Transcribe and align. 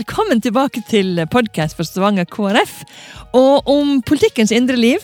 Velkommen 0.00 0.38
tilbake 0.40 0.80
til 0.88 1.18
podkast 1.28 1.76
for 1.76 1.84
Stavanger 1.84 2.24
KrF 2.24 2.70
og 3.36 3.66
om 3.68 3.98
politikkens 4.08 4.52
indre 4.56 4.78
liv. 4.78 5.02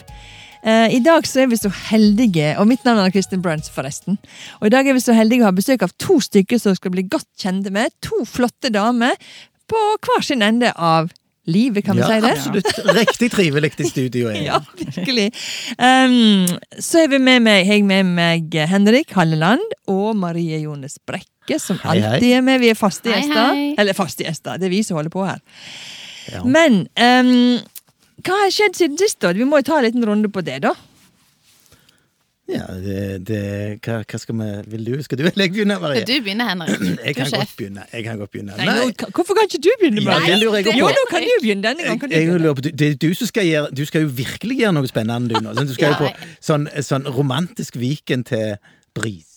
Eh, 0.64 0.94
I 0.96 1.00
dag 1.04 1.26
så 1.28 1.42
er 1.42 1.50
vi 1.50 1.58
så 1.60 1.68
heldige, 1.90 2.54
og 2.56 2.64
mitt 2.70 2.86
navn 2.86 3.02
er 3.02 3.12
Kristin 3.12 3.42
Bruns, 3.44 3.68
forresten. 3.68 4.16
Og 4.62 4.70
i 4.70 4.72
dag 4.72 4.88
er 4.88 4.96
vi 4.96 5.02
så 5.04 5.12
heldige 5.12 5.44
å 5.44 5.50
ha 5.50 5.52
besøk 5.58 5.84
av 5.84 5.92
to 6.00 6.16
stykker 6.24 6.62
som 6.62 6.78
skal 6.78 6.94
bli 6.94 7.04
godt 7.12 7.28
kjente 7.36 7.74
med. 7.74 7.92
To 8.08 8.24
flotte 8.24 8.72
damer 8.72 9.20
på 9.68 9.82
hver 10.06 10.24
sin 10.24 10.46
ende 10.46 10.72
av 10.72 11.12
livet, 11.46 11.84
kan 11.86 11.96
vi 11.98 12.02
ja, 12.02 12.08
si 12.10 12.20
det? 12.24 12.32
Absolutt. 12.32 12.96
Riktig 12.96 13.30
trivelig 13.34 13.72
i 13.78 13.88
studio. 13.88 14.30
jeg. 14.32 14.44
Ja, 14.48 14.60
virkelig. 14.78 15.28
Um, 15.78 16.46
så 16.82 17.04
er 17.04 17.12
vi 17.12 17.20
med 17.22 17.44
meg, 17.46 17.66
jeg 17.70 17.84
med 17.86 18.10
meg 18.16 18.58
Henrik 18.70 19.14
Halleland 19.16 19.62
og 19.90 20.16
Marie 20.18 20.60
Jones 20.62 20.98
Brekke, 21.06 21.60
som 21.62 21.78
Hei, 21.84 22.00
hei. 22.00 22.16
alltid 22.16 22.36
er 22.38 22.44
med. 22.46 22.60
Vi 22.62 22.72
er 22.72 22.78
faste 22.78 23.12
gjester. 23.12 23.62
Eller 23.78 23.96
faste 23.96 24.26
gjester, 24.26 24.58
det 24.60 24.70
er 24.70 24.74
vi 24.74 24.82
som 24.86 24.98
holder 24.98 25.14
på 25.14 25.24
her. 25.26 25.40
Ja. 26.32 26.42
Men 26.42 26.84
um, 26.98 27.62
hva 28.26 28.42
har 28.42 28.52
skjedd 28.54 28.78
siden 28.78 28.98
sist, 29.00 29.20
da? 29.22 29.30
Vi 29.36 29.46
må 29.46 29.60
jo 29.62 29.68
ta 29.70 29.80
en 29.80 29.86
liten 29.86 30.06
runde 30.06 30.30
på 30.32 30.42
det, 30.46 30.60
da. 30.66 30.74
Ja, 32.48 32.62
det, 32.78 33.26
det 33.26 33.38
hva, 33.82 33.96
hva 34.06 34.18
skal 34.22 34.36
vi 34.38 34.48
Vil 34.70 34.84
du? 34.86 35.02
Skal 35.02 35.18
du 35.18 35.24
eller 35.26 35.42
jeg 35.46 35.50
begynne, 35.52 35.80
Marie? 35.82 36.04
Du 36.06 36.12
begynner, 36.22 36.46
Henrik. 36.52 37.00
Jeg 37.08 37.14
kan 37.16 37.30
godt 37.32 37.54
begynne. 37.58 37.82
Jeg 37.92 38.04
kan 38.06 38.18
godt 38.20 38.30
begynne. 38.30 38.54
Nei, 38.60 38.66
nå, 38.70 39.10
hvorfor 39.16 39.34
kan 39.34 39.48
ikke 39.50 39.60
du 39.66 39.70
begynne 39.80 40.04
Marie? 40.06 40.20
Nei, 40.20 40.30
det 40.30 40.38
lurer 40.44 40.56
jeg 40.60 40.68
også 40.70 40.78
Jo, 40.78 40.90
nå 40.94 41.04
kan 41.10 41.26
du 41.26 41.32
begynne. 41.42 41.62
Denne 41.66 41.82
gangen 41.82 41.90
Jeg, 41.90 42.00
kan 42.00 42.08
du 42.10 42.14
jeg 42.14 42.26
begynne. 42.28 42.42
lurer 42.44 42.54
på, 42.54 42.64
du- 42.68 42.70
det 42.70 42.88
er 42.92 42.94
du 43.02 43.08
som 43.18 43.26
skal 43.32 43.48
gjøre 43.50 43.74
Du 43.74 43.84
skal 43.90 44.06
jo 44.06 44.12
virkelig 44.22 44.58
gjøre 44.62 44.72
noe 44.78 44.86
spennende, 44.92 45.34
du 45.34 45.40
nå. 45.42 45.54
Sånn, 45.58 45.66
Du 45.66 45.74
skal 45.74 45.96
jo 45.96 45.98
på 46.04 46.12
sånn, 46.50 46.68
sånn 46.86 47.10
romantisk 47.18 47.76
Viken 47.82 48.22
til 48.30 48.54
Bris. 48.94 49.35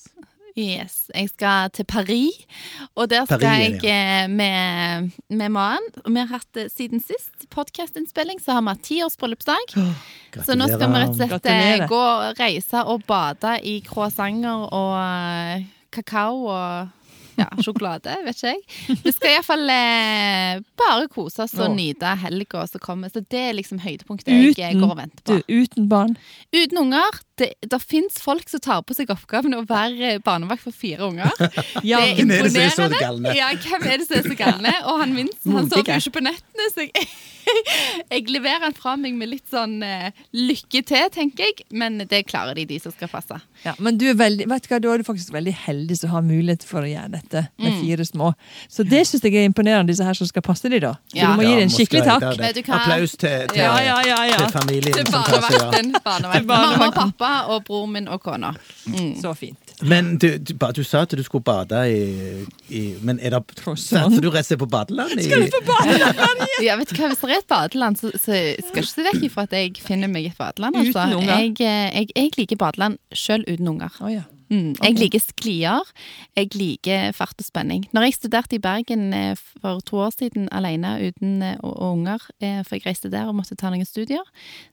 Yes, 0.59 0.95
Jeg 1.15 1.29
skal 1.31 1.69
til 1.71 1.85
Paris, 1.87 2.35
og 2.95 3.07
der 3.11 3.23
skal 3.29 3.39
Paris, 3.39 3.77
jeg 3.83 4.25
eh, 4.25 4.27
med, 4.29 5.11
med 5.31 5.53
mannen. 5.55 5.87
Vi 6.05 6.19
har 6.19 6.27
hatt 6.33 6.59
eh, 6.59 6.67
siden 6.73 6.99
sist 6.99 7.47
podkastinnspilling, 7.53 8.41
så 8.43 8.57
har 8.57 8.65
vi 8.65 8.73
hatt 8.73 8.83
ti 8.83 8.99
års 9.05 9.15
bryllupsdag. 9.21 9.71
Så 10.43 10.57
nå 10.59 10.67
skal 10.67 10.91
vi 10.91 11.01
rett 11.05 11.15
og 11.15 11.19
slett 11.21 11.49
eh, 11.53 11.87
gå, 11.89 12.03
reise 12.41 12.83
og 12.91 13.05
bade 13.07 13.55
i 13.63 13.79
croissanter 13.87 14.67
og 14.75 15.67
kakao 15.95 16.43
og 16.51 16.95
ja, 17.39 17.47
sjokolade, 17.63 18.17
vet 18.25 18.35
ikke 18.35 18.51
jeg. 18.51 18.97
Vi 19.05 19.13
skal 19.15 19.37
iallfall 19.37 19.69
eh, 19.71 20.59
bare 20.79 21.07
kose 21.13 21.45
oss 21.45 21.55
og 21.55 21.71
nyte 21.77 22.11
helga 22.19 22.65
som 22.67 22.81
kommer. 22.83 23.11
Så 23.13 23.23
det 23.31 23.45
er 23.47 23.55
liksom 23.55 23.79
høydepunktet 23.79 24.33
jeg 24.59 24.75
Uten- 24.75 24.83
går 24.83 24.91
og 24.91 24.99
venter 24.99 25.23
på. 25.23 25.37
Du, 25.39 25.55
uten 25.63 25.87
barn. 25.91 26.17
Uten 26.51 26.81
unger. 26.83 27.21
Det, 27.39 27.49
det 27.71 27.79
fins 27.81 28.19
folk 28.21 28.49
som 28.51 28.59
tar 28.65 28.81
på 28.83 28.95
seg 28.97 29.09
oppgaven 29.13 29.55
å 29.55 29.63
være 29.69 30.13
eh, 30.15 30.19
barnevakt 30.25 30.63
for 30.65 30.75
fire 30.75 31.07
unger. 31.09 31.31
Ja, 31.87 32.01
det 32.03 32.11
er 32.11 32.15
Hvem 32.19 32.31
er 32.35 32.43
det 32.49 32.51
som 32.73 32.85
er 32.85 32.93
så 32.93 32.99
galne? 32.99 33.33
Ja, 33.37 33.49
hvem 33.55 33.85
er 33.87 33.97
det 34.01 34.07
som 34.09 34.17
er 34.19 34.27
så 34.27 34.35
galne? 34.39 34.73
Og 34.91 34.99
han 35.03 35.13
minst, 35.15 35.39
han 35.47 35.69
sover 35.71 35.93
jo 35.95 36.01
ikke 36.03 36.15
på 36.19 36.23
nettene, 36.25 36.67
så 36.75 36.85
jeg, 36.89 37.07
jeg 38.13 38.25
leverer 38.29 38.65
han 38.67 38.75
fra 38.77 38.93
meg 38.99 39.15
med 39.17 39.31
litt 39.31 39.47
sånn 39.49 39.77
uh, 39.81 40.09
lykke 40.35 40.81
til, 40.89 41.05
tenker 41.15 41.47
jeg. 41.47 41.63
Men 41.71 41.97
det 42.09 42.23
klarer 42.29 42.57
de, 42.59 42.65
de 42.69 42.77
som 42.83 42.93
skal 42.93 43.09
passe. 43.11 43.39
Ja, 43.63 43.73
men 43.81 43.97
du 43.99 44.05
er 44.11 44.17
veldig, 44.19 44.47
vet 44.51 44.67
du 44.67 44.69
hva, 44.73 44.79
da 44.83 44.91
er 44.93 45.01
du 45.01 45.07
faktisk 45.07 45.31
veldig 45.35 45.53
heldig 45.65 45.97
som 46.01 46.13
har 46.13 46.25
mulighet 46.27 46.65
for 46.67 46.85
å 46.85 46.89
gjøre 46.91 47.13
dette 47.15 47.45
med 47.57 47.69
Mm. 47.69 47.81
fire 47.85 48.05
små. 48.07 48.27
Så 48.71 48.81
det 48.87 49.03
syns 49.07 49.21
jeg 49.23 49.35
er 49.37 49.43
imponerende, 49.45 49.91
disse 49.91 50.03
her 50.05 50.15
som 50.17 50.25
skal 50.29 50.41
passe 50.45 50.69
de 50.71 50.79
da. 50.81 50.95
Så 51.11 51.19
Ja. 51.19 51.27
du 51.31 51.37
må 51.39 51.43
gi 51.45 51.51
dem 51.53 51.65
en 51.67 51.73
skikkelig 51.73 52.01
takk. 52.07 52.23
Applaus 52.79 53.11
til, 53.15 53.47
til, 53.51 53.59
Ja, 53.61 53.75
ja, 53.85 53.97
ja, 54.07 54.17
ja. 54.31 54.37
til 54.41 54.53
familien 54.55 54.93
Til 54.97 55.05
barnevakten. 55.13 55.91
barnevakten. 56.03 56.47
Mamma 56.49 56.87
og 56.87 56.93
barnevakten. 56.93 57.13
Pappa 57.29 57.53
og 57.53 57.63
bror 57.67 57.87
min 57.87 58.07
og 58.07 58.21
kona. 58.23 58.53
Mm. 58.85 59.21
Så 59.21 59.33
fint. 59.37 59.73
Men 59.81 60.17
du, 60.17 60.37
du, 60.37 60.53
du 60.75 60.83
sa 60.83 61.03
at 61.05 61.13
du 61.15 61.23
skulle 61.23 61.43
bade 61.43 61.79
i, 61.87 62.45
i 62.75 62.81
Men 63.01 63.19
er 63.19 63.37
det. 63.37 63.43
Satser 63.79 64.19
du 64.21 64.29
rett 64.29 64.43
og 64.43 64.49
slett 64.49 64.59
på 64.59 64.69
badeland? 64.69 65.13
I, 65.19 65.27
Skal 65.27 65.45
du 65.45 65.53
på 65.53 65.63
badeland? 65.69 66.43
Ja, 66.65 66.75
vet 66.75 66.91
du 66.91 66.97
hva, 66.99 67.11
Hvis 67.13 67.21
det 67.21 67.29
er 67.31 67.37
et 67.37 67.47
badeland, 67.47 67.99
så, 67.99 68.11
så 68.17 68.39
skal 68.67 68.83
ikke 68.83 68.89
se 68.89 69.05
vekk 69.05 69.23
ifra 69.29 69.45
at 69.47 69.55
jeg 69.55 69.77
finner 69.83 70.11
meg 70.11 70.31
et 70.31 70.39
badeland. 70.39 70.75
Altså. 70.75 71.05
Uten 71.05 71.15
unger? 71.21 71.45
Jeg, 71.45 71.55
eh, 71.61 72.01
jeg, 72.01 72.11
jeg 72.15 72.35
liker 72.37 72.59
badeland 72.59 72.99
sjøl 73.15 73.45
uten 73.47 73.71
unger. 73.75 73.95
Oh, 74.03 74.11
ja. 74.11 74.25
Mm. 74.49 74.75
Jeg 74.81 74.95
liker 74.97 75.21
sklier. 75.21 75.89
Jeg 76.37 76.49
liker 76.57 77.11
fart 77.13 77.37
og 77.37 77.45
spenning. 77.45 77.83
Når 77.93 78.07
jeg 78.07 78.13
studerte 78.17 78.55
i 78.57 78.61
Bergen 78.63 79.13
eh, 79.13 79.35
for 79.61 79.79
to 79.85 79.99
år 80.07 80.11
siden 80.15 80.47
alene 80.51 80.95
uten 81.09 81.41
eh, 81.45 81.55
og- 81.63 81.75
og 81.79 81.91
unger, 81.97 82.19
eh, 82.41 82.63
for 82.63 82.75
jeg 82.79 82.85
reiste 82.87 83.11
der 83.11 83.27
og 83.29 83.35
måtte 83.37 83.55
ta 83.55 83.69
noen 83.69 83.85
studier, 83.85 84.23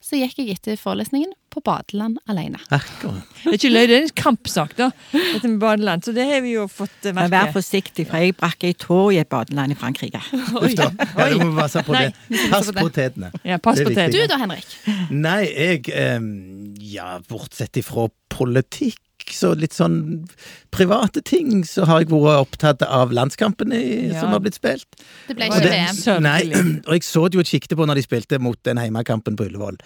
så 0.00 0.16
gikk 0.16 0.38
jeg 0.38 0.56
etter 0.56 0.76
forelesningen 0.80 1.32
på 1.52 1.60
badeland 1.64 2.18
alene. 2.28 2.58
Akkurat. 2.70 3.22
Det 3.44 3.52
er 3.52 3.58
ikke 3.58 3.70
løy, 3.72 3.86
det 3.88 3.96
er 3.96 4.02
en 4.02 4.10
kampsak, 4.16 4.74
da. 4.76 4.90
Dette 5.12 5.48
med 5.48 5.60
badeland. 5.60 6.04
Så 6.04 6.12
det 6.16 6.26
har 6.28 6.40
vi 6.44 6.52
jo 6.56 6.66
fått 6.68 6.90
merke. 7.12 7.14
Men 7.14 7.30
vær 7.32 7.52
forsiktig, 7.54 8.06
for 8.08 8.16
jeg 8.20 8.36
brakk 8.36 8.64
ei 8.68 8.72
tå 8.74 8.98
i 9.14 9.20
et 9.22 9.28
badeland 9.32 9.72
i 9.72 9.78
Frankrike. 9.78 10.20
Oi. 10.62 10.72
Ja, 10.76 10.90
du 11.32 11.38
må 11.44 11.52
passe 11.60 11.84
på 11.86 11.92
Nei, 11.96 12.08
det. 12.10 12.42
Pass 12.52 12.72
på 12.76 12.88
tetene. 12.92 13.30
Ja, 13.44 13.56
pass 13.58 13.80
på 13.80 13.88
tetene. 13.92 14.12
Du 14.12 14.26
da, 14.32 14.36
Henrik? 14.40 14.76
Nei, 15.10 15.40
jeg 15.52 15.88
em, 15.96 16.74
Ja, 16.80 17.18
bortsett 17.28 17.76
ifra 17.80 18.08
politikk, 18.32 19.00
så 19.34 19.54
litt 19.58 19.72
sånn 19.74 20.26
private 20.70 21.22
ting, 21.24 21.62
så 21.64 21.86
har 21.88 22.02
jeg 22.02 22.10
vært 22.10 22.42
opptatt 22.44 22.82
av 22.84 23.10
landskampene 23.16 23.78
Ja. 24.12 24.20
som 24.20 24.30
har 24.30 24.40
blitt 24.40 24.54
spilt. 24.58 24.84
Det 25.28 25.36
ble 25.36 25.46
Og 25.48 25.56
ikke 25.56 25.62
det- 25.62 25.72
VM. 25.72 26.22
Nei, 26.22 26.42
og 26.86 26.92
jeg 26.92 27.02
så 27.02 27.24
det 27.28 27.34
jo 27.34 27.40
og 27.40 27.46
kikket 27.46 27.76
på 27.76 27.86
når 27.86 27.94
de 27.96 28.02
spilte 28.06 28.38
mot 28.40 28.58
den 28.62 28.76
heimekampen 28.78 29.36
på 29.36 29.46
Ullevål. 29.48 29.78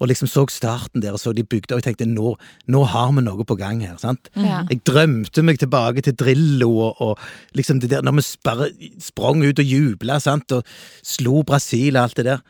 Og 0.00 0.08
liksom 0.08 0.28
så 0.28 0.44
starten 0.50 1.00
der, 1.00 1.12
og 1.12 1.20
så 1.22 1.32
de 1.34 1.42
bygde, 1.44 1.72
og 1.74 1.80
jeg 1.82 1.96
tenkte 1.96 2.06
nå, 2.10 2.34
nå 2.68 2.84
har 2.86 3.12
vi 3.12 3.22
noe 3.22 3.44
på 3.44 3.56
gang 3.56 3.80
her. 3.80 3.96
sant? 3.96 4.28
Ja. 4.36 4.64
Jeg 4.70 4.82
drømte 4.84 5.42
meg 5.42 5.58
tilbake 5.58 6.02
til 6.02 6.14
Drillo 6.14 6.70
og, 6.90 7.00
og 7.00 7.18
liksom 7.54 7.80
det 7.80 7.90
der 7.90 8.02
når 8.02 8.18
vi 8.20 8.24
bare 8.44 8.70
sprang 9.00 9.42
ut 9.44 9.58
og 9.58 9.64
jubla 9.64 10.20
sant? 10.20 10.50
og 10.52 10.64
slo 11.02 11.42
Brasil 11.42 11.96
og 11.96 12.02
alt 12.10 12.16
det 12.16 12.24
der. 12.26 12.40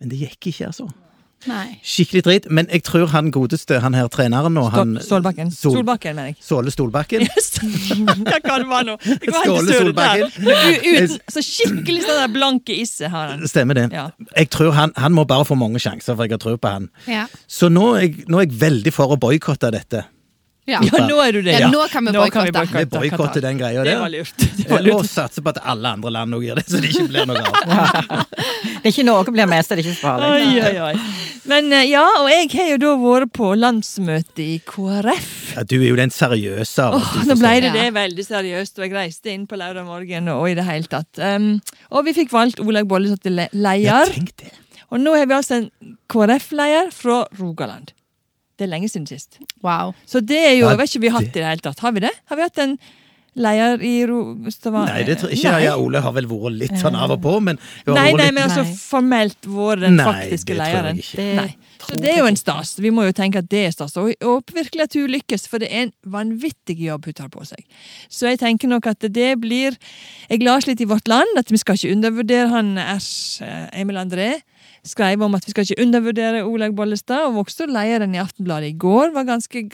Men 0.00 0.08
det 0.10 0.18
gikk 0.20 0.52
ikke, 0.52 0.66
altså. 0.72 0.88
Nei. 1.46 1.76
Skikkelig 1.84 2.22
dritt. 2.26 2.46
Men 2.50 2.66
jeg 2.72 2.82
tror 2.88 3.06
han 3.12 3.28
godeste, 3.30 3.76
han 3.84 3.94
her 3.94 4.08
treneren 4.10 4.54
nå, 4.56 4.64
han 4.72 4.96
Stålbakken. 5.04 5.50
Sol- 5.54 5.76
Solbakken, 5.76 6.16
mener 6.16 6.32
jeg. 6.32 6.38
Såle 6.42 6.72
Stolbakken. 6.74 7.26
Yes. 7.26 7.52
Hva 7.60 8.56
det 8.58 8.66
var 8.70 8.86
nå? 8.88 8.96
Det 9.04 9.30
Ståle. 9.34 9.76
Solbakken. 9.76 10.32
Uten, 10.40 11.14
så 11.30 11.44
skikkelig 11.44 12.02
sånn 12.06 12.20
der 12.24 12.32
blanke 12.34 12.74
isse 12.74 13.12
har 13.12 13.34
han. 13.34 13.44
Stemmer 13.48 13.78
det. 13.78 13.86
Ja. 13.94 14.08
Jeg 14.36 14.50
tror 14.56 14.72
han, 14.76 14.92
han 14.96 15.14
må 15.14 15.26
bare 15.28 15.46
få 15.46 15.54
mange 15.60 15.78
sjanser, 15.82 16.16
for 16.16 16.24
jeg 16.26 16.34
har 16.38 16.42
tro 16.42 16.56
på 16.58 16.72
han. 16.72 16.88
Ja. 17.10 17.26
Så 17.46 17.68
nå 17.72 17.92
er 17.98 18.06
jeg, 18.08 18.26
nå 18.32 18.40
er 18.42 18.48
jeg 18.48 18.58
veldig 18.64 18.94
for 18.96 19.14
å 19.14 19.20
boikotte 19.20 19.70
dette. 19.76 20.06
Ja. 20.66 20.80
Ja, 20.82 21.06
nå 21.06 21.16
er 21.22 21.30
du 21.36 21.42
det. 21.46 21.52
Ja, 21.60 21.68
nå 21.70 21.84
kan 21.92 22.04
vi 22.08 22.12
boikotte. 22.12 22.64
Vi 22.74 22.84
boikotter 22.90 23.40
den 23.44 23.58
greia 23.60 23.84
Det 23.84 23.92
der. 23.92 24.00
var 24.02 24.10
lurt. 24.10 24.32
Det 24.58 24.64
var 24.70 24.80
Og 24.80 24.86
lurt. 24.88 25.06
satser 25.12 25.44
på 25.46 25.52
at 25.54 25.60
alle 25.62 25.92
andre 25.94 26.10
land 26.10 26.34
òg 26.34 26.42
gjør 26.42 26.58
det, 26.58 26.64
så 26.66 26.80
det 26.82 26.90
ikke 26.90 27.04
blir 27.12 27.28
noe 27.30 27.38
av. 27.38 28.26
Det 28.86 28.90
er 28.90 28.92
ikke 28.92 29.04
noe 29.06 29.24
blir 29.34 29.46
med, 29.50 29.64
så 29.66 29.74
det 29.74 29.82
er 29.84 29.88
ikke 29.90 29.98
farlig. 29.98 30.26
Oi, 30.26 30.60
oi, 30.62 30.76
oi. 30.88 30.98
Men 31.50 31.72
eh, 31.74 31.86
ja, 31.90 32.02
og 32.20 32.28
jeg 32.30 32.50
har 32.52 32.68
jo 32.72 32.76
da 32.82 32.90
vært 33.02 33.32
på 33.34 33.48
landsmøte 33.58 34.42
i 34.44 34.58
KrF. 34.66 35.30
Ja, 35.56 35.64
du 35.66 35.74
er 35.80 35.88
jo 35.88 35.96
den 35.98 36.12
seriøse. 36.14 36.86
Åh, 36.98 37.08
du 37.24 37.30
nå 37.32 37.36
ble 37.40 37.54
det 37.64 37.72
det 37.74 37.86
veldig 37.96 38.26
seriøst, 38.26 38.78
og 38.78 38.86
jeg 38.86 38.94
reiste 38.94 39.32
inn 39.34 39.46
på 39.50 39.58
lørdag 39.58 39.86
morgen 39.88 40.30
og 40.34 40.46
i 40.50 40.54
det 40.58 40.66
hele 40.68 40.90
tatt. 40.92 41.10
Um, 41.18 41.48
og 41.90 42.06
vi 42.06 42.14
fikk 42.20 42.30
valgt 42.34 42.62
Olaug 42.62 42.86
Bollestad 42.90 43.22
til 43.26 43.38
le- 43.40 43.48
Ja, 43.54 43.70
leder. 44.04 44.14
tenk 44.14 44.34
det. 44.42 44.52
Og 44.94 45.02
nå 45.02 45.16
har 45.18 45.26
vi 45.26 45.34
altså 45.34 45.58
en 45.62 45.70
KrF-leder 46.12 46.92
fra 46.94 47.24
Rogaland. 47.40 47.90
Det 48.56 48.64
er 48.66 48.72
lenge 48.72 48.88
siden 48.88 49.06
sist. 49.08 49.40
Wow. 49.62 49.94
Så 50.08 50.22
det 50.24 50.38
er 50.38 50.54
jo, 50.56 50.68
jeg 50.70 50.78
vet 50.80 50.90
ikke 50.92 51.00
vi 51.02 51.08
har 51.12 51.20
hatt 51.20 51.32
det- 51.32 51.36
i 51.36 51.44
det 51.44 51.50
hele 51.50 51.64
tatt. 51.66 51.80
Har 51.84 51.92
vi 51.92 52.00
det? 52.00 52.14
Har 52.30 52.36
vi 52.36 52.42
hatt 52.42 52.58
en 52.58 52.78
leder 53.36 53.82
i. 53.84 53.94
Stavanger? 54.50 54.94
Nei, 54.94 55.02
det 55.04 55.18
tror 55.20 55.30
jeg 55.30 55.38
ikke. 55.38 55.52
Nei. 55.52 55.62
Ja, 55.66 55.76
Ole 55.76 56.00
har 56.00 56.12
vel 56.16 56.26
vært 56.30 56.56
litt 56.56 56.76
sånn 56.80 56.96
av 56.96 57.12
og 57.12 57.20
på, 57.22 57.34
men 57.42 57.58
Nei, 57.86 58.12
nei, 58.16 58.30
men 58.30 58.46
altså 58.46 58.64
formelt 58.64 59.44
vært 59.44 59.84
den 59.84 59.98
Nei, 60.00 60.06
faktiske 60.08 60.54
det 60.54 60.56
tror 60.56 60.64
jeg 60.64 60.74
lederen. 60.74 61.02
Det 61.16 61.36
Nei. 61.36 61.50
Så 61.86 61.94
det 62.00 62.08
er 62.10 62.18
jo 62.18 62.26
en 62.26 62.38
stas. 62.40 62.72
Vi 62.82 62.90
må 62.90 63.04
jo 63.06 63.12
tenke 63.14 63.38
at 63.42 63.48
det 63.52 63.66
er 63.68 63.74
stas. 63.74 63.94
Og, 64.00 64.14
og 64.26 64.54
virkelig 64.56 64.86
at 64.88 64.96
hun 64.96 65.12
lykkes, 65.12 65.44
for 65.46 65.62
det 65.62 65.68
er 65.70 65.84
en 65.86 65.92
vanvittig 66.16 66.78
jobb 66.80 67.04
hun 67.06 67.16
tar 67.20 67.28
på 67.30 67.44
seg. 67.46 67.62
Så 68.10 68.26
jeg 68.32 68.40
tenker 68.40 68.70
nok 68.72 68.88
at 68.90 69.04
det 69.12 69.34
blir 69.42 69.76
Jeg 70.30 70.42
las 70.42 70.66
litt 70.66 70.80
i 70.80 70.88
Vårt 70.88 71.06
Land 71.06 71.38
at 71.38 71.52
vi 71.52 71.60
skal 71.60 71.76
ikke 71.78 71.92
undervurdere 71.94 72.48
han 72.50 72.72
Ers 72.80 73.40
eh, 73.44 73.68
Emil 73.78 74.00
André. 74.00 74.40
Skrev 74.86 75.22
om 75.26 75.34
at 75.34 75.46
vi 75.46 75.52
skal 75.52 75.66
ikke 75.66 75.82
undervurdere 75.82 76.44
Olaug 76.46 76.76
Bollestad, 76.78 77.26
og 77.26 77.42
også 77.42 77.66
lederen 77.66 78.14
i 78.14 78.22
Aftenbladet 78.22 78.70
i 78.70 78.78
går 78.78 79.14
var 79.16 79.26
ganske 79.28 79.66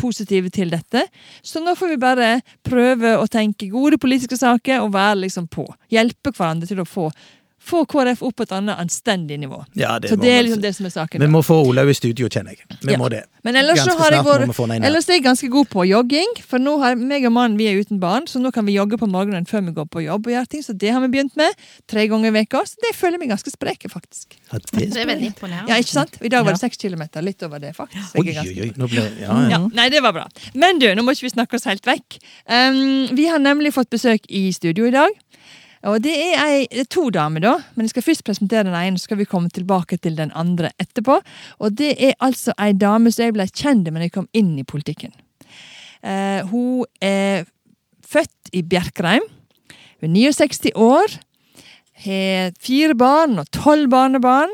positive 0.00 0.50
til 0.54 0.72
dette. 0.72 1.06
Så 1.44 1.62
nå 1.62 1.74
får 1.78 1.94
vi 1.94 2.00
bare 2.00 2.28
prøve 2.66 3.16
å 3.18 3.28
tenke 3.30 3.70
gode 3.72 3.98
politiske 4.00 4.38
saker 4.38 4.84
og 4.84 4.92
være 4.94 5.24
liksom 5.24 5.48
på. 5.52 5.66
Hjelpe 5.92 6.32
hverandre 6.34 6.68
til 6.70 6.82
å 6.82 6.88
få, 6.88 7.08
få 7.64 7.84
KrF 7.88 8.22
opp 8.22 8.36
på 8.36 8.42
et 8.46 8.52
annet 8.52 8.76
anstendig 8.78 9.38
nivå. 9.40 9.64
Ja, 9.74 9.98
det 9.98 10.10
Så 10.10 10.16
det 10.20 10.30
er 10.30 10.42
liksom 10.44 10.60
det 10.62 10.74
som 10.76 10.86
er 10.86 10.90
saken. 10.90 11.20
Vi 11.20 11.26
må 11.32 11.40
få 11.44 11.62
Olaug 11.66 11.88
i 11.88 11.94
studio, 11.96 12.28
kjenner 12.28 12.50
jeg. 12.56 12.64
Vi 12.82 12.92
Ja. 12.92 12.98
må 12.98 13.08
det. 13.10 13.24
Men 13.44 13.56
ellers 13.56 13.80
så 13.84 13.96
har 13.98 14.10
jeg 14.10 14.24
vår. 14.24 14.44
Ellers 14.84 15.08
er 15.08 15.14
jeg 15.18 15.24
ganske 15.24 15.48
god 15.50 15.68
på 15.68 15.84
jogging, 15.88 16.30
for 16.46 16.58
nå 16.58 16.78
har 16.80 16.94
meg 16.96 17.24
og 17.26 17.32
mannen 17.32 17.58
vi 17.58 17.66
er 17.68 17.80
uten 17.80 17.98
barn, 18.00 18.26
så 18.26 18.40
nå 18.40 18.52
kan 18.52 18.64
vi 18.64 18.72
jogge 18.74 18.96
på 18.98 19.08
morgenen 19.08 19.44
før 19.46 19.64
vi 19.66 19.72
går 19.72 19.88
på 19.88 20.04
jobb 20.04 20.26
og 20.26 20.32
gjør 20.32 20.48
ting, 20.48 20.62
så 20.62 20.76
det 20.76 20.90
har 20.92 21.00
vi 21.00 21.08
begynt 21.08 21.36
med. 21.36 21.52
Tre 21.86 22.06
ganger 22.08 22.28
i 22.28 22.30
veka, 22.44 22.62
så 22.64 22.76
det 22.80 22.94
føler 22.96 23.18
jeg 23.18 23.20
meg 23.20 23.28
ganske 23.34 23.50
sprek, 23.52 23.84
faktisk. 23.90 24.36
Ja, 24.52 24.58
det 24.58 24.92
Det 24.92 24.96
er 24.96 25.06
veldig 25.06 25.26
imponerende. 25.34 25.68
Ja, 25.68 25.74
ikke 25.76 25.92
sant? 25.92 26.16
I 26.22 26.28
dag 26.28 26.44
var 26.44 26.52
det 26.52 26.60
Ja. 26.62 26.68
seks 26.68 26.76
kilometer, 26.78 27.22
litt 27.22 27.42
over 27.42 27.58
det, 27.58 27.74
faktisk. 27.76 28.14
Oi, 28.16 28.28
oi, 28.28 28.60
oi. 28.62 28.72
Nå 28.76 28.88
ble, 28.88 29.04
ja, 29.20 29.28
ja. 29.28 29.48
Ja, 29.48 29.58
nei, 29.72 29.88
det 29.88 30.02
var 30.02 30.12
bra. 30.12 30.26
Men 30.54 30.78
du, 30.78 30.86
nå 30.94 31.02
må 31.04 31.10
ikke 31.12 31.22
vi 31.28 31.30
snakke 31.30 31.54
oss 31.54 31.64
helt 31.64 31.84
vekk. 31.84 32.18
Um, 32.48 33.08
vi 33.14 33.26
har 33.28 33.38
nemlig 33.38 33.72
fått 33.74 33.90
besøk 33.90 34.20
i 34.28 34.50
studio 34.52 34.86
i 34.86 34.90
dag. 34.90 35.10
Og 35.84 36.00
det 36.04 36.14
er, 36.16 36.38
ei, 36.40 36.84
to 36.88 37.10
damer, 37.12 37.42
da, 37.44 37.54
men 37.74 37.84
jeg 37.84 37.92
skal 37.92 38.06
først 38.06 38.24
presentere 38.24 38.64
den 38.64 38.76
ene, 38.78 38.98
så 38.98 39.08
skal 39.08 39.20
vi 39.20 39.28
komme 39.28 39.52
tilbake 39.52 39.98
til 40.00 40.16
den 40.16 40.32
andre 40.32 40.70
etterpå. 40.80 41.18
Og 41.60 41.76
det 41.76 41.92
er 41.98 42.16
altså 42.24 42.54
ei 42.56 42.72
dame 42.72 43.12
som 43.12 43.26
jeg 43.26 43.36
ble 43.36 43.46
kjent 43.50 43.90
med 43.90 44.00
da 44.00 44.08
jeg 44.08 44.14
kom 44.16 44.30
inn 44.32 44.54
i 44.60 44.64
politikken. 44.64 45.12
Eh, 46.04 46.40
hun 46.48 46.88
er 47.04 47.44
født 48.04 48.52
i 48.56 48.64
Bjerkreim. 48.64 49.26
Hun 50.00 50.16
er 50.16 50.32
69 50.32 50.72
år. 50.74 51.18
Har 52.04 52.56
fire 52.60 52.96
barn 52.98 53.38
og 53.40 53.50
tolv 53.54 53.90
barnebarn. 53.92 54.52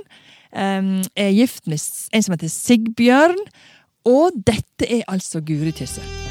Um, 0.50 0.99
er 1.15 1.31
gift 1.31 1.69
med 1.71 1.79
en 2.11 2.25
som 2.27 2.35
heter 2.35 2.50
Sigbjørn. 2.50 3.38
Og 4.11 4.35
dette 4.35 4.88
er 4.88 5.06
altså 5.06 5.43
Guri 5.47 5.71
Tysse. 5.77 6.30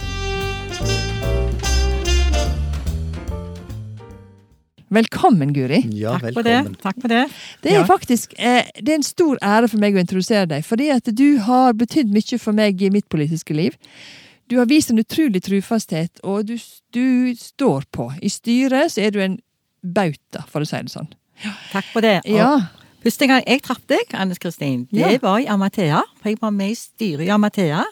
Velkommen, 4.89 5.51
Guri. 5.53 5.83
Ja, 5.94 6.15
Takk 6.19 6.33
for 6.33 6.44
det. 6.47 6.59
Takk 6.81 7.01
for 7.01 7.07
det. 7.12 7.25
Det 7.62 7.71
er 7.71 7.80
Ja. 7.81 7.86
faktisk 7.86 8.33
eh, 8.39 8.63
det 8.81 8.89
er 8.89 8.95
en 8.95 9.03
stor 9.03 9.38
ære 9.41 9.69
for 9.69 9.77
meg 9.77 9.94
å 9.94 10.00
introdusere 10.01 10.47
deg, 10.47 10.63
fordi 10.65 10.89
at 10.95 11.03
du 11.15 11.38
har 11.45 11.74
betydd 11.74 12.09
mye 12.12 12.39
for 12.39 12.53
meg 12.53 12.81
i 12.81 12.89
mitt 12.89 13.07
politiske 13.09 13.53
liv. 13.53 13.75
Du 14.50 14.57
har 14.57 14.65
vist 14.65 14.89
en 14.89 14.97
utrolig 14.97 15.44
trufasthet, 15.45 16.19
og 16.24 16.47
du, 16.47 16.57
du 16.91 17.36
står 17.38 17.83
på. 17.94 18.09
I 18.21 18.30
styret 18.33 18.89
så 18.91 19.03
er 19.06 19.12
du 19.12 19.19
en 19.21 19.38
bauta, 19.86 20.41
for 20.50 20.62
å 20.62 20.65
si 20.68 20.75
det 20.81 20.89
sånn. 20.89 21.07
Takk 21.71 21.86
for 21.94 22.01
det. 22.01 22.21
Og 22.25 22.36
Ja, 22.36 22.59
Første 23.00 23.27
gang 23.30 23.44
jeg 23.47 23.62
traff 23.63 23.80
deg, 23.88 24.01
Anders 24.13 24.39
Kristin, 24.39 24.81
det 24.91 25.00
Ja. 25.00 25.18
var 25.21 25.38
i 25.39 25.45
Amathea. 25.47 26.01
For 26.21 26.30
jeg 26.30 26.39
var 26.41 26.51
med 26.51 26.71
i 26.71 26.75
styret 26.75 27.25
i 27.27 27.30
Amathea, 27.31 27.86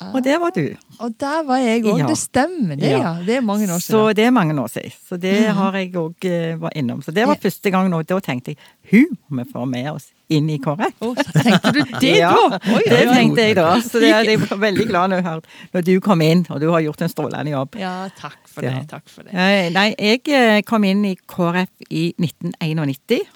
og 0.00 0.22
det 0.24 0.36
var 0.40 0.52
du. 0.56 0.64
og 0.98 1.14
der 1.20 1.42
var 1.44 1.58
jeg 1.60 1.82
òg. 1.84 1.98
Ja. 2.00 2.06
Det 2.08 2.16
stemmer, 2.18 2.76
det, 2.80 2.92
ja. 2.94 3.16
Det 3.26 3.36
er 3.36 3.44
mange 3.44 3.66
år 3.68 3.82
siden. 3.82 3.98
Så 3.98 4.12
det 4.16 4.24
er 4.24 4.30
mange 4.30 4.56
år 4.60 4.70
siden. 4.72 4.94
Så 5.08 5.16
det 5.20 5.34
har 5.58 5.76
jeg 5.76 5.92
òg 5.96 6.30
var 6.60 6.72
innom. 6.76 7.02
Så 7.02 7.12
det 7.12 7.26
var 7.28 7.36
første 7.42 7.70
gang 7.70 7.90
nå. 7.92 8.02
Da 8.08 8.20
tenkte 8.24 8.54
jeg 8.54 8.58
hun 8.90 9.18
må 9.28 9.44
vi 9.44 9.52
få 9.52 9.64
med 9.68 9.90
oss 9.92 10.08
inn 10.30 10.48
i 10.50 10.58
KrF. 10.62 10.96
Så 11.00 11.42
tenkte 11.42 11.72
du 11.74 11.80
det 12.00 12.14
da? 12.24 12.58
Oi, 12.74 12.82
det 12.86 13.00
tenkte 13.10 13.44
jeg 13.44 13.56
da. 13.58 13.68
Så 13.84 14.02
det, 14.02 14.10
jeg 14.14 14.40
var 14.44 14.60
veldig 14.62 14.86
glad 14.88 15.14
når, 15.14 15.42
du 15.86 15.92
kom 16.04 16.22
inn, 16.24 16.44
og 16.50 16.60
du 16.62 16.68
har 16.72 16.84
gjort 16.86 17.04
en 17.04 17.12
strålende 17.12 17.54
jobb. 17.54 17.78
Ja, 17.80 17.94
takk 18.18 18.38
for 18.48 18.66
det. 18.66 18.74
Takk 18.90 19.06
for 19.10 19.26
det. 19.26 19.34
Eh, 19.34 19.68
Nei, 19.74 19.90
jeg 19.98 20.24
eh, 20.34 20.60
kom 20.66 20.86
inn 20.88 21.04
i 21.10 21.16
KrF 21.18 21.90
i 21.90 22.10
1991. 22.18 23.26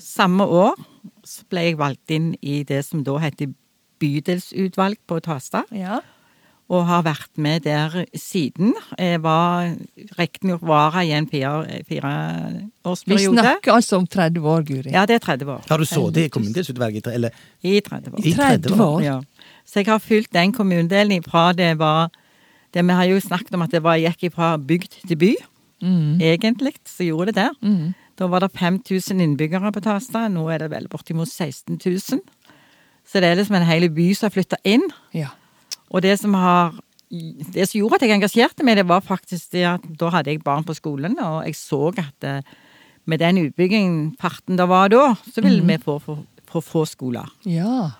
Samme 0.00 0.46
år 0.46 0.74
så 1.24 1.46
ble 1.48 1.68
jeg 1.68 1.78
valgt 1.80 2.12
inn 2.12 2.32
i 2.42 2.62
det 2.68 2.82
som 2.86 3.04
da 3.06 3.16
heter 3.22 3.54
bydelsutvalg 4.00 4.98
på 5.08 5.20
Tasta, 5.22 5.62
Ja. 5.72 6.00
og 6.70 6.86
har 6.86 7.02
vært 7.02 7.36
med 7.36 7.62
der 7.64 8.04
siden. 8.16 8.72
Jeg 8.98 9.20
var 9.22 9.74
riktignok 10.18 10.62
vara 10.62 11.02
i 11.04 11.10
en 11.12 11.26
fire- 11.26 11.84
Vi 13.06 13.18
snakker 13.18 13.72
altså 13.72 13.96
om 13.98 14.06
30 14.06 14.40
år, 14.42 14.62
Guri. 14.64 14.90
Ja, 14.92 15.04
det 15.06 15.14
er 15.16 15.18
30 15.18 15.46
år. 15.46 15.62
Har 15.68 15.78
du 15.78 15.84
sittet 15.84 16.16
i 16.24 16.28
kommunedelsutvalget? 16.28 17.06
Eller 17.14 17.30
I 17.62 17.80
30 17.80 18.12
år. 18.14 18.18
I 18.26 18.32
30 18.32 18.80
år. 18.80 19.02
Ja. 19.02 19.20
Så 19.66 19.80
jeg 19.80 19.86
har 19.86 19.98
fulgt 19.98 20.32
den 20.32 20.52
kommunedelen 20.52 21.22
fra 21.24 21.52
det 21.52 21.78
var 21.78 22.10
det 22.72 22.84
Vi 22.84 22.92
har 22.92 23.04
jo 23.04 23.20
snakket 23.20 23.54
om 23.54 23.62
at 23.62 23.70
det 23.70 23.82
var, 23.82 23.94
gikk 23.96 24.32
fra 24.34 24.56
bygd 24.58 25.06
til 25.06 25.16
by. 25.16 25.36
Mm. 25.82 26.18
Egentlig 26.20 26.74
så 26.84 27.04
gjorde 27.06 27.26
det 27.26 27.34
det. 27.36 27.50
Mm. 27.62 27.94
Da 28.18 28.26
var 28.26 28.40
det 28.40 28.50
5000 28.52 29.20
innbyggere 29.20 29.70
på 29.72 29.80
Tasta. 29.82 30.28
Nå 30.28 30.48
er 30.52 30.58
det 30.58 30.70
vel 30.70 30.88
bortimot 30.88 31.28
16 31.28 31.78
000. 31.84 32.20
Så 33.06 33.20
det 33.20 33.30
er 33.30 33.36
liksom 33.36 33.56
en 33.58 33.66
hel 33.68 33.88
by 33.92 34.08
som 34.16 34.26
har 34.28 34.34
flytta 34.34 34.56
inn. 34.64 34.86
Ja. 35.14 35.28
Og 35.90 36.02
det 36.02 36.16
som 36.20 36.34
har 36.34 36.72
Det 37.14 37.68
som 37.68 37.78
gjorde 37.78 37.94
at 38.00 38.02
jeg 38.02 38.10
engasjerte 38.16 38.64
meg, 38.66 38.76
det 38.80 38.86
var 38.88 39.00
faktisk 39.04 39.52
det 39.52 39.62
at 39.68 39.82
da 40.00 40.08
hadde 40.10 40.32
jeg 40.32 40.40
barn 40.42 40.64
på 40.66 40.74
skolen, 40.74 41.12
og 41.22 41.44
jeg 41.46 41.54
så 41.54 41.92
at 42.00 42.24
eh, 42.26 42.40
med 43.06 43.20
den 43.20 43.38
utbyggingen, 43.44 44.16
farten 44.18 44.56
det 44.58 44.66
var 44.66 44.88
da, 44.90 45.14
så 45.30 45.40
ville 45.44 45.62
vi 45.62 45.76
få 45.78 46.00
få- 46.02 46.24
få 46.50 46.60
få 46.64 46.82
skoler. 46.88 47.28
ja. 47.46 47.90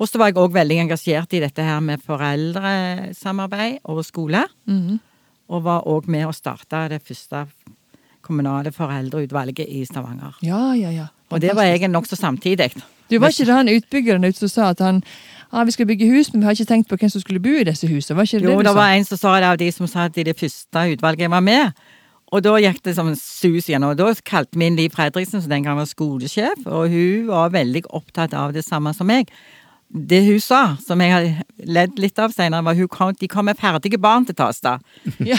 Og 0.00 0.06
så 0.08 0.16
var 0.16 0.28
jeg 0.30 0.36
òg 0.38 0.52
veldig 0.54 0.76
engasjert 0.78 1.32
i 1.34 1.40
dette 1.40 1.58
her 1.60 1.80
med 1.80 1.98
foreldresamarbeid 2.06 3.80
og 3.84 4.04
skole. 4.06 4.44
Mm. 4.68 4.98
Og 5.50 5.62
var 5.64 5.82
òg 5.88 6.06
med 6.06 6.26
å 6.28 6.32
starte 6.36 6.84
det 6.92 7.00
første 7.02 7.46
kommunale 8.22 8.70
foreldreutvalget 8.74 9.66
i 9.68 9.84
Stavanger. 9.88 10.36
Ja, 10.44 10.72
ja, 10.76 10.90
ja. 10.94 11.06
Og 11.32 11.40
det 11.40 11.54
var 11.56 11.64
jeg 11.64 11.88
nokså 11.90 12.16
samtidig. 12.16 12.70
Du 13.10 13.18
var 13.18 13.32
ikke 13.32 13.48
det 13.48 13.56
han 13.56 13.72
utbyggeren 13.72 14.24
ute 14.24 14.38
som 14.38 14.52
sa 14.52 14.70
at 14.74 14.80
han 14.84 15.02
ah, 15.52 15.64
vi 15.64 15.74
skal 15.74 15.86
bygge 15.88 16.08
hus, 16.10 16.32
men 16.32 16.42
vi 16.42 16.48
har 16.48 16.56
ikke 16.56 16.68
tenkt 16.68 16.88
på 16.90 16.98
hvem 17.00 17.12
som 17.12 17.22
skulle 17.22 17.40
bo 17.40 17.54
i 17.56 17.66
disse 17.68 17.88
husene? 17.88 18.16
Var 18.16 18.28
ikke 18.28 18.40
det 18.42 18.50
Jo, 18.50 18.58
det 18.58 18.66
det 18.68 18.74
var 18.76 18.96
en 18.96 19.04
som 19.08 19.20
sa 19.20 19.36
det 19.40 19.52
av 19.52 19.60
de 19.60 19.70
som 19.72 19.88
satt 19.88 20.18
i 20.18 20.26
det 20.28 20.36
første 20.38 20.84
utvalget 20.92 21.26
jeg 21.26 21.30
var 21.32 21.44
med. 21.44 21.86
Og 22.28 22.44
da 22.44 22.58
gikk 22.60 22.82
det 22.84 22.92
som 22.96 23.08
en 23.08 23.16
sus 23.16 23.70
igjen. 23.70 23.86
Og 23.88 23.96
da 23.96 24.10
kalte 24.24 24.58
vi 24.58 24.68
inn 24.68 24.76
Liv 24.76 24.92
Fredriksen, 24.92 25.40
som 25.40 25.52
den 25.52 25.64
gang 25.64 25.78
var 25.78 25.88
skolesjef, 25.88 26.66
og 26.66 26.92
hun 26.92 27.30
var 27.30 27.54
veldig 27.54 27.86
opptatt 27.88 28.36
av 28.36 28.52
det 28.52 28.66
samme 28.66 28.92
som 28.96 29.08
meg. 29.08 29.32
Det 29.88 30.20
hun 30.26 30.40
sa, 30.44 30.76
som 30.84 31.00
jeg 31.00 31.14
har 31.14 31.28
ledd 31.64 31.96
litt 31.96 32.18
av 32.20 32.34
senere, 32.36 32.60
var 32.66 32.76
kom, 32.92 33.14
de 33.16 33.28
kom 33.32 33.48
med 33.48 33.56
ferdige 33.56 33.96
barn 33.96 34.26
til 34.28 34.36
Tasta. 34.36 34.76
Ja. 35.24 35.38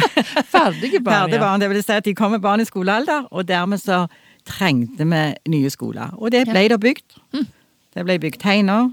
Ferdige 0.54 1.02
barn, 1.02 1.26
Ferdige 1.26 1.40
ja. 1.40 1.42
barn, 1.42 1.58
det 1.58 1.72
vil 1.72 1.82
si 1.82 1.96
at 1.96 2.06
de 2.06 2.14
kom 2.14 2.30
med 2.36 2.44
barn 2.44 2.62
i 2.62 2.68
skolealder, 2.68 3.26
og 3.34 3.48
dermed 3.48 3.82
så 3.82 4.04
trengte 4.48 5.04
vi 5.08 5.22
nye 5.52 5.70
skoler. 5.70 6.14
Og 6.18 6.32
det 6.34 6.46
ble 6.48 6.64
da 6.72 6.78
bygd. 6.80 7.18
Mm. 7.36 7.46
Det 7.94 8.04
ble 8.08 8.18
bygd 8.24 8.42
Heiner, 8.48 8.90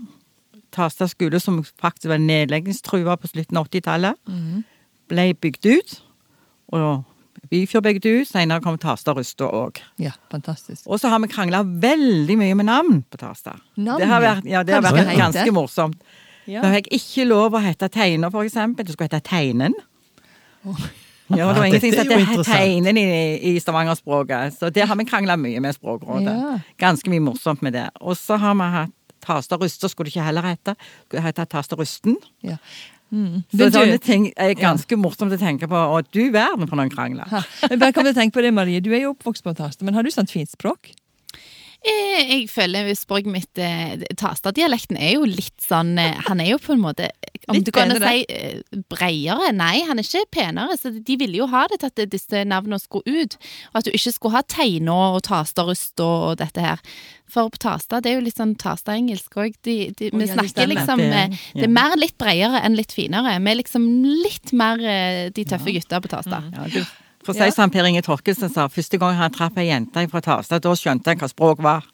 Tasta 0.76 1.08
skole, 1.08 1.40
som 1.40 1.62
faktisk 1.80 2.10
var 2.12 2.20
nedleggingstrua 2.20 3.16
på 3.22 3.30
slutten 3.32 3.58
av 3.58 3.68
80-tallet, 3.70 4.16
Mm. 4.28 4.64
ble 5.08 5.34
bygd 5.40 5.66
ut. 5.72 5.94
Og 6.76 7.04
Byfjord 7.52 7.84
bygd 7.86 8.06
ut, 8.10 8.28
senere 8.28 8.60
kom 8.64 8.78
Tasta 8.82 9.14
Rusta 9.14 9.46
òg. 9.46 9.78
ja, 10.02 10.12
fantastisk. 10.32 10.82
Og 10.88 11.00
så 11.00 11.08
har 11.10 11.20
vi 11.22 11.28
krangla 11.32 11.62
veldig 11.64 12.38
mye 12.38 12.56
med 12.58 12.66
navn 12.66 13.04
på 13.12 13.18
Tasta. 13.22 13.54
Navn, 13.78 14.00
det 14.02 14.08
har 14.10 14.22
vært, 14.24 14.46
ja, 14.50 14.64
det 14.64 14.74
har 14.74 14.82
vært 14.82 15.16
ganske 15.18 15.52
morsomt. 15.54 16.02
Ja. 16.48 16.62
Da 16.62 16.72
fikk 16.74 16.88
ikke 16.92 17.28
lov 17.30 17.54
å 17.54 17.62
hete 17.62 17.88
Teiner, 17.90 18.30
for 18.34 18.44
eksempel. 18.44 18.84
Det 18.86 18.94
skulle 18.98 19.10
hete 19.14 19.22
Teinen. 19.24 19.74
Ja, 21.28 21.48
det 21.50 21.60
var 21.60 21.66
ingenting 21.66 21.94
som 21.94 22.10
het 22.12 22.20
interessant. 22.22 22.98
I, 22.98 23.56
i 23.56 23.60
Stavanger-språket. 23.60 24.58
Så 24.60 24.70
det 24.70 24.86
har 24.86 24.98
vi 25.00 25.06
krangla 25.10 25.38
mye 25.42 25.62
med 25.64 25.74
Språkrådet. 25.78 26.36
Ja. 26.36 26.60
Ganske 26.82 27.10
mye 27.10 27.24
morsomt 27.24 27.64
med 27.66 27.74
det. 27.74 27.88
Og 28.02 28.18
så 28.20 28.38
har 28.42 28.58
vi 28.60 28.70
hatt 28.76 28.94
Tasta 29.26 29.58
Ruster, 29.58 29.90
skulle 29.90 30.12
det 30.12 30.16
ikke 30.16 30.28
heller 30.28 30.46
hete. 30.46 30.76
Skulle 31.08 31.24
hete 31.26 31.46
Tasta 31.50 31.78
Rusten. 31.80 32.20
Ja. 32.46 32.60
Mm. 33.14 33.42
Så 33.54 33.70
sånne 33.74 33.98
ting 34.02 34.28
er 34.38 34.54
ganske 34.60 34.98
morsomt 35.00 35.34
å 35.34 35.40
tenke 35.42 35.70
på. 35.72 35.82
Og 35.96 36.12
du 36.14 36.28
verden 36.34 36.70
for 36.70 36.78
noen 36.78 36.94
krangler. 36.94 37.30
Men 37.70 37.82
bare 37.82 37.96
kom 37.96 38.06
til 38.06 38.14
å 38.14 38.20
tenke 38.20 38.38
på 38.38 38.46
det, 38.46 38.54
Marie. 38.54 38.84
Du 38.86 38.92
er 38.94 39.08
jo 39.08 39.16
oppvokst 39.16 39.46
på 39.46 39.56
Tasta, 39.58 39.88
men 39.88 39.98
har 39.98 40.06
du 40.06 40.14
sånt 40.14 40.34
fint 40.34 40.52
språk? 40.52 40.94
Eh, 41.86 42.22
Jeg 42.32 42.48
føler 42.50 42.88
språket 42.98 43.30
mitt 43.30 43.60
Tasta-dialekten 44.18 44.98
er 44.98 45.16
jo 45.20 45.26
litt 45.30 45.62
sånn 45.62 45.92
eh, 46.02 46.16
Han 46.30 46.42
er 46.42 46.54
jo 46.54 46.60
på 46.64 46.74
en 46.74 46.82
måte 46.82 47.12
Om 47.46 47.60
Litt 47.60 47.68
du 47.68 47.72
kan 47.76 47.92
si 47.94 48.24
eh, 48.26 48.62
bredere. 48.90 49.52
Nei, 49.54 49.84
han 49.86 50.00
er 50.02 50.08
ikke 50.08 50.24
penere. 50.34 50.78
Så 50.82 50.90
de 50.96 51.18
ville 51.22 51.38
jo 51.38 51.46
ha 51.52 51.66
det 51.70 51.78
til 51.84 51.92
at 51.92 52.02
disse 52.10 52.42
navnene 52.50 52.80
skulle 52.82 53.06
ut. 53.22 53.36
Og 53.70 53.78
at 53.78 53.86
du 53.86 53.92
ikke 53.94 54.16
skulle 54.16 54.34
ha 54.40 54.42
Teina 54.50 54.96
og 55.14 55.20
Tastarust 55.28 56.02
og, 56.02 56.32
og 56.32 56.40
dette 56.42 56.64
her. 56.66 56.82
For 57.30 57.52
på 57.54 57.62
Tasta, 57.62 58.00
det 58.02 58.12
er 58.12 58.18
jo 58.18 58.26
litt 58.26 58.40
sånn 58.42 58.56
Tasta-engelsk 58.58 59.38
òg. 59.42 59.60
Vi 59.66 59.78
ja, 60.10 60.10
snakker 60.34 60.72
liksom 60.74 60.98
Det- 61.06 61.14
ja. 61.14 61.30
Det 61.54 61.68
er 61.70 61.74
mer 61.78 61.94
litt 62.02 62.18
bredere 62.18 62.62
enn 62.66 62.76
litt 62.82 62.94
finere. 62.98 63.38
Vi 63.38 63.52
er 63.54 63.62
liksom 63.62 63.86
litt 64.26 64.54
mer 64.58 64.82
eh, 64.82 65.30
de 65.30 65.46
tøffe 65.46 65.74
gutta 65.78 66.02
på 66.02 66.10
Tasta. 66.18 66.42
Ja, 66.50 66.66
du, 66.74 66.82
for 67.26 67.34
å 67.34 67.38
Ja. 67.40 67.50
si 67.50 67.56
som 67.58 67.74
Per 67.74 67.88
Inge 67.90 68.04
Torkelsen 68.06 68.52
sa, 68.54 68.68
første 68.70 69.00
gang 69.02 69.18
han 69.18 69.34
traff 69.34 69.58
ei 69.58 69.68
jente 69.72 70.06
fra 70.12 70.22
Tasta, 70.22 70.60
da 70.62 70.76
skjønte 70.78 71.12
han 71.12 71.18
hva 71.22 71.30
språk 71.32 71.62
var. 71.66 71.84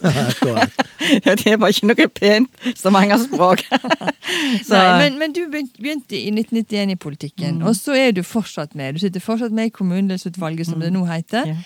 Ja, 1.24 1.34
det 1.34 1.56
var 1.60 1.72
ikke 1.72 1.88
noe 1.88 2.06
pent 2.12 2.66
Stavanger-språk. 2.76 3.62
Så 4.66 4.76
Nei, 4.76 4.98
men, 5.00 5.16
men 5.20 5.32
du 5.36 5.42
begynte 5.50 6.16
i 6.18 6.28
1991 6.32 6.92
i 6.94 6.98
politikken, 7.00 7.62
og 7.66 7.74
så 7.78 7.96
er 7.98 8.12
du 8.16 8.22
fortsatt 8.26 8.76
med. 8.78 8.94
Du 8.96 9.02
sitter 9.02 9.22
fortsatt 9.24 9.54
med 9.56 9.70
i 9.70 9.74
kommunedelsutvalget, 9.74 10.68
som 10.68 10.80
det 10.82 10.92
nå 10.94 11.06
heter. 11.08 11.48
Ja. 11.50 11.56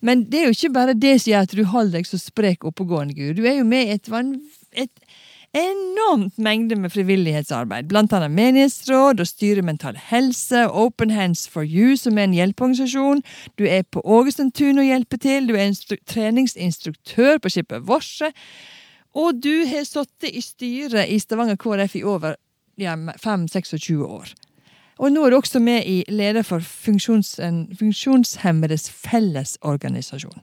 Men 0.00 0.24
det 0.30 0.40
er 0.40 0.48
jo 0.48 0.56
ikke 0.56 0.72
bare 0.74 0.94
det 0.94 1.16
som 1.20 1.32
gjør 1.32 1.46
at 1.46 1.54
du 1.58 1.64
holder 1.66 1.98
deg 1.98 2.06
så 2.08 2.20
sprek 2.22 2.64
oppegående, 2.68 3.16
Gud. 3.18 3.36
Du 3.38 3.46
er 3.48 3.58
jo 3.58 3.66
med 3.68 3.88
i 3.90 3.96
et, 3.96 4.10
et 4.84 5.07
enormt 5.58 6.38
mengde 6.38 6.76
med 6.76 6.92
frivillighetsarbeid. 6.92 7.88
Blant 7.90 8.12
annet 8.12 8.32
menighetsråd 8.34 9.20
og 9.20 9.28
styret 9.28 9.64
mental 9.66 9.98
helse, 10.10 10.66
Open 10.70 11.10
Hands 11.10 11.44
for 11.48 11.66
You, 11.66 11.96
som 11.96 12.18
er 12.18 12.28
en 12.28 12.36
hjelpeorganisasjon. 12.36 13.22
Du 13.58 13.66
er 13.66 13.82
på 13.82 14.02
Ågestentun 14.04 14.78
og 14.78 14.88
hjelper 14.88 15.22
til. 15.22 15.48
Du 15.48 15.54
er 15.56 15.68
en 15.68 16.00
treningsinstruktør 16.06 17.38
på 17.42 17.52
skipet 17.52 17.86
Vorse. 17.88 18.32
Og 19.18 19.40
du 19.42 19.66
har 19.66 19.86
sittet 19.88 20.30
i 20.32 20.42
styret 20.44 21.08
i 21.08 21.18
Stavanger 21.18 21.58
KrF 21.58 21.96
i 21.98 22.04
over 22.04 22.36
ja, 22.78 22.94
5-26 22.94 24.04
år. 24.04 24.34
Og 24.98 25.12
nå 25.14 25.24
er 25.24 25.30
du 25.30 25.38
også 25.38 25.60
med 25.62 25.86
i 25.86 26.00
leder 26.10 26.42
for 26.42 26.62
funksjons, 26.62 27.36
Funksjonshemmedes 27.78 28.90
Fellesorganisasjon. 28.90 30.42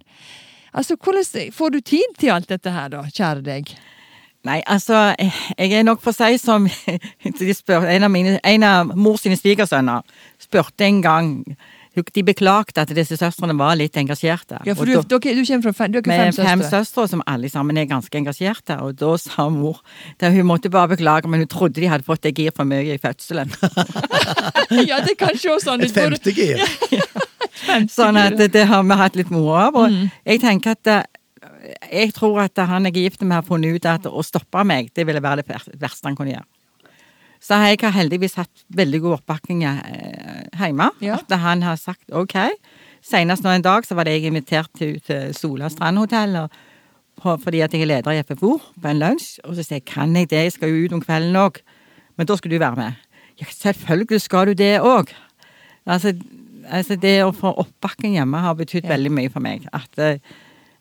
Altså, 0.73 0.95
Hvordan 0.95 1.51
får 1.51 1.69
du 1.69 1.79
tid 1.79 2.15
til 2.19 2.31
alt 2.31 2.49
dette 2.49 2.71
her, 2.71 2.87
da, 2.91 3.03
kjære 3.11 3.43
deg? 3.43 3.75
Nei, 4.45 4.59
altså, 4.69 5.15
jeg 5.57 5.71
er 5.73 5.83
nok 5.87 6.01
for 6.05 6.13
seg 6.13 6.37
som 6.41 6.67
de 7.39 7.53
spør, 7.57 7.87
en, 7.89 8.03
av 8.05 8.11
mine, 8.13 8.37
en 8.45 8.63
av 8.67 8.91
mors 8.95 9.23
sine 9.25 9.37
svigersønner 9.39 10.03
spurte 10.41 10.85
en 10.85 11.01
gang 11.01 11.31
De 11.95 12.23
beklagte 12.27 12.83
at 12.83 12.89
disse 12.91 13.15
søstrene 13.15 13.53
var 13.55 13.77
litt 13.79 13.95
engasjerte. 13.95 14.57
Ja, 14.67 14.73
for 14.75 14.83
du, 14.83 14.97
da- 14.99 15.15
dere, 15.15 15.31
du 15.37 15.45
kommer 15.47 15.63
fra 15.63 15.71
fem, 15.77 15.93
dere 15.93 16.03
er 16.03 16.09
med 16.11 16.35
fem 16.35 16.45
fem 16.45 16.59
søstre. 16.65 16.81
søstre 16.83 17.05
som 17.13 17.21
alle 17.31 17.47
sammen 17.49 17.77
er 17.79 17.87
ganske 17.87 18.17
engasjerte. 18.19 18.75
Og 18.83 18.97
da 18.99 19.13
sa 19.17 19.45
mor 19.49 19.79
da 20.19 20.27
Hun 20.35 20.45
måtte 20.49 20.67
bare 20.69 20.91
beklage, 20.91 21.31
men 21.31 21.39
hun 21.45 21.47
trodde 21.47 21.79
de 21.79 21.87
hadde 21.87 22.03
fått 22.03 22.21
det 22.27 22.33
gir 22.35 22.51
for 22.53 22.67
mye 22.67 22.97
i 22.97 22.99
fødselen. 22.99 23.47
ja, 24.91 24.99
det 25.07 25.15
kan 25.23 25.39
se 25.39 25.55
sånn 25.63 25.81
Et 25.87 25.95
ut. 25.95 25.95
Et 25.95 26.03
femte 26.03 26.35
gir. 26.35 26.59
Sånn 27.95 28.19
at 28.19 28.35
det, 28.39 28.51
det 28.53 28.65
har 28.69 28.83
vi 28.83 28.97
hatt 28.99 29.15
litt 29.15 29.31
moro 29.31 29.55
av. 29.55 29.75
Og 29.85 29.91
Mm. 29.95 30.09
jeg 30.27 30.41
tenker 30.43 30.75
at 30.75 30.83
det, 30.83 30.99
jeg 31.91 32.13
tror 32.15 32.43
at 32.45 32.59
han 32.69 32.87
jeg 32.89 32.95
er 32.95 33.07
gift 33.07 33.23
med, 33.23 33.37
har 33.37 33.47
funnet 33.47 33.77
ut 33.77 33.87
at 33.89 34.05
å 34.09 34.23
stoppe 34.25 34.63
meg, 34.67 34.91
det 34.95 35.05
ville 35.07 35.23
være 35.23 35.43
det 35.43 35.79
verste 35.81 36.07
han 36.07 36.17
kunne 36.17 36.35
gjøre. 36.35 36.47
Så 37.45 37.57
jeg 37.61 37.77
har 37.83 37.93
heldigvis 37.93 38.39
hatt 38.39 38.63
veldig 38.73 39.01
god 39.03 39.17
oppbakking 39.19 39.65
eh, 39.69 40.45
hjemme. 40.57 40.89
Ja. 41.03 41.19
At 41.19 41.33
han 41.43 41.61
har 41.65 41.77
sagt 41.77 42.09
OK. 42.09 42.33
Senest 43.05 43.45
nå 43.45 43.51
en 43.53 43.65
dag 43.65 43.85
så 43.85 43.97
var 43.97 44.07
det 44.07 44.15
jeg 44.15 44.31
invitert 44.31 44.71
til, 44.77 44.95
til 45.05 45.33
Sola 45.37 45.69
strandhotell 45.69 46.45
fordi 47.25 47.61
at 47.63 47.73
jeg 47.73 47.85
er 47.85 47.89
leder 47.89 48.11
i 48.11 48.23
FFO 48.25 48.57
på 48.59 48.89
en 48.89 48.99
lunsj. 48.99 49.39
Og 49.45 49.55
så 49.55 49.63
sier 49.63 49.79
jeg 49.79 49.87
kan 49.87 50.15
jeg 50.17 50.29
det, 50.29 50.41
jeg 50.43 50.55
skal 50.57 50.71
jo 50.71 50.85
ut 50.85 50.95
om 50.97 51.03
kvelden 51.03 51.37
òg. 51.39 51.61
Men 52.17 52.27
da 52.27 52.37
skal 52.37 52.51
du 52.51 52.57
være 52.59 52.79
med. 52.79 53.05
Ja, 53.39 53.47
selvfølgelig 53.49 54.21
skal 54.21 54.51
du 54.51 54.57
det 54.59 54.73
òg. 54.83 55.13
Altså, 55.85 56.13
altså 56.67 56.97
det 56.99 57.15
å 57.23 57.33
få 57.35 57.53
oppbakking 57.63 58.17
hjemme 58.17 58.41
har 58.43 58.57
betydd 58.59 58.87
veldig 58.89 59.13
mye 59.15 59.31
for 59.31 59.43
meg. 59.43 59.65
At 59.75 60.01
eh, 60.01 60.19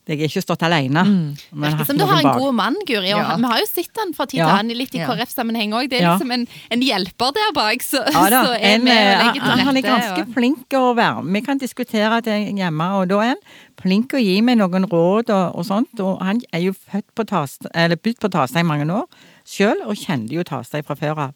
jeg 0.06 0.20
er 0.20 0.28
ikke 0.28 0.42
stått 0.44 0.62
alene. 0.62 1.02
men 1.04 1.36
Virker 1.64 1.78
hatt 1.78 1.86
som 1.86 1.96
du 1.96 2.04
har 2.04 2.18
en 2.18 2.24
bak. 2.28 2.38
god 2.38 2.54
mann, 2.54 2.74
Guri. 2.86 3.08
Ja. 3.08 3.36
vi 3.36 3.42
har 3.48 3.58
jo 3.58 3.66
sett 3.66 3.96
han 3.96 4.12
fra 4.12 4.26
tid 4.26 4.36
til 4.38 4.46
Ja. 4.46 4.58
annen 4.58 4.76
litt 4.76 4.94
i 4.94 4.98
Ja. 4.98 5.06
KrF-sammenheng 5.08 5.72
òg. 5.72 5.88
Det 5.88 6.00
er 6.00 6.02
Ja. 6.04 6.12
liksom 6.18 6.32
en, 6.32 6.46
en 6.70 6.80
hjelper 6.82 7.32
der 7.32 7.52
bak, 7.54 7.80
så, 7.82 8.04
Ja 8.12 8.28
da, 8.30 8.42
så 8.46 8.52
er 8.52 8.74
en, 8.74 8.86
eh, 8.88 9.18
legger 9.18 9.32
til 9.32 9.40
han, 9.42 9.58
han 9.60 9.76
er 9.76 9.82
ganske 9.82 10.20
og- 10.26 10.34
flink 10.34 10.68
å 10.76 10.94
være 10.94 11.24
Vi 11.32 11.40
kan 11.40 11.58
diskutere 11.58 12.20
det 12.22 12.54
hjemme, 12.54 12.90
og 13.00 13.08
da 13.08 13.20
er 13.20 13.26
han 13.28 13.36
flink 13.80 14.12
å 14.12 14.20
gi 14.22 14.40
meg 14.42 14.58
noen 14.58 14.84
råd 14.88 15.30
og, 15.30 15.56
og 15.56 15.64
sånt. 15.64 15.98
Og 16.00 16.20
han 16.22 16.40
er 16.52 16.60
jo 16.60 16.72
født 16.72 17.04
på 17.16 17.24
Tasta, 17.26 17.68
eller 17.74 17.96
bodd 17.96 18.18
på 18.20 18.30
Tasta 18.30 18.60
i 18.60 18.62
mange 18.62 18.86
år 18.92 19.06
sjøl, 19.46 19.76
og 19.86 19.96
kjente 19.96 20.30
jo 20.32 20.42
Tasta 20.42 20.82
fra 20.82 20.94
før 20.94 21.18
av. 21.18 21.32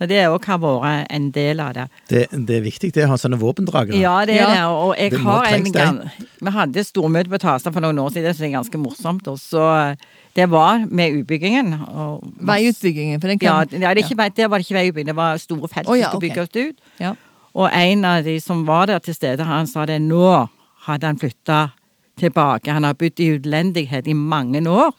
Så 0.00 0.08
det 0.10 0.24
òg 0.26 0.44
har 0.50 0.58
vært 0.58 1.06
en 1.14 1.30
del 1.30 1.60
av 1.62 1.72
det. 1.76 1.84
Det, 2.10 2.22
det 2.48 2.56
er 2.56 2.64
viktig 2.64 2.88
det 2.92 3.04
å 3.06 3.12
ha 3.12 3.16
sånne 3.20 3.38
våpendragere. 3.38 3.94
Ja, 4.00 4.24
det 4.26 4.34
er 4.34 4.40
Ja. 4.42 4.48
det. 4.50 4.62
Og 4.74 4.96
jeg 4.98 5.10
Det 5.12 5.20
har 5.20 5.44
en 5.46 5.72
gang 5.72 6.10
Vi 6.42 6.50
hadde 6.50 6.84
stormøte 6.84 7.30
på 7.30 7.38
Tasta 7.38 7.70
for 7.70 7.80
noen 7.80 7.98
år 8.02 8.10
siden, 8.10 8.24
det 8.24 8.36
som 8.36 8.46
er 8.46 8.56
ganske 8.58 8.78
morsomt. 8.82 9.28
Og 9.28 9.38
så 9.38 9.96
Det 10.34 10.48
var 10.50 10.78
med 10.90 11.12
utbyggingen. 11.22 11.86
Og 11.94 12.24
Veiutbyggingen, 12.42 13.20
for 13.20 13.28
den 13.28 13.38
Ja, 13.40 13.64
kan 13.64 13.80
ja 13.80 13.94
det, 13.94 14.02
er 14.04 14.10
ikke, 14.10 14.30
der 14.36 14.48
var 14.48 14.58
ikke 14.58 14.74
veiutbygging, 14.74 15.06
det 15.06 15.16
var 15.16 15.36
store 15.38 15.68
felt 15.68 15.86
Å, 15.86 15.94
ja, 15.96 16.10
som 16.10 16.20
skulle 16.20 16.30
ok. 16.32 16.50
bygges 16.50 16.70
ut. 16.70 16.76
Ja. 16.98 17.14
Og 17.54 17.70
en 17.72 18.04
av 18.04 18.24
de 18.24 18.40
som 18.40 18.64
var 18.66 18.86
der 18.86 18.98
til 18.98 19.14
stede, 19.14 19.44
han 19.44 19.66
sa 19.66 19.86
det 19.86 20.00
nå 20.02 20.48
hadde 20.86 21.06
han 21.06 21.16
flytta 21.18 21.70
tilbake. 22.18 22.72
Han 22.72 22.82
har 22.82 22.94
bodd 22.94 23.20
i 23.20 23.38
utlendighet 23.38 24.08
i 24.08 24.12
mange 24.12 24.60
år. 24.66 24.90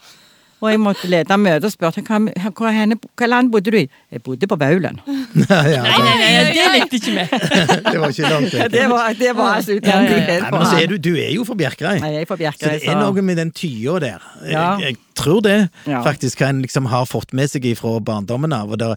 Og 0.63 0.69
jeg 0.71 0.79
måtte 0.79 1.07
lede 1.12 1.35
møtet 1.38 1.67
og 1.67 1.74
spørre 1.74 2.01
hva, 2.07 2.17
hva, 2.55 2.69
henne, 2.74 2.95
hva 3.19 3.27
land 3.27 3.51
bodde 3.53 3.74
du 3.74 3.77
i? 3.77 3.83
Jeg 4.13 4.21
bodde 4.24 4.47
på 4.50 4.57
Baulen. 4.57 5.01
ja, 5.51 5.81
Nei, 5.83 6.00
nei, 6.00 6.15
nei, 6.21 6.29
det 6.55 6.65
likte 6.77 7.00
ikke 7.01 7.13
vi. 7.17 7.25
det 7.91 8.00
var 8.01 8.13
ikke 8.15 8.31
langt 8.31 8.55
vekk. 8.55 8.71
Det 8.74 8.85
var, 8.89 9.13
det 9.19 9.33
var 9.35 9.51
altså 9.59 9.75
Ja, 9.75 10.00
ja, 10.00 10.15
ja. 10.15 10.39
Nei, 10.45 10.51
men 10.55 10.65
så 10.71 10.79
er 10.79 10.89
du, 10.93 10.97
du 10.97 11.12
er 11.19 11.33
jo 11.35 11.45
fra 11.47 11.57
Bjerkreim. 11.59 12.01
Nei, 12.01 12.13
jeg 12.15 12.25
er 12.25 12.31
fra 12.31 12.39
Så 12.55 12.71
det 12.71 12.89
er 12.95 13.00
noe 13.01 13.25
med 13.27 13.39
den 13.43 13.51
tya 13.55 14.00
der. 14.01 14.25
Ja. 14.47 14.65
Jeg, 14.79 14.95
jeg 14.95 15.00
tror 15.19 15.43
det 15.45 15.57
Ja. 15.91 16.01
faktisk 16.07 16.41
hva 16.41 16.50
en 16.55 16.63
liksom 16.65 16.88
har 16.91 17.05
fått 17.09 17.35
med 17.35 17.51
seg 17.51 17.67
fra 17.77 17.97
barndommen 18.00 18.55
av. 18.55 18.71
og 18.71 18.79
det, 18.79 18.93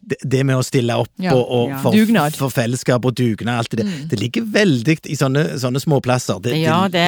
det, 0.00 0.16
det 0.24 0.46
med 0.46 0.56
å 0.62 0.64
stille 0.64 0.94
opp 1.02 1.10
Ja. 1.20 1.34
og, 1.34 1.42
og 1.50 1.68
Ja. 1.74 1.78
for, 1.82 1.92
Dugnad. 1.92 2.36
for 2.38 2.54
fellesskap 2.54 3.04
og 3.04 3.14
dugnad, 3.18 3.58
alt 3.64 3.70
det 3.74 3.82
der. 3.84 3.94
Det 4.14 4.20
ligger 4.22 4.46
veldig 4.46 5.00
i 5.10 5.18
sånne, 5.18 5.48
sånne 5.60 5.82
småplasser. 5.82 6.40
Det, 6.40 6.56
Ja, 6.62 6.86
det 6.88 7.06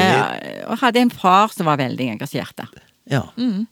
Og 0.68 0.78
hadde 0.82 1.06
en 1.06 1.11
far 1.14 1.54
som 1.54 1.66
var 1.71 1.78
veldig 1.80 2.16
engasjert 2.18 2.56
der. 2.59 2.68
Ja. 3.11 3.23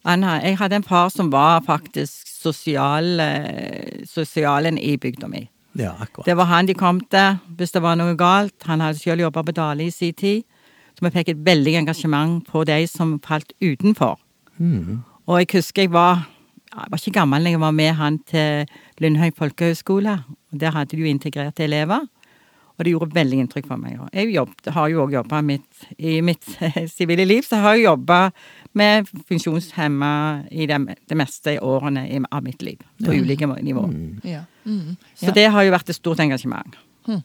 Han, 0.05 0.23
jeg 0.43 0.59
hadde 0.59 0.81
en 0.81 0.87
far 0.87 1.09
som 1.09 1.31
var 1.33 1.61
faktisk 1.67 2.29
sosial, 2.29 3.21
eh, 3.21 4.05
sosialen 4.07 4.79
i 4.79 4.97
bygda 4.97 5.29
mi. 5.29 5.49
ja, 5.79 5.93
akkurat. 6.01 6.27
Det 6.27 6.37
var 6.37 6.45
han 6.45 6.67
de 6.67 6.75
kom 6.75 7.01
til 7.01 7.39
hvis 7.57 7.73
det 7.73 7.83
var 7.83 7.97
noe 7.97 8.17
galt. 8.19 8.57
Han 8.67 8.81
hadde 8.81 8.99
selv 8.99 9.21
jobba 9.21 9.43
på 9.43 9.53
Dale 9.53 9.87
i 9.87 9.91
sin 9.91 10.15
tid. 10.15 10.43
Så 10.99 11.07
vi 11.07 11.11
fikk 11.15 11.29
et 11.29 11.45
veldig 11.47 11.77
engasjement 11.85 12.43
på 12.47 12.65
de 12.65 12.87
som 12.91 13.21
falt 13.25 13.53
utenfor. 13.63 14.19
Og 15.27 15.39
jeg 15.39 15.49
husker 15.53 15.83
jeg 15.83 15.93
var 15.93 16.27
jeg 16.71 16.87
var 16.91 17.01
ikke 17.01 17.19
gammel 17.19 17.47
jeg 17.47 17.61
var 17.61 17.73
med 17.75 17.95
han 17.99 18.19
til 18.31 18.67
Lundhøy 19.01 19.31
folkehøgskole. 19.37 20.19
Der 20.53 20.71
hadde 20.71 20.97
de 20.97 21.03
jo 21.03 21.07
integrerte 21.07 21.65
elever. 21.65 22.07
Og 22.81 22.87
det 22.87 22.95
gjorde 22.95 23.13
veldig 23.13 23.39
inntrykk 23.43 23.67
på 23.69 23.77
meg. 23.77 23.99
Jeg 24.17 24.31
jobbet, 24.33 24.69
har 24.73 24.89
jo 24.89 25.03
òg 25.03 25.13
jobba 25.13 25.43
i 26.01 26.15
mitt 26.25 26.47
sivile 26.97 27.27
liv, 27.29 27.45
så 27.45 27.59
har 27.61 27.77
jeg 27.77 27.85
jobba 27.85 28.21
med 28.81 29.11
funksjonshemma 29.29 30.13
i 30.49 30.65
det, 30.71 30.79
det 31.11 31.19
meste 31.21 31.59
i 31.59 31.61
årene 31.61 32.07
i, 32.09 32.23
av 32.33 32.47
mitt 32.47 32.65
liv. 32.65 32.81
På 33.05 33.13
ulike 33.13 33.51
nivåer. 33.61 33.93
Ja. 34.25 34.47
Mm. 34.65 34.97
Så 35.13 35.29
Ja. 35.29 35.37
det 35.37 35.45
har 35.53 35.69
jo 35.69 35.75
vært 35.77 35.93
et 35.93 36.01
stort 36.01 36.25
engasjement. 36.25 36.81
Mm. 37.05 37.21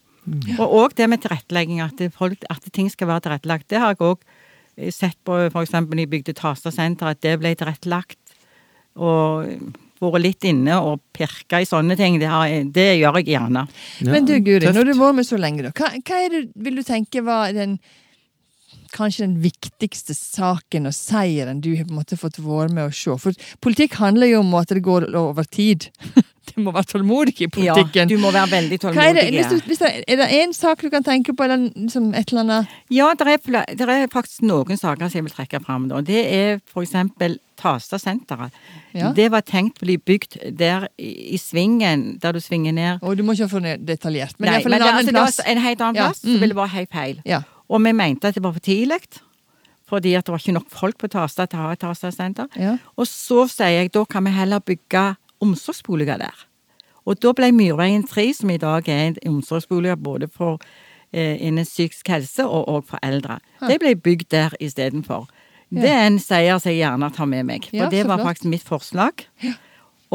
Og 0.57 0.75
òg 0.81 0.97
det 0.97 1.07
med 1.07 1.21
tilrettelegging, 1.23 1.79
at, 1.85 2.03
folk, 2.11 2.43
at 2.49 2.67
ting 2.73 2.91
skal 2.91 3.07
være 3.07 3.29
tilrettelagt. 3.29 3.69
Det 3.69 3.79
har 3.79 3.95
jeg 3.95 4.03
òg 4.03 4.91
sett 4.91 5.15
på 5.23 5.37
f.eks. 5.47 5.73
i 5.79 6.05
Bygde 6.11 6.35
Tasta 6.35 6.71
senter, 6.73 7.13
at 7.13 7.21
det 7.23 7.37
ble 7.39 7.55
tilrettelagt. 7.55 8.19
Og 8.99 9.47
vært 10.01 10.21
litt 10.23 10.47
inne 10.49 10.79
og 10.83 11.01
pirka 11.15 11.61
i 11.63 11.67
sånne 11.69 11.95
ting. 11.99 12.19
Det, 12.19 12.27
har, 12.31 12.51
det 12.75 12.87
gjør 12.99 13.21
jeg 13.21 13.29
gjerne. 13.35 13.67
Ja, 14.03 14.11
Men 14.11 14.25
du 14.27 14.33
Guri, 14.39 14.65
tøft. 14.65 14.75
når 14.75 14.89
du 14.89 14.93
har 14.93 15.03
vært 15.03 15.19
med 15.21 15.29
så 15.29 15.39
lenge, 15.39 15.63
da, 15.67 15.71
hva, 15.75 15.91
hva 15.95 16.23
er 16.25 16.33
det, 16.33 16.41
vil 16.55 16.81
du 16.81 16.83
tenke 16.87 17.23
var 17.25 17.53
den 17.55 17.79
Kanskje 18.95 19.25
den 19.25 19.39
viktigste 19.43 20.13
saken 20.15 20.87
og 20.87 20.93
seieren 20.95 21.57
du 21.59 21.73
har 21.75 21.83
på 21.83 21.91
en 21.91 21.97
måte 21.97 22.15
fått 22.15 22.37
være 22.39 22.69
med 22.71 22.85
å 22.87 22.93
se? 22.95 23.11
For 23.19 23.35
politikk 23.63 23.97
handler 23.99 24.29
jo 24.29 24.39
om 24.39 24.53
at 24.55 24.71
det 24.71 24.83
går 24.85 25.09
over 25.19 25.43
tid. 25.43 25.89
Det 26.45 26.61
må 26.61 26.71
være 26.71 26.87
tålmodig 26.93 27.33
i 27.41 27.47
politikken. 27.49 28.05
Ja, 28.05 28.07
du 28.07 28.21
må 28.21 28.29
være 28.31 28.51
veldig 28.51 28.77
tålmodig. 28.79 29.05
er, 29.09 29.15
det, 29.17 29.23
hvis 29.33 29.47
du, 29.49 29.65
hvis 29.65 29.79
det, 29.81 29.89
er 30.07 30.19
det 30.21 30.27
en 30.37 30.53
sak 30.55 30.83
du 30.85 30.91
kan 30.93 31.03
tenke 31.03 31.33
på, 31.35 31.43
eller 31.43 31.65
liksom 31.73 32.11
et 32.13 32.29
eller 32.31 32.43
annet 32.43 32.75
Ja, 32.93 33.09
det 33.17 33.33
er, 33.33 33.89
er 33.97 34.05
faktisk 34.13 34.45
noen 34.45 34.77
saker 34.77 35.09
som 35.09 35.17
jeg 35.19 35.25
vil 35.25 35.33
trekke 35.33 35.59
fram. 35.65 35.89
da. 35.89 36.03
Det 36.05 36.21
er 36.21 36.61
for 36.69 36.85
eksempel 36.85 37.39
Tasta-senteret. 37.59 38.51
Ja. 38.93 39.11
Det 39.15 39.29
var 39.31 39.41
tenkt 39.45 39.81
å 39.81 39.85
bli 39.87 39.97
bygd 39.97 40.37
der 40.59 40.87
i, 40.97 41.11
i 41.35 41.37
svingen, 41.41 42.17
der 42.21 42.35
du 42.35 42.39
svinger 42.43 42.73
ned. 42.75 43.03
Og 43.03 43.17
du 43.17 43.23
må 43.23 43.35
ikke 43.35 43.49
få 43.51 43.61
det 43.63 43.77
detaljert, 43.87 44.35
men 44.39 44.51
iallfall 44.53 44.73
en 44.73 44.79
det- 44.79 44.87
annen 44.87 44.99
altså, 44.99 45.11
det 45.11 45.19
var 45.19 45.29
plass. 45.29 45.39
En 45.45 45.63
helt 45.65 45.81
annen 45.81 45.95
Ja, 46.01 46.07
plass, 46.09 46.23
mm. 46.23 46.33
så 46.33 46.39
ville 46.39 46.53
det 46.53 46.61
vært 46.61 46.75
helt 46.79 46.91
feil. 46.91 47.21
Ja. 47.25 47.41
Og 47.69 47.81
vi 47.83 47.91
mente 47.97 48.27
at 48.27 48.35
det 48.35 48.43
var 48.43 48.53
for 48.53 48.59
tidlig, 48.59 48.99
fordi 49.89 50.15
at 50.17 50.25
det 50.25 50.33
var 50.33 50.39
ikke 50.41 50.53
nok 50.57 50.69
folk 50.69 50.97
på 50.97 51.07
Tasta 51.13 51.45
til 51.45 51.59
å 51.59 51.67
ha 51.67 51.71
et 51.75 51.79
Tasta-senter. 51.79 52.47
Ja. 52.57 52.77
Og 52.97 53.07
så 53.07 53.45
sier 53.49 53.79
jeg 53.81 53.91
da 53.93 54.03
kan 54.05 54.25
vi 54.25 54.31
heller 54.33 54.59
bygge 54.59 55.15
omsorgsboliger 55.41 56.17
der. 56.17 56.45
Og 57.05 57.19
da 57.21 57.31
ble 57.37 57.51
Myrveien 57.53 58.03
3, 58.07 58.33
som 58.33 58.49
i 58.49 58.57
dag 58.57 58.87
er 58.89 59.07
en 59.11 59.17
omsorgsbolig 59.35 59.93
både 60.01 60.27
for 60.27 60.57
eh, 61.13 61.37
innen 61.45 61.65
psykisk 61.67 62.07
helse 62.09 62.45
og, 62.47 62.67
og 62.67 62.85
for 62.89 62.97
eldre, 63.05 63.37
det 63.67 63.77
ble 63.79 63.93
bygd 63.95 64.31
der 64.33 64.55
istedenfor. 64.59 65.27
Det 65.73 65.89
er 65.89 66.05
en 66.05 66.19
seier 66.21 66.59
som 66.61 66.71
jeg 66.71 66.83
gjerne 66.83 67.09
tar 67.15 67.29
med 67.29 67.47
meg, 67.47 67.69
for 67.71 67.91
det 67.91 68.03
var 68.07 68.21
faktisk 68.21 68.49
mitt 68.51 68.65
forslag. 68.67 69.25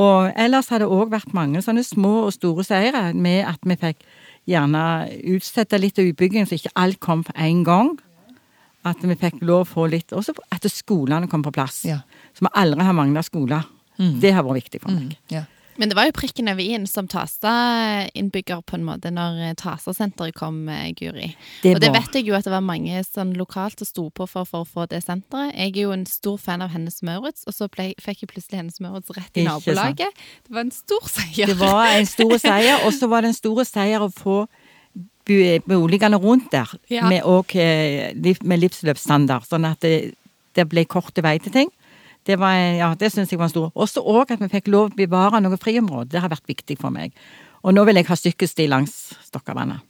Og 0.01 0.31
ellers 0.39 0.71
har 0.71 0.81
det 0.81 0.89
òg 0.89 1.11
vært 1.13 1.35
mange 1.37 1.61
sånne 1.65 1.83
små 1.85 2.27
og 2.29 2.35
store 2.37 2.65
seire 2.65 3.11
med 3.13 3.43
at 3.49 3.59
vi 3.67 3.77
fikk 3.81 4.05
gjerne 4.49 4.85
utsette 5.35 5.79
litt 5.81 5.99
av 6.01 6.09
utbyggingen, 6.11 6.49
så 6.49 6.57
ikke 6.57 6.73
alt 6.79 7.01
kom 7.03 7.25
på 7.27 7.35
en 7.37 7.65
gang. 7.67 7.91
At 8.87 9.03
vi 9.05 9.17
fikk 9.19 9.43
lov 9.45 9.67
å 9.67 9.69
få 9.69 9.83
litt 9.93 10.15
Også 10.17 10.33
at 10.49 10.65
skolene 10.73 11.29
kom 11.29 11.43
på 11.45 11.53
plass. 11.53 11.83
Ja. 11.85 11.99
Så 12.33 12.47
vi 12.47 12.53
aldri 12.57 12.87
har 12.87 12.97
mangla 12.97 13.21
skoler. 13.27 13.67
Det 14.01 14.31
har 14.33 14.47
vært 14.47 14.63
viktig 14.63 14.81
for 14.81 14.97
meg. 14.97 15.19
Ja. 15.29 15.43
Men 15.81 15.89
det 15.89 15.97
var 15.97 16.11
jo 16.11 16.13
prikken 16.13 16.51
over 16.53 16.61
i-en 16.61 16.85
som 16.85 17.07
Tasta-innbygger 17.09 18.61
på 18.69 18.77
en 18.77 18.85
måte 18.85 19.09
når 19.15 19.39
eh, 19.47 19.55
Tasta-senteret 19.57 20.37
kom, 20.37 20.59
eh, 20.69 20.91
Guri. 20.99 21.31
Det 21.63 21.73
og 21.75 21.81
det 21.81 21.89
vet 21.95 22.19
jeg 22.19 22.27
jo 22.29 22.35
at 22.37 22.45
det 22.45 22.53
var 22.53 22.61
mange 22.65 23.01
sånn 23.07 23.33
lokalt 23.39 23.81
som 23.81 23.89
sto 23.89 24.05
på 24.13 24.27
for, 24.29 24.45
for 24.49 24.67
å 24.67 24.69
få 24.69 24.85
det 24.93 25.01
senteret. 25.07 25.55
Jeg 25.57 25.73
er 25.73 25.81
jo 25.87 25.95
en 25.97 26.05
stor 26.09 26.37
fan 26.43 26.61
av 26.61 26.75
Hennes 26.75 27.01
Maurits, 27.07 27.47
og 27.49 27.57
så 27.57 27.71
ble, 27.73 27.95
fikk 27.97 28.27
jeg 28.27 28.33
plutselig 28.35 28.61
Hennes 28.61 28.81
Maurits 28.85 29.09
rett 29.17 29.33
i 29.41 29.47
Ikke 29.47 29.57
sant. 29.57 29.71
nabolaget. 29.71 30.21
Det 30.45 30.57
var 30.59 30.67
en 30.67 30.75
stor 30.77 31.09
seier. 31.17 31.47
Det 31.55 31.59
var 31.63 31.87
en 31.95 32.11
stor 32.13 32.37
seier, 32.45 32.85
og 32.85 32.93
så 33.01 33.09
var 33.09 33.25
det 33.25 33.33
en 33.33 33.41
stor 33.41 33.65
seier 33.73 34.05
å 34.05 34.13
få 34.13 34.39
boligene 35.71 36.19
rundt 36.21 36.51
der 36.53 36.69
Ja. 36.91 37.09
med, 37.09 37.23
og, 37.25 37.55
eh, 37.57 38.13
med 38.43 38.61
livsløpsstandard, 38.61 39.47
sånn 39.49 39.65
at 39.65 39.81
det, 39.81 40.15
det 40.55 40.69
ble 40.69 40.85
korte 40.85 41.23
vei 41.23 41.39
til 41.39 41.53
ting. 41.53 41.71
Det, 42.27 42.37
var, 42.39 42.55
ja, 42.55 42.95
det 42.95 43.13
syns 43.13 43.31
jeg 43.33 43.39
var 43.41 43.49
en 43.49 43.55
stor. 43.55 43.71
Også 43.75 44.03
òg 44.05 44.31
at 44.35 44.41
vi 44.43 44.49
fikk 44.53 44.69
lov 44.69 44.91
å 44.91 44.97
bevare 44.97 45.41
noe 45.41 45.57
friområde. 45.61 46.11
Det 46.13 46.21
har 46.21 46.29
vært 46.33 46.47
viktig 46.51 46.77
for 46.81 46.93
meg. 46.95 47.15
Og 47.65 47.75
nå 47.77 47.85
vil 47.89 48.01
jeg 48.01 48.09
ha 48.09 48.17
stykkesti 48.17 48.67
langs 48.69 49.15
Stokkavannet. 49.29 49.81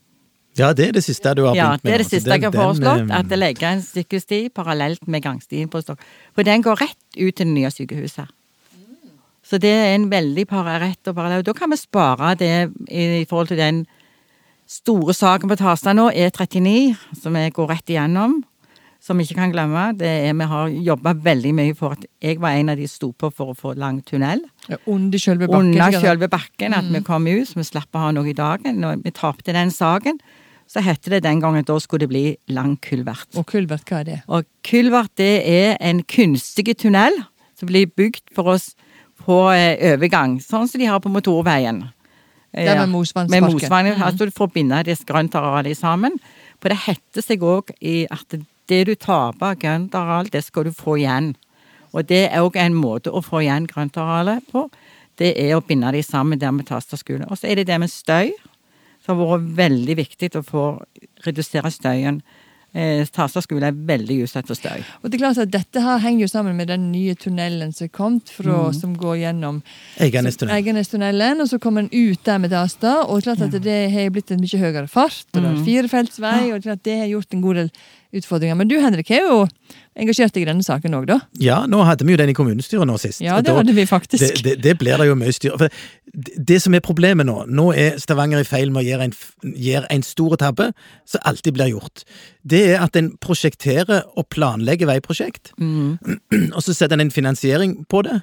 ja, 0.58 0.70
det 0.74 0.88
er 0.88 0.92
det 0.92 1.02
siste 1.04 1.30
du 1.38 1.44
har 1.46 1.54
begynt 1.54 1.84
med. 1.84 1.90
det 1.90 1.92
er 1.94 2.02
det 2.02 2.06
siste 2.10 2.30
jeg 2.34 2.42
har 2.42 2.52
foreslått. 2.52 2.98
den, 2.98 3.10
eh, 3.10 3.18
At 3.18 3.30
jeg 3.30 3.38
legger 3.38 3.68
en 3.70 3.82
stykkesti 3.82 4.40
parallelt 4.54 5.06
med 5.08 5.22
gangstien 5.22 5.68
på 5.70 5.82
Stokk. 5.82 6.00
For 6.34 6.42
den 6.42 6.62
går 6.62 6.76
rett 6.80 6.98
ut 7.16 7.34
til 7.36 7.46
det 7.46 7.54
nye 7.54 7.70
sykehuset. 7.70 8.26
Så 9.42 9.58
det 9.58 9.70
er 9.70 9.94
en 9.94 10.10
veldig 10.10 10.46
para- 10.46 10.78
rett 10.78 11.08
og 11.08 11.14
parallell. 11.16 11.42
Da 11.42 11.52
kan 11.52 11.70
vi 11.70 11.76
spare 11.76 12.36
det 12.36 12.70
i, 12.88 13.24
forhold 13.24 13.48
til 13.48 13.56
den 13.56 13.86
store 14.66 15.12
saken 15.12 15.48
på 15.48 15.56
Tasta 15.56 15.92
nå, 15.92 16.10
E39, 16.12 16.96
som 17.20 17.34
jeg 17.34 17.52
går 17.52 17.68
rett 17.68 17.86
igjennom. 17.86 18.44
Som 19.10 19.18
vi 19.18 19.24
ikke 19.26 19.40
kan 19.40 19.50
glemme. 19.50 19.88
Det 19.98 20.06
er 20.06 20.34
Vi 20.38 20.46
har 20.46 20.68
jobba 20.86 21.12
veldig 21.18 21.50
mye 21.58 21.74
for 21.74 21.96
at 21.96 22.04
jeg 22.22 22.38
var 22.38 22.54
en 22.54 22.68
av 22.70 22.76
de 22.78 22.86
sto 22.86 23.10
på 23.10 23.32
for 23.34 23.50
å 23.50 23.56
få 23.58 23.72
lang 23.74 23.98
tunnel. 24.06 24.44
Ja, 24.68 24.76
Under 24.86 25.18
selve 25.18 25.48
bakken. 25.48 25.72
Under 25.74 25.98
selve 25.98 26.28
bakken, 26.30 26.76
at 26.78 26.86
vi 26.86 27.00
kom 27.02 27.26
ut, 27.26 27.48
så 27.48 27.58
vi 27.58 27.66
slapp 27.66 27.90
å 27.98 28.04
ha 28.04 28.12
noe 28.14 28.30
i 28.30 28.36
dagen. 28.38 28.78
Når 28.78 29.02
vi 29.02 29.10
tapte 29.10 29.52
den 29.56 29.74
saken, 29.74 30.20
så 30.70 30.82
hette 30.86 31.10
det 31.10 31.24
den 31.24 31.40
gangen 31.42 31.64
at 31.64 31.66
da 31.66 31.78
skulle 31.82 32.06
det 32.06 32.12
bli 32.12 32.24
lang 32.54 32.76
kulvert. 32.78 33.26
Og 33.34 33.48
kulvert, 33.50 33.82
hva 33.90 34.04
er 34.04 34.06
det? 34.06 34.18
Og 34.30 34.46
kulvert 34.62 35.16
det 35.18 35.32
er 35.42 35.74
en 35.82 36.04
kunstig 36.06 36.76
tunnel 36.78 37.18
som 37.58 37.66
blir 37.66 37.90
bygd 37.90 38.30
for 38.36 38.54
oss 38.54 38.76
på 39.20 39.40
eh, 39.50 39.74
overgang, 39.96 40.38
sånn 40.38 40.70
som 40.70 40.78
de 40.78 40.86
har 40.86 41.02
på 41.02 41.10
motorveien. 41.10 41.88
Er 42.54 42.70
med 42.74 42.86
Med 42.86 42.94
Mosvannsparken. 42.94 43.52
Mosvannet, 43.54 43.98
altså 44.02 44.30
for 44.34 44.46
å 44.46 44.52
binde 44.54 44.78
det 44.86 44.96
grøntarealet 45.06 45.78
sammen. 45.78 46.16
For 46.60 46.70
det 46.70 46.80
heter 46.86 47.22
seg 47.22 47.42
òg 47.46 47.70
at 48.10 48.38
det 48.70 48.84
du 48.88 48.94
taper 48.94 49.52
av 49.52 49.58
grøntareal, 49.62 50.30
det 50.32 50.44
skal 50.46 50.68
du 50.68 50.72
få 50.76 50.96
igjen. 51.02 51.32
Og 51.92 52.06
det 52.06 52.28
er 52.30 52.44
òg 52.46 52.56
en 52.62 52.76
måte 52.78 53.10
å 53.10 53.22
få 53.24 53.42
igjen 53.44 53.66
grøntarealet 53.70 54.46
på. 54.52 54.68
Det 55.18 55.34
er 55.36 55.56
å 55.58 55.64
binde 55.66 55.90
de 55.92 56.02
sammen 56.06 56.38
der 56.40 56.52
med 56.54 56.68
Tasta 56.70 56.96
skole. 56.96 57.26
Og 57.28 57.36
så 57.40 57.50
er 57.50 57.58
det 57.60 57.66
det 57.68 57.80
med 57.82 57.90
støy, 57.90 58.30
som 59.04 59.18
har 59.18 59.26
vært 59.40 59.50
veldig 59.58 59.96
viktig 59.98 60.30
å 60.38 60.44
få 60.46 60.62
redusere 61.26 61.70
støyen. 61.74 62.22
Eh, 62.72 63.02
Tasta 63.10 63.42
skole 63.42 63.66
er 63.66 63.74
veldig 63.74 64.20
utsatt 64.22 64.46
for 64.46 64.54
støy. 64.54 64.84
Og 65.02 65.10
det 65.10 65.18
er 65.18 65.24
klart 65.24 65.40
at 65.42 65.50
Dette 65.50 65.82
her 65.82 65.98
henger 66.04 66.22
jo 66.22 66.30
sammen 66.30 66.54
med 66.56 66.68
den 66.70 66.84
nye 66.92 67.16
tunnelen 67.18 67.72
som 67.74 67.88
er 67.88 67.90
kommet, 67.96 68.30
fra, 68.30 68.68
Mm. 68.70 68.74
som 68.80 68.94
går 68.96 69.16
gjennom 69.24 69.58
Eiganestunnel. 69.98 70.54
Eiganestunnelen, 70.54 71.40
og 71.42 71.48
så 71.50 71.58
kommer 71.58 71.82
den 71.88 71.90
ut 72.12 72.22
der 72.24 72.38
med 72.38 72.50
Dasta. 72.54 73.00
Og 73.08 73.18
det 73.20 73.26
er 73.26 73.34
klart 73.34 73.54
at 73.54 73.62
det 73.64 73.90
har 73.92 74.10
blitt 74.14 74.30
en 74.30 74.40
mye 74.40 74.60
høyere 74.62 74.88
fart, 74.88 75.24
og 75.34 75.42
det 75.42 75.50
Mm. 75.50 75.58
er 75.58 75.64
firefeltsvei, 75.66 76.52
og 76.54 76.60
det, 76.62 76.66
er 76.66 76.68
klart 76.70 76.82
det 76.84 76.98
har 77.00 77.08
gjort 77.08 77.34
en 77.34 77.40
god 77.42 77.54
del 77.56 77.70
utfordringer. 78.16 78.56
Men 78.58 78.68
du 78.70 78.76
Henrik 78.82 79.10
er 79.14 79.26
jo 79.26 79.44
engasjert 80.00 80.36
i 80.40 80.44
denne 80.48 80.64
saken 80.64 80.94
òg, 80.96 81.06
da? 81.10 81.18
Ja, 81.42 81.60
nå 81.70 81.82
hadde 81.86 82.06
vi 82.06 82.14
jo 82.14 82.18
den 82.20 82.32
i 82.32 82.36
kommunestyret 82.36 82.88
nå 82.88 82.96
sist. 82.98 83.20
Ja, 83.22 83.36
det 83.42 83.50
da- 83.50 83.56
hadde 83.60 83.74
vi 83.76 83.84
faktisk. 83.86 84.22
Det, 84.22 84.42
det, 84.46 84.54
det 84.64 84.76
blir 84.80 84.96
det 84.98 85.06
jo 85.10 85.16
mye 85.18 85.34
styr. 85.34 85.56
For 85.58 85.68
det, 85.68 86.34
det 86.50 86.60
som 86.62 86.74
er 86.74 86.82
problemet 86.84 87.26
nå, 87.28 87.44
nå 87.50 87.68
er 87.76 87.98
Stavanger 88.02 88.40
i 88.42 88.48
feil 88.48 88.72
med 88.74 88.82
å 88.84 88.88
gjøre 88.88 89.08
en, 89.10 89.14
gjøre 89.66 89.90
en 89.94 90.06
stor 90.06 90.36
tabbe, 90.40 90.70
som 91.06 91.20
alltid 91.28 91.54
blir 91.58 91.72
gjort. 91.74 92.04
Det 92.42 92.62
er 92.74 92.80
at 92.86 92.96
en 92.98 93.12
prosjekterer 93.22 94.06
og 94.16 94.28
planlegger 94.32 94.88
veiprosjekt, 94.90 95.52
og 95.60 96.62
så 96.64 96.74
setter 96.74 96.96
en 96.98 97.00
en 97.10 97.14
finansiering 97.14 97.84
på 97.90 98.02
det. 98.06 98.20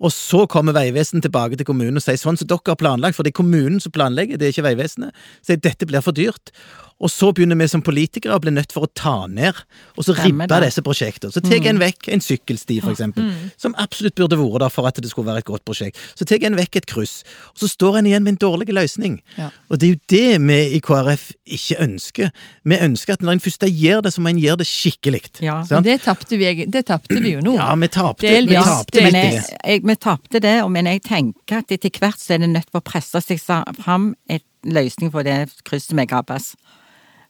Og 0.00 0.12
så 0.14 0.46
kommer 0.48 0.72
Vegvesenet 0.72 1.26
tilbake 1.26 1.58
til 1.60 1.66
kommunen 1.68 1.98
og 1.98 2.02
sier 2.04 2.16
sånn 2.16 2.38
som 2.40 2.48
dere 2.48 2.72
har 2.72 2.78
planlagt, 2.80 3.16
for 3.18 3.26
det 3.26 3.34
er 3.34 3.40
kommunen 3.42 3.80
som 3.84 3.92
planlegger, 3.92 4.38
det 4.40 4.46
er 4.48 4.54
ikke 4.54 4.64
Vegvesenet. 4.70 5.12
Sier 5.44 5.60
dette 5.60 5.88
blir 5.88 6.00
for 6.04 6.16
dyrt. 6.16 6.52
Og 7.00 7.08
så 7.08 7.30
begynner 7.32 7.56
vi 7.56 7.66
som 7.72 7.80
politikere 7.82 8.36
å 8.36 8.40
bli 8.44 8.50
nødt 8.52 8.72
for 8.76 8.84
å 8.84 8.90
ta 8.94 9.26
ned, 9.26 9.56
og 9.96 10.04
så 10.04 10.12
ribbe 10.18 10.46
disse 10.66 10.82
prosjektene. 10.84 11.32
Så 11.32 11.40
tar 11.40 11.64
en 11.70 11.78
vekk 11.80 12.10
en 12.12 12.20
sykkelsti, 12.20 12.80
for 12.84 12.92
eksempel, 12.92 13.30
som 13.56 13.74
absolutt 13.80 14.14
burde 14.20 14.36
vært 14.36 14.60
der 14.60 14.68
for 14.74 14.86
at 14.86 15.00
det 15.00 15.08
skulle 15.10 15.30
være 15.30 15.38
et 15.38 15.48
godt 15.48 15.64
prosjekt. 15.64 15.96
Så 16.14 16.26
tar 16.28 16.44
en 16.44 16.58
vekk 16.58 16.76
et 16.76 16.86
kryss, 16.86 17.22
og 17.54 17.62
så 17.62 17.70
står 17.72 17.98
en 17.98 18.06
igjen 18.10 18.22
med 18.26 18.34
en 18.34 18.40
dårlig 18.44 18.68
løsning. 18.76 19.22
Ja. 19.38 19.48
Og 19.70 19.78
det 19.80 19.88
er 19.88 19.94
jo 19.94 20.00
det 20.12 20.40
vi 20.44 20.58
i 20.76 20.80
KrF 20.84 21.30
ikke 21.48 21.80
ønsker. 21.86 22.30
Vi 22.68 22.76
ønsker 22.76 23.16
at 23.16 23.24
når 23.24 23.32
en 23.38 23.40
først 23.40 23.64
gjør 23.70 24.02
det, 24.04 24.12
så 24.12 24.20
må 24.20 24.28
en 24.34 24.42
gjøre 24.44 24.60
det 24.60 24.68
skikkelig. 24.68 25.22
Ja. 25.40 25.64
Men 25.70 25.82
det 25.88 26.02
tapte 26.04 26.36
vi, 26.36 26.52
det 26.68 27.32
jo 27.32 27.40
nå. 27.40 27.56
Ja, 27.56 27.74
vi 27.80 27.88
tapte. 27.88 28.26
Delvis. 28.28 28.58
Vi 28.58 28.64
tapte 28.70 29.00
det- 29.00 29.12
jeg, 29.14 29.42
det. 29.64 29.80
vi 29.88 29.94
tapte 29.96 30.40
det, 30.40 30.62
og- 30.62 30.70
men 30.70 30.84
jeg 30.86 31.02
tenker 31.02 31.58
at 31.58 31.72
etter 31.72 31.90
hvert 31.90 32.18
så 32.20 32.34
er 32.34 32.38
det 32.44 32.50
nødt 32.50 32.70
til 32.70 32.80
å 32.80 32.84
presse 32.84 33.20
seg 33.24 33.40
fram 33.80 34.14
en 34.28 34.40
løsning 34.64 35.10
for 35.10 35.22
det 35.22 35.48
krysset 35.64 35.94
med 35.96 36.08
Gabbas. 36.08 36.54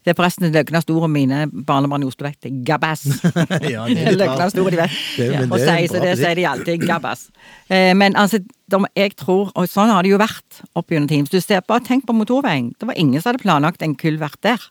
Det 0.01 0.13
er 0.13 0.17
forresten 0.17 0.47
det 0.47 0.55
løgneste 0.57 0.95
ordet 0.97 1.11
mine 1.13 1.43
barnebarn 1.53 2.05
i 2.05 2.09
Oslo 2.09 2.25
vet. 2.25 2.49
Gabbas. 2.65 3.03
Ja, 3.75 3.85
Det 3.85 4.07
er 4.09 4.17
løgneste 4.23 4.63
ordet 4.63 4.73
de 4.73 4.81
vet. 4.81 4.99
Det 5.19 5.29
og 5.45 5.57
det 5.59 5.61
er 5.61 5.67
sier, 5.69 5.93
så 5.93 6.03
det 6.05 6.15
sier 6.23 6.39
de 6.39 6.47
alltid. 6.49 6.87
Gabbas. 6.89 7.27
Eh, 7.69 7.93
men 7.97 8.17
altså, 8.17 8.41
de, 8.41 8.83
jeg 8.97 9.15
tror, 9.21 9.53
og 9.55 9.69
sånn 9.69 9.93
har 9.93 10.07
det 10.07 10.15
jo 10.15 10.21
vært 10.23 10.63
opp 10.73 10.89
gjennom 10.93 11.11
tiden. 11.11 11.29
Hvis 11.29 11.37
du 11.37 11.45
ser, 11.45 11.65
bare 11.69 11.85
tenk 11.85 12.07
på 12.09 12.17
motorveien. 12.17 12.73
Det 12.81 12.89
var 12.89 12.97
ingen 12.97 13.21
som 13.21 13.33
hadde 13.33 13.45
planlagt 13.45 13.85
en 13.85 13.97
kulvert 14.01 14.41
der. 14.47 14.65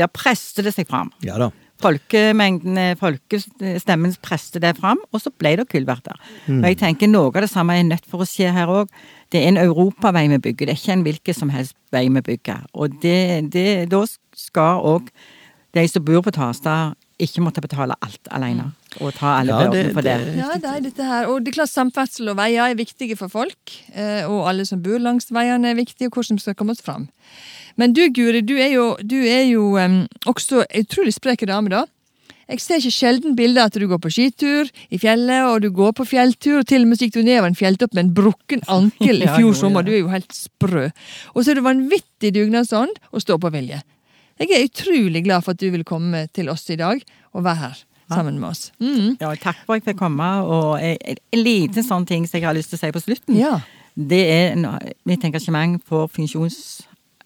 Der 0.00 0.10
presset 0.10 0.64
det 0.66 0.74
seg 0.74 0.88
fram. 0.90 1.12
Ja 1.22 1.38
da. 1.38 1.52
Folkemengden, 1.82 2.78
eh, 2.78 2.94
folkestemmen 2.98 4.14
presset 4.22 4.62
det 4.62 4.76
fram, 4.78 5.00
og 5.12 5.20
så 5.20 5.32
ble 5.34 5.56
det 5.58 5.68
kullverter. 5.72 6.16
Mm. 6.46 6.62
Og 6.62 6.68
jeg 6.70 6.78
tenker 6.78 7.10
noe 7.10 7.32
av 7.32 7.42
det 7.42 7.50
samme 7.50 7.76
er 7.78 7.88
nødt 7.88 8.06
for 8.08 8.22
å 8.22 8.28
skje 8.28 8.52
her 8.54 8.70
òg. 8.70 8.88
Det 9.32 9.42
er 9.42 9.48
en 9.48 9.60
europavei 9.60 10.28
vi 10.28 10.38
bygger, 10.38 10.66
det 10.66 10.76
er 10.76 10.80
ikke 10.80 10.96
en 10.96 11.06
hvilken 11.06 11.34
som 11.34 11.52
helst 11.52 11.76
vei 11.92 12.06
vi 12.08 12.20
bygger. 12.20 12.66
Og 12.74 13.00
det, 13.02 13.52
det, 13.52 13.90
da 13.90 14.04
skal 14.36 14.82
òg 14.82 15.08
de 15.74 15.86
som 15.88 16.04
bor 16.04 16.22
på 16.22 16.34
Tasta, 16.34 16.94
ikke 17.20 17.42
måtte 17.44 17.60
betale 17.64 17.94
alt 18.02 18.28
alene. 18.30 18.70
Og 19.00 19.12
ta 19.14 19.38
alle 19.40 19.52
Ja, 19.52 19.70
det- 19.70 19.92
for 19.94 20.02
det. 20.02 20.18
det- 20.24 20.36
Ja, 20.36 20.52
det 20.56 20.64
er 20.64 20.80
dette 20.80 21.04
her. 21.04 21.26
Og 21.28 21.44
det 21.44 21.48
er 21.52 21.62
klart 21.62 21.70
Samferdsel 21.70 22.28
og 22.30 22.36
veier 22.36 22.70
er 22.70 22.74
viktige 22.74 23.16
for 23.16 23.28
folk. 23.28 23.56
eh, 23.94 24.24
Og 24.28 24.48
alle 24.48 24.64
som 24.66 24.80
bor 24.82 24.98
langs 24.98 25.30
veiene 25.30 25.70
er 25.70 25.74
viktige, 25.74 26.06
og 26.06 26.12
hvordan 26.12 26.36
vi 26.36 26.40
skal 26.40 26.54
komme 26.54 26.70
oss 26.72 26.80
fram. 26.82 27.08
Men 27.76 27.92
du 27.94 28.08
Guri, 28.10 28.42
du 28.42 28.54
er 28.58 28.70
jo, 28.72 28.96
du 29.02 29.16
er 29.24 29.44
jo 29.50 29.76
um, 29.78 30.06
også 30.26 30.64
utrolig 30.76 31.14
sprek 31.14 31.46
dame, 31.46 31.68
da. 31.70 31.84
Jeg 32.50 32.60
ser 32.60 32.74
ikke 32.76 32.90
sjelden 32.92 33.34
bilder 33.36 33.64
at 33.64 33.72
du 33.72 33.86
går 33.88 33.98
på 33.98 34.10
skitur 34.12 34.68
i 34.90 34.98
fjellet, 34.98 35.42
og 35.46 35.62
du 35.62 35.70
går 35.70 35.92
på 35.94 36.04
fjelltur, 36.04 36.58
og 36.58 36.66
til 36.66 36.82
og 36.82 36.88
med 36.88 36.98
gikk 36.98 37.12
du 37.14 37.22
nedover 37.22 37.46
en 37.46 37.54
fjelltopp 37.54 37.94
med 37.94 38.04
en 38.04 38.12
brukken 38.14 38.60
ankel 38.68 39.22
i 39.22 39.26
fjor 39.38 39.54
sommer. 39.54 39.82
Du 39.82 39.90
er 39.92 40.00
jo 40.00 40.08
helt 40.08 40.28
sprø. 40.34 40.90
Og 41.34 41.44
så 41.44 41.52
er 41.52 41.54
du 41.54 41.62
vanvittig 41.62 42.32
dugnadsånd 42.34 42.90
og 43.12 43.20
stå-på-vilje. 43.22 43.80
Jeg 44.40 44.52
er 44.56 44.68
utrolig 44.68 45.24
glad 45.24 45.44
for 45.44 45.54
at 45.54 45.60
du 45.60 45.68
vil 45.74 45.84
komme 45.84 46.26
til 46.34 46.48
oss 46.52 46.68
i 46.72 46.78
dag 46.80 47.02
og 47.32 47.44
være 47.44 47.60
her 47.62 47.80
sammen 48.12 48.38
med 48.40 48.48
oss. 48.48 48.70
Mm. 48.80 49.16
Ja, 49.20 49.32
takk 49.40 49.62
for 49.66 49.76
at 49.76 49.82
jeg 49.82 49.92
fikk 49.92 50.00
komme. 50.02 50.28
Og 50.44 50.80
en, 50.82 51.18
en 51.32 51.42
liten 51.42 51.86
sånn 51.86 52.06
ting 52.08 52.26
som 52.28 52.40
jeg 52.40 52.48
har 52.48 52.56
lyst 52.56 52.72
til 52.72 52.80
å 52.80 52.82
si 52.82 52.92
på 52.94 53.04
slutten. 53.04 53.38
Ja. 53.38 53.58
Det 53.92 54.22
er 54.32 54.56
mitt 55.08 55.24
engasjement 55.24 55.82
for 55.88 56.08
funksjons, 56.12 56.56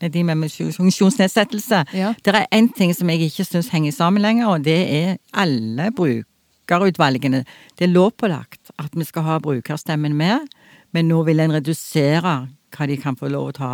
de 0.02 0.24
med 0.26 0.50
funksjonsnedsettelse. 0.50 1.84
Ja. 1.96 2.12
Det 2.22 2.34
er 2.34 2.48
én 2.54 2.68
ting 2.74 2.92
som 2.94 3.10
jeg 3.12 3.30
ikke 3.30 3.46
syns 3.46 3.70
henger 3.72 3.94
sammen 3.94 4.24
lenger, 4.24 4.50
og 4.50 4.66
det 4.66 4.80
er 4.98 5.16
alle 5.32 5.90
brukerutvalgene. 5.96 7.44
Det 7.78 7.86
er 7.86 7.94
lovpålagt 7.94 8.74
at 8.82 8.98
vi 8.98 9.06
skal 9.06 9.28
ha 9.28 9.38
brukerstemmen 9.42 10.16
med, 10.18 10.50
men 10.92 11.08
nå 11.08 11.22
vil 11.28 11.42
en 11.44 11.54
redusere 11.54 12.36
hva 12.76 12.88
de 12.90 12.98
kan 13.00 13.16
få 13.16 13.30
lov 13.32 13.52
å 13.52 13.56
ta 13.56 13.72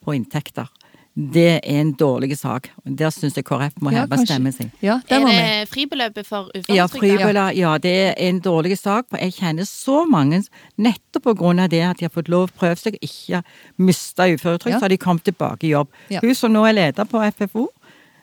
på 0.00 0.16
inntekter. 0.16 0.70
Det 1.16 1.42
er 1.58 1.80
en 1.80 1.92
dårlig 1.98 2.36
sak. 2.38 2.68
Der 2.86 3.10
syns 3.10 3.34
jeg 3.36 3.44
KrF 3.44 3.80
må 3.82 3.90
Ja, 3.92 4.04
heve 4.06 4.18
stemmen 4.24 4.52
sin. 4.54 4.70
Ja, 4.82 5.00
Er 5.10 5.24
det 5.26 5.68
fribeløpet 5.68 6.26
for 6.26 6.50
Ja, 6.68 6.86
uføretrygda? 6.86 7.50
ja, 7.56 7.78
det 7.78 7.92
er 8.08 8.14
en 8.28 8.40
dårlig 8.40 8.78
sak. 8.78 9.06
For 9.10 9.18
jeg 9.18 9.32
kjenner 9.34 9.66
så 9.66 10.04
mange, 10.08 10.44
nettopp 10.78 11.22
på 11.24 11.34
grunn 11.36 11.58
av 11.58 11.68
det 11.68 11.82
at 11.82 11.98
de 11.98 12.04
har 12.06 12.10
fått 12.14 12.28
lov 12.28 12.48
å 12.48 12.52
prøve 12.60 12.78
seg, 12.78 12.96
ikke 13.02 13.42
mista 13.78 14.22
uføretrygd, 14.30 14.70
Ja. 14.70 14.78
så 14.78 14.82
har 14.82 14.88
de 14.88 14.96
kommet 14.98 15.24
tilbake 15.24 15.64
i 15.64 15.70
jobb. 15.74 15.88
Ja. 16.10 16.20
Hun 16.22 16.34
som 16.34 16.52
nå 16.52 16.64
er 16.68 16.72
leder 16.72 17.04
på 17.04 17.18
FFO, 17.34 17.68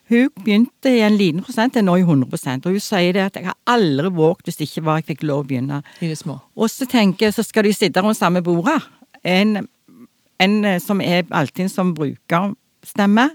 hun 0.09 0.29
begynte 0.29 0.85
i 0.89 1.01
en 1.01 1.17
liten 1.17 1.43
prosent, 1.43 1.75
er 1.75 1.81
nå 1.81 1.97
i 1.99 2.03
100% 2.03 2.65
Og 2.65 2.71
hun 2.71 2.79
sier 2.79 3.11
det 3.11 3.21
at 3.25 3.33
jeg 3.35 3.45
har 3.45 3.55
aldri 3.67 4.09
våget 4.09 4.45
hvis 4.45 4.55
det 4.55 4.69
ikke 4.69 4.83
var 4.85 5.01
jeg 5.01 5.17
fikk 5.17 5.23
lov 5.23 5.43
å 5.43 5.47
begynne. 5.47 5.83
I 6.01 6.07
det 6.07 6.17
små. 6.17 6.39
Og 6.55 6.69
så 6.69 6.87
tenker 6.87 7.25
jeg, 7.27 7.33
så 7.33 7.43
skal 7.43 7.63
de 7.63 7.73
sitte 7.73 8.01
rundt 8.01 8.15
samme 8.17 8.41
bordet. 8.41 8.81
En, 9.25 9.67
en 10.39 10.65
eh, 10.65 10.79
som 10.79 11.01
er 11.01 11.23
alltid 11.29 11.69
som 11.69 11.93
brukerstemme, 12.87 13.29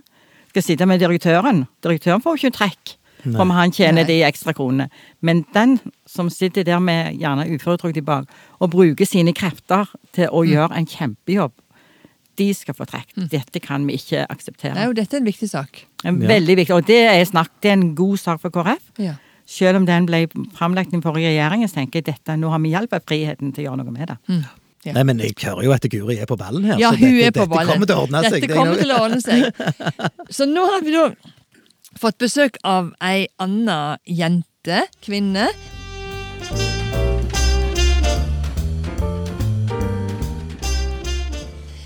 skal 0.52 0.62
sitte 0.62 0.86
med 0.86 1.00
direktøren. 1.00 1.66
Direktøren 1.82 2.22
får 2.22 2.36
jo 2.36 2.46
ikke 2.48 2.56
trekk 2.58 2.98
om 3.38 3.50
han 3.54 3.70
tjener 3.70 4.02
Nei. 4.02 4.08
de 4.08 4.22
ekstra 4.26 4.52
kronene. 4.52 4.88
Men 5.22 5.44
den 5.54 5.78
som 6.06 6.28
sitter 6.28 6.64
der 6.64 6.80
med 6.80 7.16
gjerne 7.20 7.46
uføretrygd 7.54 7.98
i 7.98 8.02
bak, 8.02 8.26
og 8.58 8.70
bruker 8.70 9.06
sine 9.06 9.32
krefter 9.32 9.86
til 10.12 10.28
å 10.28 10.42
gjøre 10.44 10.76
en 10.76 10.86
kjempejobb, 10.86 11.52
de 12.38 12.48
skal 12.54 12.74
få 12.74 12.84
trekk. 12.88 13.12
Dette 13.30 13.60
kan 13.60 13.86
vi 13.86 13.94
ikke 13.94 14.26
akseptere. 14.28 14.74
Nei, 14.74 14.88
og 14.88 14.96
dette 14.96 15.16
er 15.16 15.20
en 15.20 15.26
viktig 15.28 15.48
sak. 15.50 15.84
En 16.04 16.20
Ja. 16.20 16.28
Veldig 16.28 16.56
viktig. 16.56 16.74
Og 16.74 16.86
det 16.86 17.06
er 17.06 17.24
snakk, 17.24 17.50
det 17.60 17.68
er 17.70 17.72
en 17.74 17.94
god 17.94 18.16
sak 18.18 18.40
for 18.40 18.50
KrF. 18.50 18.80
Ja. 18.98 19.14
Selv 19.46 19.76
om 19.76 19.86
den 19.86 20.06
ble 20.06 20.26
framlagt 20.56 20.94
i 20.94 21.00
forrige 21.00 21.28
regjeringen, 21.28 21.68
så 21.68 21.74
tenker 21.74 22.00
jeg 22.00 22.06
dette, 22.06 22.36
nå 22.36 22.50
har 22.50 22.58
vi 22.58 22.70
hjelp 22.70 22.92
av 22.92 23.02
friheten 23.06 23.52
til 23.52 23.64
å 23.64 23.70
gjøre 23.70 23.84
noe 23.84 23.92
med 23.92 24.08
det. 24.08 24.18
Ja. 24.82 24.96
Nei, 24.96 25.02
men 25.06 25.20
jeg 25.22 25.36
hører 25.38 25.62
jo 25.62 25.72
at 25.76 25.84
Guri 25.86 26.16
er 26.18 26.26
på 26.26 26.34
ballen 26.38 26.64
her. 26.66 26.80
Ja, 26.80 26.88
så 26.90 26.98
hun 26.98 27.12
dette, 27.14 27.26
er 27.28 27.34
på 27.36 27.44
dette 27.44 27.50
ballen. 27.52 27.70
kommer 27.70 27.86
til 27.86 27.94
å 27.94 28.02
ordne 28.02 28.22
seg. 28.24 28.32
Dette 28.34 28.48
er 28.48 28.58
kommer 28.58 28.80
til 28.80 28.90
å 28.90 28.96
ordne 28.98 29.20
seg. 29.22 29.38
Så 30.36 30.46
nå 30.50 30.64
har 30.72 30.82
vi 30.82 30.94
da 30.96 31.04
fått 32.02 32.18
besøk 32.18 32.58
av 32.66 32.88
ei 33.06 33.28
anna 33.42 33.76
jente, 34.10 34.80
kvinne. 35.04 35.46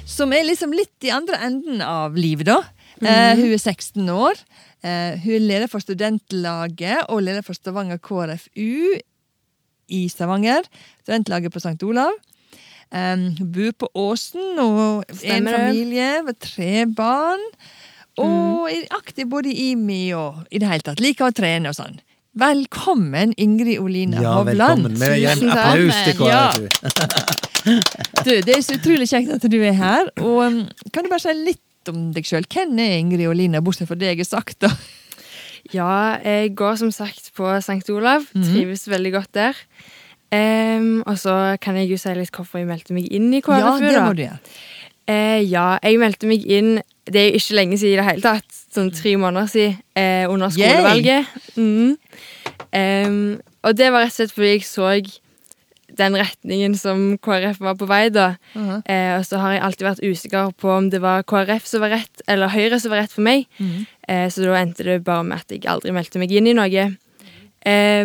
Som 0.09 0.33
er 0.33 0.47
liksom 0.49 0.73
litt 0.73 1.05
i 1.05 1.13
andre 1.13 1.37
enden 1.45 1.83
av 1.85 2.17
livet, 2.17 2.49
da. 2.49 2.63
Eh, 3.05 3.35
hun 3.37 3.51
er 3.53 3.61
16 3.61 4.09
år. 4.09 4.41
Eh, 4.81 5.21
hun 5.21 5.35
er 5.37 5.45
leder 5.45 5.69
for 5.69 5.85
studentlaget 5.85 7.11
og 7.13 7.21
leder 7.27 7.45
for 7.45 7.59
Stavanger 7.59 8.01
KrFU 8.01 8.97
i 9.93 10.07
Stavanger. 10.09 10.65
Studentlaget 11.05 11.53
på 11.53 11.61
St. 11.61 11.77
Olav. 11.85 12.17
Um, 12.95 13.25
hun 13.39 13.49
bor 13.53 13.73
på 13.83 13.89
Åsen 13.99 14.59
og 14.63 15.05
Stemmer. 15.11 15.37
en 15.37 15.49
familie 15.59 16.11
med 16.25 16.39
tre 16.41 16.87
barn. 16.87 17.43
og 18.17 18.71
er 18.73 18.87
aktiv 18.97 19.27
både 19.29 19.51
i 19.53 19.73
IMI 19.73 20.13
og 20.17 20.45
i 20.51 20.59
det 20.63 20.69
hele 20.71 20.81
tatt. 20.87 21.01
Liker 21.03 21.27
å 21.29 21.35
trene 21.37 21.69
og 21.69 21.77
sånn. 21.77 21.99
Velkommen, 22.37 23.33
Ingrid 23.41 23.79
Oline 23.81 24.21
Ja, 24.23 24.35
Hovland. 24.39 24.85
velkommen. 24.87 24.99
Med 24.99 25.25
en 25.25 25.51
applaus 25.51 26.03
til 26.05 26.27
Ja. 26.27 26.53
Du, 27.67 28.31
det 28.31 28.53
er 28.55 28.61
så 28.63 28.77
utrolig 28.79 29.09
kjekt 29.11 29.33
at 29.35 29.43
du 29.51 29.57
er 29.59 29.73
her. 29.75 30.07
Og 30.23 30.69
kan 30.95 31.03
du 31.03 31.11
bare 31.11 31.19
si 31.25 31.33
litt 31.35 31.91
om 31.91 32.13
deg 32.15 32.27
sjøl? 32.29 32.45
Hvem 32.47 32.79
er 32.79 32.93
Ingrid 33.01 33.27
Oline, 33.27 33.59
bortsett 33.65 33.89
fra 33.91 33.97
det 33.99 34.13
jeg 34.13 34.21
har 34.23 34.29
sagt? 34.31 34.61
da? 34.63 34.71
Ja, 35.75 36.17
jeg 36.23 36.53
går 36.55 36.77
som 36.79 36.93
sagt 36.95 37.33
på 37.35 37.49
St. 37.59 37.83
Olav. 37.91 38.29
Trives 38.33 38.87
veldig 38.87 39.13
godt 39.17 39.33
der. 39.35 39.59
Em, 40.35 41.03
og 41.07 41.19
så 41.19 41.57
kan 41.63 41.77
jeg 41.79 41.91
jo 41.93 41.99
si 42.01 42.15
litt 42.17 42.35
hvorfor 42.35 42.59
jeg 42.59 42.69
meldte 42.69 42.97
meg 42.97 43.07
inn 43.15 43.31
i 43.35 43.43
KrFU. 43.45 43.63
Ja, 43.63 43.93
det 43.95 44.03
må 44.03 44.15
du 44.17 44.25
gjøre. 44.25 44.41
Uh, 45.07 45.39
ja, 45.47 45.67
jeg 45.85 46.01
meldte 46.03 46.27
meg 46.27 46.43
inn 46.51 46.81
Det 47.07 47.21
er 47.21 47.29
jo 47.29 47.39
ikke 47.39 47.55
lenge 47.55 47.77
siden 47.79 47.93
i 47.95 47.99
det 48.01 48.07
hele 48.09 48.25
tatt. 48.25 48.57
Sånn 48.75 48.91
tre 48.91 49.13
måneder 49.23 49.53
siden. 49.53 49.77
Uh, 49.95 50.27
under 50.33 50.51
skolevalget. 50.51 51.31
Mm. 51.55 51.95
Um, 52.75 53.21
og 53.63 53.79
det 53.79 53.93
var 53.95 54.03
rett 54.03 54.15
og 54.15 54.19
slett 54.19 54.35
fordi 54.35 54.51
jeg 54.57 54.67
så 54.67 54.91
den 55.97 56.17
retningen 56.19 56.75
som 56.77 57.05
KrF 57.23 57.61
var 57.63 57.77
på 57.79 57.87
vei, 57.89 58.09
da. 58.13 58.35
Mhm. 58.53 58.83
Eh, 58.85 59.15
og 59.17 59.25
så 59.25 59.39
har 59.41 59.55
jeg 59.55 59.63
alltid 59.63 59.87
vært 59.87 60.05
usikker 60.05 60.51
på 60.61 60.71
om 60.75 60.91
det 60.93 61.01
var 61.01 61.25
KrF 61.25 61.65
som 61.65 61.81
var 61.81 61.95
rett, 61.95 62.23
eller 62.29 62.53
Høyre 62.53 62.81
som 62.81 62.93
var 62.93 63.01
rett 63.01 63.13
for 63.13 63.23
meg. 63.23 63.47
-huh. 63.59 63.87
Eh, 64.09 64.29
så 64.29 64.45
da 64.45 64.61
endte 64.61 64.85
det 64.85 65.05
bare 65.05 65.25
med 65.25 65.39
at 65.39 65.51
jeg 65.51 65.65
aldri 65.67 65.93
meldte 65.93 66.19
meg 66.19 66.31
inn 66.33 66.47
i 66.47 66.53
noe. 66.53 66.97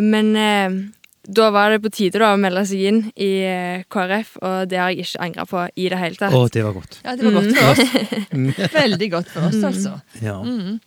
Men 0.01 0.93
da 1.21 1.51
var 1.53 1.69
det 1.69 1.81
på 1.83 1.91
tide 1.93 2.17
da 2.17 2.31
å 2.33 2.37
melde 2.41 2.63
seg 2.65 2.85
inn 2.89 2.99
i 3.13 3.29
eh, 3.45 3.83
KrF, 3.93 4.33
og 4.41 4.69
det 4.71 4.79
har 4.81 4.89
jeg 4.89 5.05
ikke 5.05 5.25
angra 5.27 5.45
på 5.45 5.65
i 5.77 5.85
det 5.91 5.99
hele 6.01 6.17
tatt. 6.17 6.33
Å, 6.33 6.47
det 6.49 6.63
var 6.65 6.73
godt. 6.73 6.97
Ja, 7.03 7.13
det 7.17 7.27
var 7.27 7.35
godt 7.37 7.51
for 7.57 7.69
oss. 7.73 8.71
Veldig 8.81 9.09
godt 9.13 9.29
for 9.29 9.49
oss, 9.51 9.59
altså. 9.69 9.93
Ja. 10.23 10.39
Mm. 10.41 10.79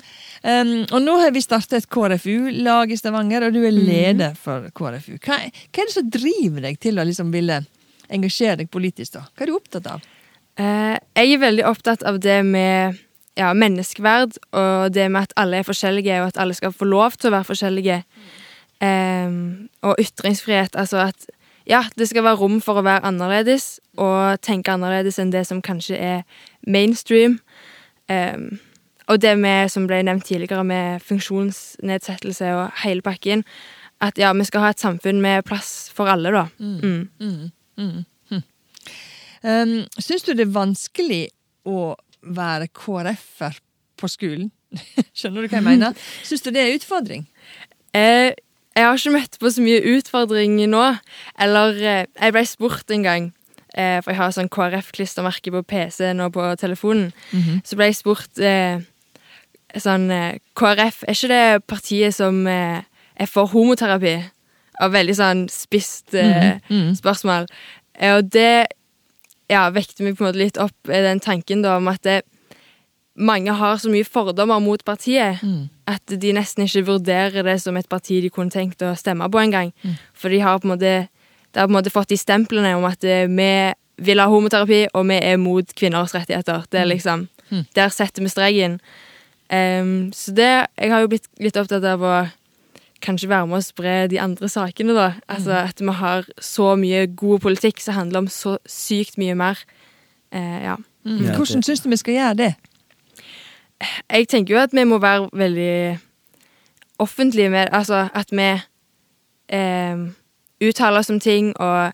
Um, 0.45 0.73
og 0.91 0.99
nå 1.07 1.15
har 1.23 1.31
vi 1.37 1.45
startet 1.45 1.79
et 1.79 1.89
KrFU-lag 1.95 2.91
i 2.91 2.99
Stavanger, 2.99 3.47
og 3.47 3.55
du 3.55 3.63
er 3.63 3.77
leder 3.77 4.35
for 4.37 4.67
KrFU. 4.75 5.15
Hva, 5.23 5.39
hva 5.39 5.85
er 5.85 5.89
det 5.89 5.95
som 5.95 6.11
driver 6.19 6.67
deg 6.67 6.83
til 6.83 6.99
å 6.99 7.07
liksom 7.07 7.31
ville 7.35 7.63
engasjere 8.11 8.65
deg 8.65 8.75
politisk? 8.75 9.15
da? 9.15 9.25
Hva 9.31 9.47
er 9.47 9.53
du 9.53 9.57
opptatt 9.61 9.91
av? 9.95 10.13
Uh, 10.59 10.99
jeg 11.15 11.37
er 11.37 11.45
veldig 11.47 11.69
opptatt 11.71 12.03
av 12.07 12.19
det 12.23 12.41
med 12.47 12.99
ja, 13.39 13.55
menneskeverd, 13.55 14.37
og 14.55 14.91
det 14.95 15.07
med 15.15 15.29
at 15.29 15.39
alle 15.39 15.63
er 15.63 15.67
forskjellige, 15.67 16.19
og 16.23 16.35
at 16.35 16.43
alle 16.43 16.59
skal 16.59 16.75
få 16.75 16.91
lov 16.91 17.17
til 17.19 17.31
å 17.31 17.39
være 17.39 17.49
forskjellige. 17.55 18.03
Eh, 18.83 19.31
og 19.83 19.97
ytringsfrihet, 20.01 20.77
altså 20.77 21.07
at 21.09 21.29
ja, 21.67 21.85
det 21.99 22.09
skal 22.09 22.25
være 22.25 22.37
rom 22.37 22.61
for 22.61 22.79
å 22.79 22.85
være 22.85 23.07
annerledes, 23.09 23.79
og 23.97 24.41
tenke 24.45 24.75
annerledes 24.75 25.19
enn 25.21 25.33
det 25.33 25.47
som 25.49 25.63
kanskje 25.65 25.97
er 25.97 26.23
mainstream. 26.67 27.39
Um, 28.09 28.59
og 29.09 29.21
det 29.23 29.33
med, 29.41 29.71
som 29.73 29.87
ble 29.89 30.03
nevnt 30.05 30.27
tidligere, 30.29 30.65
med 30.65 31.01
funksjonsnedsettelse 31.05 32.53
og 32.57 32.83
hele 32.85 33.05
pakken. 33.05 33.45
At 34.05 34.19
ja, 34.21 34.33
vi 34.37 34.45
skal 34.45 34.65
ha 34.65 34.73
et 34.75 34.81
samfunn 34.81 35.23
med 35.25 35.45
plass 35.49 35.91
for 35.95 36.11
alle, 36.11 36.33
da. 36.35 36.47
Mm. 36.59 37.09
Um, 39.45 39.75
Syns 40.01 40.25
du 40.25 40.33
det 40.33 40.47
er 40.47 40.55
vanskelig 40.55 41.23
å 41.69 41.95
være 42.25 42.69
KrF-er 42.77 43.61
på 44.01 44.09
skolen? 44.09 44.51
Skjønner 45.17 45.45
du 45.45 45.49
hva 45.49 45.61
jeg 45.61 45.69
mener? 45.69 46.01
Syns 46.29 46.45
du 46.45 46.53
det 46.53 46.65
er 46.65 46.77
utfordring? 46.77 47.27
Eh, 47.95 48.33
jeg 48.75 48.85
har 48.85 48.99
ikke 48.99 49.15
møtt 49.15 49.39
på 49.41 49.51
så 49.55 49.63
mye 49.63 49.83
utfordring 49.95 50.57
nå. 50.71 50.85
Eller 51.41 51.79
eh, 51.79 52.07
jeg 52.21 52.35
ble 52.35 52.45
spurt 52.47 52.91
en 52.91 53.05
gang, 53.07 53.29
eh, 53.75 54.01
for 54.03 54.13
jeg 54.13 54.21
har 54.21 54.35
sånn 54.35 54.51
KrF-klistremerke 54.53 55.53
på 55.55 55.63
PC-en 55.63 56.21
og 56.25 56.33
på 56.35 56.49
telefonen. 56.61 57.13
Så 57.65 57.79
ble 57.79 57.91
jeg 57.91 58.01
spurt 58.01 58.43
eh, 58.43 58.83
sånn 59.75 60.09
KrF, 60.59 61.05
er 61.07 61.17
ikke 61.17 61.33
det 61.33 61.67
partiet 61.71 62.15
som 62.15 62.47
eh, 62.47 62.83
er 63.17 63.31
for 63.31 63.51
homoterapi? 63.51 64.17
Og 64.83 64.91
veldig 64.91 65.15
sånn 65.15 65.45
spisst 65.53 66.15
eh, 66.19 66.57
spørsmål. 66.99 67.47
Eh, 67.95 68.17
og 68.17 68.31
det 68.35 68.67
ja, 69.51 69.69
vekte 69.71 70.03
meg 70.03 70.17
på 70.17 70.25
en 70.25 70.31
måte 70.33 70.41
litt 70.41 70.59
opp, 70.59 70.75
den 70.89 71.21
tanken 71.23 71.63
da 71.63 71.77
om 71.79 71.87
at 71.93 72.03
det, 72.03 72.23
mange 73.15 73.53
har 73.55 73.79
så 73.79 73.91
mye 73.93 74.05
fordommer 74.05 74.59
mot 74.63 74.83
partiet 74.85 75.43
at 75.87 76.15
de 76.21 76.33
nesten 76.35 76.65
ikke 76.65 76.87
vurderer 76.89 77.47
det 77.47 77.61
som 77.63 77.77
et 77.77 77.89
parti 77.89 78.21
de 78.23 78.31
kunne 78.33 78.51
tenkt 78.51 78.83
å 78.83 78.95
stemme 78.99 79.29
på 79.31 79.39
engang. 79.39 79.73
For 80.15 80.33
de 80.33 80.41
har 80.43 80.59
på 80.59 80.67
en 80.67 80.75
måte, 80.75 80.95
de 81.55 81.61
har 81.61 81.69
på 81.69 81.73
en 81.73 81.79
måte 81.79 81.95
fått 81.95 82.11
de 82.11 82.19
stemplene 82.19 82.75
om 82.75 82.87
at 82.89 83.05
eh, 83.05 83.29
vi 83.31 83.73
vil 84.03 84.19
ha 84.19 84.27
homoterapi, 84.27 84.89
og 84.95 85.07
vi 85.07 85.19
er 85.23 85.37
mot 85.39 85.75
kvinners 85.79 86.15
rettigheter. 86.15 86.65
Det 86.71 86.81
er 86.81 86.91
liksom, 86.91 87.29
Der 87.75 87.89
setter 87.89 88.23
vi 88.23 88.29
streken. 88.29 88.81
Um, 89.53 90.11
så 90.13 90.33
det 90.33 90.67
Jeg 90.79 90.91
har 90.91 91.01
jo 91.01 91.09
blitt 91.13 91.29
litt 91.39 91.57
opptatt 91.57 91.85
av 91.85 92.03
å 92.03 92.15
kanskje 93.05 93.29
være 93.29 93.47
med 93.47 93.61
å 93.61 93.63
spre 93.63 94.09
de 94.09 94.19
andre 94.19 94.49
sakene, 94.49 94.95
da. 94.97 95.13
Altså 95.29 95.53
at 95.53 95.81
vi 95.81 95.93
har 95.93 96.25
så 96.41 96.75
mye 96.75 97.07
god 97.07 97.45
politikk 97.45 97.81
som 97.81 97.95
handler 97.95 98.25
om 98.25 98.29
så 98.29 98.57
sykt 98.67 99.19
mye 99.21 99.35
mer. 99.35 99.61
Uh, 100.35 100.59
ja. 100.65 100.77
Mm. 101.05 101.37
Hvordan 101.37 101.63
syns 101.63 101.85
du 101.85 101.91
vi 101.93 102.01
skal 102.01 102.15
gjøre 102.15 102.35
det? 102.41 102.55
Jeg 103.83 104.29
tenker 104.29 104.55
jo 104.55 104.61
at 104.63 104.75
vi 104.75 104.85
må 104.89 104.99
være 105.03 105.29
veldig 105.33 105.99
offentlige 107.03 107.51
med 107.51 107.69
Altså 107.73 108.09
at 108.15 108.31
vi 108.31 108.51
eh, 109.49 110.05
uttaler 110.63 110.99
oss 110.99 111.11
om 111.11 111.21
ting 111.21 111.53
og 111.61 111.93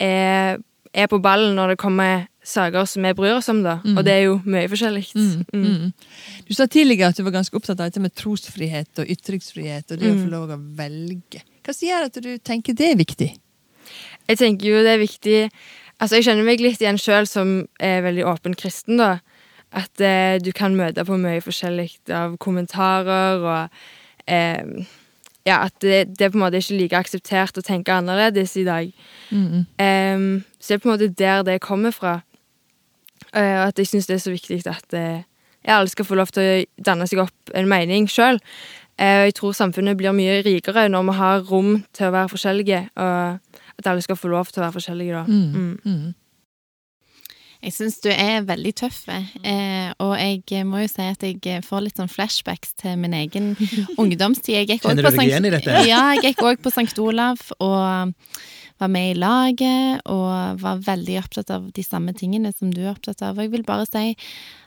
er, 0.00 0.58
er 0.94 1.06
på 1.06 1.20
ballen 1.22 1.54
når 1.56 1.74
det 1.74 1.78
kommer 1.78 2.26
saker 2.44 2.86
som 2.88 3.04
vi 3.04 3.12
bryr 3.14 3.36
oss 3.36 3.48
om, 3.52 3.60
da. 3.62 3.78
Og 3.84 4.04
det 4.04 4.12
er 4.14 4.22
jo 4.24 4.38
mye 4.48 4.68
forskjellig. 4.70 5.04
Mm. 5.14 5.44
Mm. 5.52 5.92
Du 6.48 6.54
sa 6.56 6.66
tidligere 6.66 7.12
at 7.12 7.18
du 7.18 7.24
var 7.26 7.36
ganske 7.36 7.56
opptatt 7.56 7.78
av 7.78 7.90
dette 7.90 8.02
med 8.02 8.14
trosfrihet 8.16 9.02
og 9.02 9.12
ytringsfrihet 9.12 9.92
og 9.92 10.00
det 10.00 10.08
å 10.10 10.16
få 10.16 10.30
lov 10.32 10.54
å 10.56 10.58
velge. 10.78 11.44
Hva 11.66 11.76
som 11.76 11.88
gjør 11.88 12.08
at 12.08 12.16
du 12.24 12.30
tenker 12.38 12.76
det 12.76 12.94
er 12.94 12.98
viktig? 13.00 13.30
Jeg 14.30 14.40
tenker 14.40 14.70
jo 14.70 14.82
det 14.86 14.96
er 14.96 15.02
viktig 15.02 15.38
Altså, 16.00 16.16
jeg 16.16 16.30
kjenner 16.30 16.46
meg 16.46 16.62
litt 16.64 16.80
igjen 16.80 16.96
sjøl 16.96 17.26
som 17.28 17.48
er 17.76 17.98
veldig 18.00 18.22
åpen 18.24 18.54
kristen, 18.56 18.96
da. 18.96 19.18
At 19.72 20.00
eh, 20.02 20.38
du 20.42 20.50
kan 20.52 20.74
møte 20.74 21.04
på 21.06 21.16
mye 21.20 21.40
forskjellig 21.44 21.90
av 22.10 22.36
kommentarer 22.42 23.38
og 23.44 23.68
eh, 24.26 24.64
Ja, 25.46 25.62
at 25.64 25.72
det, 25.80 26.18
det 26.18 26.26
er 26.26 26.30
på 26.34 26.36
en 26.36 26.42
måte 26.44 26.58
ikke 26.60 26.76
like 26.76 26.98
akseptert 26.98 27.56
å 27.56 27.62
tenke 27.64 27.94
annerledes 27.94 28.52
i 28.60 28.64
dag. 28.66 28.90
Em, 29.80 30.26
så 30.60 30.68
det 30.68 30.76
er 30.76 30.82
på 30.82 30.90
en 30.90 30.92
måte 30.98 31.08
der 31.16 31.42
det 31.46 31.60
kommer 31.64 31.94
fra. 31.96 32.18
Eh, 33.32 33.56
Og 33.62 33.70
at 33.70 33.78
jeg 33.78 33.88
syns 33.88 34.06
det 34.06 34.18
er 34.18 34.22
så 34.26 34.34
viktig 34.34 34.60
at 34.68 34.92
eh, 34.94 35.22
ja, 35.64 35.78
alle 35.78 35.88
skal 35.88 36.04
få 36.04 36.14
lov 36.18 36.28
til 36.34 36.42
å 36.44 36.84
danne 36.84 37.06
seg 37.08 37.22
opp 37.24 37.54
en 37.54 37.68
mening 37.68 38.06
sjøl. 38.10 38.38
Jeg 39.00 39.32
tror 39.38 39.54
samfunnet 39.56 39.96
blir 39.96 40.12
mye 40.12 40.42
rikere 40.44 40.88
når 40.92 41.06
vi 41.08 41.12
har 41.16 41.40
rom 41.48 41.70
til 41.96 42.10
å 42.10 42.12
være 42.12 42.28
forskjellige, 42.28 42.80
og 43.00 43.38
at 43.80 43.86
alle 43.88 44.02
skal 44.04 44.16
få 44.20 44.28
lov 44.28 44.50
til 44.52 44.60
å 44.60 44.66
være 44.66 44.76
forskjellige, 44.76 45.14
da. 45.14 45.22
Mm. 45.88 46.14
Jeg 47.60 47.74
syns 47.76 47.98
du 48.00 48.08
er 48.08 48.46
veldig 48.48 48.70
tøff, 48.80 49.02
eh, 49.12 49.90
og 50.00 50.14
jeg 50.16 50.64
må 50.64 50.80
jo 50.80 50.88
si 50.88 51.04
at 51.04 51.20
jeg 51.20 51.60
får 51.66 51.82
litt 51.84 52.00
sånn 52.00 52.08
flashbacks 52.08 52.72
til 52.80 52.96
min 53.00 53.12
egen 53.18 53.52
ungdomstid. 54.00 54.70
Kjenner 54.80 55.04
du 55.04 55.10
deg 55.10 55.26
igjen 55.26 55.48
i 55.50 55.52
dette? 55.52 55.82
Ja, 55.84 56.06
jeg 56.16 56.30
gikk 56.30 56.46
òg 56.48 56.62
på 56.64 56.72
St. 56.72 56.96
Olav 57.04 57.42
og 57.60 58.24
var 58.80 58.88
med 58.92 59.12
i 59.12 59.18
laget 59.18 60.00
og 60.08 60.60
var 60.62 60.80
veldig 60.86 61.18
opptatt 61.20 61.52
av 61.52 61.68
de 61.76 61.84
samme 61.84 62.14
tingene 62.16 62.52
som 62.56 62.72
du 62.72 62.82
er 62.82 62.94
opptatt 62.94 63.22
av. 63.22 63.36
Og 63.36 63.44
jeg 63.44 63.52
vil 63.52 63.66
bare 63.68 63.86
si 63.88 64.14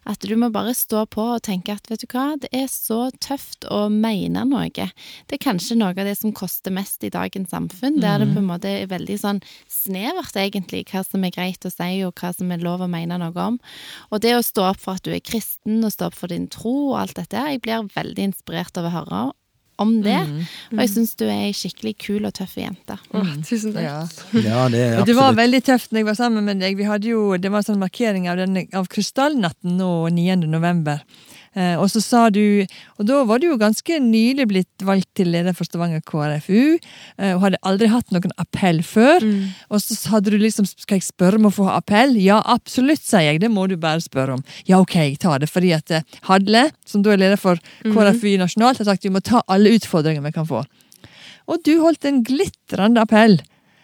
at 0.10 0.26
du 0.28 0.36
må 0.38 0.50
bare 0.54 0.74
stå 0.76 1.06
på 1.12 1.24
og 1.38 1.44
tenke 1.46 1.74
at 1.74 1.88
vet 1.90 2.04
du 2.04 2.08
hva, 2.12 2.34
det 2.40 2.50
er 2.54 2.68
så 2.72 3.08
tøft 3.24 3.66
å 3.72 3.88
mene 3.92 4.44
noe. 4.50 4.70
Det 4.74 5.38
er 5.38 5.42
kanskje 5.42 5.78
noe 5.80 5.96
av 5.96 6.08
det 6.08 6.18
som 6.20 6.36
koster 6.36 6.76
mest 6.76 7.06
i 7.08 7.12
dagens 7.14 7.54
samfunn, 7.54 8.02
der 8.04 8.20
det 8.22 8.32
på 8.34 8.42
en 8.42 8.50
måte 8.50 8.72
er 8.72 8.92
veldig 8.92 9.18
sånn 9.22 9.44
snevert 9.72 10.36
egentlig 10.40 10.86
hva 10.92 11.06
som 11.08 11.24
er 11.24 11.36
greit 11.36 11.66
å 11.66 11.72
si 11.74 11.92
og 12.04 12.20
hva 12.20 12.34
som 12.36 12.52
er 12.52 12.64
lov 12.64 12.84
å 12.84 12.92
mene 12.92 13.20
noe 13.22 13.48
om. 13.48 13.62
Og 14.12 14.24
det 14.24 14.36
å 14.38 14.44
stå 14.46 14.70
opp 14.74 14.84
for 14.84 15.00
at 15.00 15.08
du 15.08 15.14
er 15.16 15.24
kristen 15.24 15.82
og 15.84 15.96
stå 15.96 16.12
opp 16.12 16.20
for 16.20 16.34
din 16.34 16.50
tro 16.52 16.76
og 16.92 17.00
alt 17.06 17.18
dette, 17.22 17.48
jeg 17.54 17.64
blir 17.64 17.88
veldig 17.96 18.30
inspirert 18.34 18.78
av 18.78 18.90
å 18.90 18.98
høre 18.98 19.24
om 19.82 19.96
det. 20.06 20.20
Og 20.72 20.82
jeg 20.84 20.92
syns 20.94 21.16
du 21.20 21.26
er 21.26 21.48
ei 21.48 21.54
skikkelig 21.56 21.96
kul 22.04 22.28
og 22.28 22.34
tøff 22.38 22.56
jente. 22.60 22.98
Åh, 23.14 23.34
tusen 23.48 23.74
takk. 23.76 23.86
Ja. 23.86 24.00
Ja, 24.44 24.64
det 24.70 24.84
er 24.86 25.06
det 25.08 25.16
var 25.18 25.36
veldig 25.38 25.62
tøft 25.66 25.92
når 25.92 26.04
jeg 26.04 26.10
var 26.12 26.20
sammen 26.20 26.48
med 26.48 26.62
deg. 26.64 26.78
Vi 26.78 26.88
hadde 26.88 27.10
jo, 27.10 27.38
Det 27.38 27.52
var 27.52 27.64
en 27.64 27.70
sånn 27.72 27.82
markering 27.82 28.30
av, 28.32 28.42
av 28.74 28.90
krystallnatten 28.92 29.78
nå 29.80 29.92
9. 30.14 30.44
november. 30.48 31.02
Eh, 31.54 31.76
og 31.78 31.86
så 31.92 32.02
sa 32.02 32.22
du 32.34 32.66
Og 32.98 33.06
da 33.06 33.20
var 33.30 33.38
du 33.38 33.46
jo 33.46 33.60
ganske 33.62 34.00
nylig 34.02 34.48
blitt 34.50 34.86
valgt 34.86 35.12
til 35.20 35.30
leder 35.30 35.54
for 35.54 35.68
Stavanger 35.68 36.02
KrFU, 36.02 36.80
eh, 37.20 37.34
og 37.36 37.44
hadde 37.44 37.62
aldri 37.62 37.90
hatt 37.92 38.10
noen 38.14 38.34
appell 38.42 38.82
før. 38.86 39.22
Og 39.70 39.84
så 39.84 39.98
hadde 40.16 40.34
du 40.34 40.40
liksom 40.42 40.66
Skal 40.66 40.98
jeg 40.98 41.08
spørre 41.10 41.38
om 41.42 41.50
å 41.50 41.54
få 41.54 41.70
appell? 41.70 42.18
Ja, 42.18 42.42
absolutt, 42.46 43.04
sier 43.06 43.28
jeg. 43.28 43.44
Det 43.44 43.52
må 43.54 43.68
du 43.70 43.78
bare 43.78 44.02
spørre 44.02 44.40
om. 44.40 44.44
Ja, 44.66 44.82
ok, 44.82 44.96
jeg 44.96 45.20
tar 45.22 45.44
det. 45.44 45.52
Fordi 45.52 45.74
at 45.78 45.92
eh, 45.94 46.06
Hadle, 46.30 46.70
som 46.90 47.06
da 47.06 47.14
er 47.14 47.22
leder 47.22 47.42
for 47.42 47.62
KrFU 47.86 48.34
nasjonalt, 48.42 48.82
har 48.82 48.90
sagt 48.90 49.06
vi 49.06 49.14
må 49.14 49.22
ta 49.22 49.44
alle 49.52 49.76
utfordringer 49.78 50.24
vi 50.26 50.34
kan 50.36 50.50
få. 50.50 50.64
Og 51.52 51.60
du 51.68 51.76
holdt 51.82 52.06
en 52.08 52.24
glitrende 52.26 53.04
appell. 53.04 53.42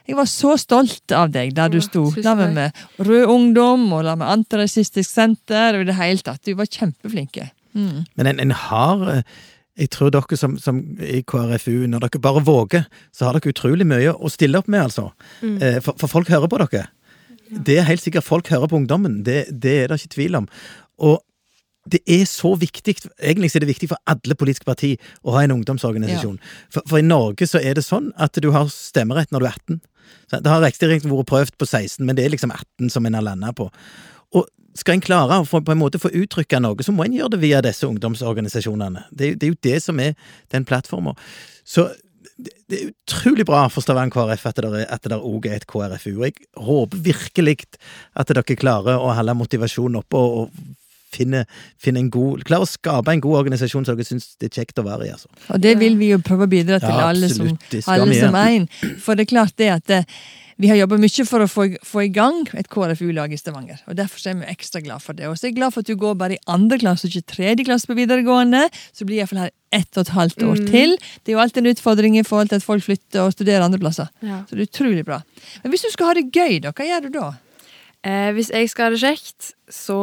Jeg 0.09 0.17
var 0.17 0.25
så 0.25 0.55
stolt 0.57 1.13
av 1.13 1.29
deg 1.29 1.51
der 1.53 1.69
du 1.69 1.77
sto. 1.85 2.07
La 2.25 2.33
meg 2.37 2.55
med 2.55 2.83
Rød 2.97 3.29
Ungdom 3.29 3.83
og 3.93 4.07
la 4.07 4.15
meg 4.17 4.31
Antirasistisk 4.39 5.05
Senter 5.05 5.77
og 5.77 5.85
i 5.85 5.89
det 5.91 5.99
hele 5.99 6.23
tatt. 6.25 6.41
Du 6.47 6.55
var 6.57 6.65
kjempeflinke. 6.65 7.51
Mm. 7.79 8.03
Men 8.19 8.29
en, 8.33 8.43
en 8.43 8.53
har 8.65 9.07
eh, 9.13 9.39
Jeg 9.79 9.93
tror 9.95 10.09
dere 10.11 10.35
som, 10.35 10.57
som 10.59 10.81
i 10.99 11.21
KrFU, 11.23 11.85
når 11.87 12.03
dere 12.03 12.19
bare 12.19 12.43
våger, 12.43 12.83
så 13.15 13.29
har 13.29 13.37
dere 13.37 13.53
utrolig 13.53 13.87
mye 13.87 14.11
å 14.11 14.31
stille 14.31 14.59
opp 14.59 14.67
med, 14.67 14.89
altså. 14.89 15.05
Mm. 15.39 15.55
Eh, 15.63 15.77
For, 15.85 15.95
for 16.01 16.11
folk 16.11 16.31
hører 16.33 16.51
på 16.51 16.59
dere. 16.65 16.89
Det 17.49 17.77
er 17.79 17.87
helt 17.87 18.03
sikkert 18.03 18.27
folk 18.27 18.51
hører 18.51 18.67
på 18.67 18.75
ungdommen. 18.81 19.21
Det, 19.23 19.45
det 19.49 19.77
er 19.83 19.87
det 19.87 20.01
ikke 20.01 20.15
tvil 20.17 20.35
om. 20.41 20.49
Og 20.99 21.21
det 21.89 22.01
er 22.05 22.25
så 22.29 22.51
viktig, 22.59 22.95
egentlig 23.17 23.49
er 23.55 23.63
det 23.63 23.71
viktig 23.71 23.89
for 23.89 24.01
alle 24.09 24.35
politiske 24.37 24.67
parti 24.67 24.91
å 25.23 25.33
ha 25.37 25.45
en 25.45 25.55
ungdomsorganisasjon. 25.55 26.37
For, 26.73 26.85
for 26.85 26.99
i 26.99 27.05
Norge 27.05 27.47
så 27.49 27.61
er 27.63 27.79
det 27.79 27.85
sånn 27.87 28.11
at 28.19 28.37
du 28.43 28.51
har 28.53 28.69
stemmerett 28.73 29.31
når 29.33 29.41
du 29.41 29.47
er 29.47 29.55
18. 29.55 29.79
Det 30.35 30.51
har 30.51 30.61
riktignok 30.61 31.07
vært 31.07 31.31
prøvd 31.31 31.57
på 31.57 31.65
16, 31.65 32.05
men 32.05 32.17
det 32.17 32.25
er 32.25 32.33
liksom 32.35 32.53
18 32.53 32.91
som 32.93 33.07
en 33.07 33.17
har 33.17 33.25
landa 33.25 33.53
på. 33.55 33.69
Skal 34.79 34.97
en 34.97 35.03
klare 35.03 35.39
å 35.41 35.47
få, 35.47 35.61
på 35.65 35.73
en 35.75 35.81
måte 35.81 35.99
få 36.01 36.11
uttrykke 36.15 36.61
noe, 36.63 36.85
så 36.85 36.93
må 36.95 37.05
en 37.05 37.17
gjøre 37.17 37.35
det 37.35 37.41
via 37.43 37.63
disse 37.65 37.87
ungdomsorganisasjonene. 37.87 39.07
Det, 39.11 39.33
det 39.39 39.49
er 39.49 39.51
jo 39.53 39.63
det 39.67 39.79
som 39.83 39.99
er 39.99 40.15
den 40.53 40.67
plattforma. 40.67 41.15
Så 41.67 41.89
det, 42.39 42.53
det 42.71 42.79
er 42.79 42.91
utrolig 42.93 43.45
bra 43.47 43.65
for 43.71 43.83
Stavanger 43.83 44.15
KrF 44.15 44.45
at 44.49 44.61
det 44.63 45.11
det 45.11 45.19
òg 45.19 45.47
er 45.49 45.59
et 45.59 45.67
KrFU. 45.67 46.21
Jeg 46.23 46.37
håper 46.55 47.05
virkelig 47.09 47.57
at 48.15 48.31
dere 48.31 48.59
klarer 48.59 49.01
å 49.01 49.11
holde 49.17 49.35
motivasjonen 49.35 49.99
oppe 49.99 50.19
og, 50.19 50.45
og 50.45 50.77
finne, 51.13 51.45
finne 51.81 52.03
en 52.03 52.11
god 52.13 52.43
Klarer 52.47 52.65
å 52.65 52.69
skape 52.69 53.13
en 53.13 53.23
god 53.23 53.41
organisasjon 53.43 53.87
som 53.87 53.97
dere 53.97 54.07
syns 54.07 54.31
det 54.39 54.51
er 54.51 54.61
kjekt 54.61 54.81
å 54.81 54.85
være 54.87 55.07
i. 55.07 55.13
altså. 55.15 55.31
Og 55.49 55.63
det 55.63 55.75
vil 55.81 55.97
vi 55.99 56.13
jo 56.13 56.19
prøve 56.23 56.47
å 56.47 56.51
bidra 56.51 56.79
til, 56.83 56.93
Ja, 56.93 57.09
alle 57.09 57.31
som. 57.33 57.49
Alle 57.89 58.19
som 58.19 58.37
er 58.39 58.51
en. 58.59 58.69
For 59.01 59.17
det 59.17 59.27
er 59.27 59.33
klart 59.33 59.57
det 59.59 59.71
at 59.73 59.95
eh, 59.99 60.21
vi 60.59 60.67
har 60.67 60.75
jobba 60.75 60.97
mye 60.99 61.23
for 61.23 61.43
å 61.43 61.47
få, 61.47 61.65
få 61.87 62.01
i 62.03 62.11
gang 62.11 62.41
et 62.59 62.67
KrFU-lag 62.71 63.31
i 63.31 63.37
Stavanger. 63.39 63.79
og 63.87 63.95
Derfor 63.95 64.25
er 64.27 64.41
vi 64.41 64.49
ekstra 64.51 64.81
glad 64.83 65.03
for 65.03 65.15
det. 65.15 65.29
Og 65.29 65.37
så 65.37 65.47
er 65.47 65.53
jeg 65.53 65.59
glad 65.61 65.71
for 65.71 65.85
at 65.85 65.87
du 65.87 65.95
går 65.99 66.17
bare 66.19 66.35
i 66.35 66.41
andre 66.51 66.75
klasse 66.81 67.07
og 67.07 67.15
ikke 67.15 67.35
tredje 67.35 67.65
klasse 67.69 67.87
på 67.87 67.95
videregående. 67.95 68.65
Så 68.91 69.07
blir 69.07 69.21
jeg 69.21 69.27
iallfall 69.27 69.45
her 69.45 69.53
ett 69.79 69.95
og 69.95 70.03
et 70.03 70.11
halvt 70.17 70.43
år 70.49 70.63
til. 70.67 70.97
Det 71.23 71.31
er 71.31 71.37
jo 71.37 71.43
alltid 71.45 71.63
en 71.63 71.71
utfordring 71.71 72.17
i 72.19 72.25
forhold 72.27 72.51
til 72.51 72.59
at 72.59 72.65
folk 72.65 72.83
flytter 72.83 73.23
og 73.23 73.37
studerer 73.37 73.63
andre 73.63 73.79
plasser. 73.79 74.09
Ja. 74.19 74.41
Så 74.49 74.57
det 74.57 74.65
er 74.65 74.71
utrolig 74.73 75.05
bra. 75.07 75.21
Men 75.63 75.71
hvis 75.71 75.85
du 75.87 75.93
skal 75.93 76.11
ha 76.11 76.17
det 76.19 76.27
gøy, 76.27 76.59
da, 76.65 76.75
hva 76.75 76.89
gjør 76.89 77.07
du 77.07 77.09
da? 77.15 77.29
Eh, 78.07 78.29
hvis 78.35 78.51
jeg 78.51 78.67
skal 78.71 78.89
ha 78.89 78.95
det 78.95 79.01
kjekt, 79.03 79.53
så 79.71 80.01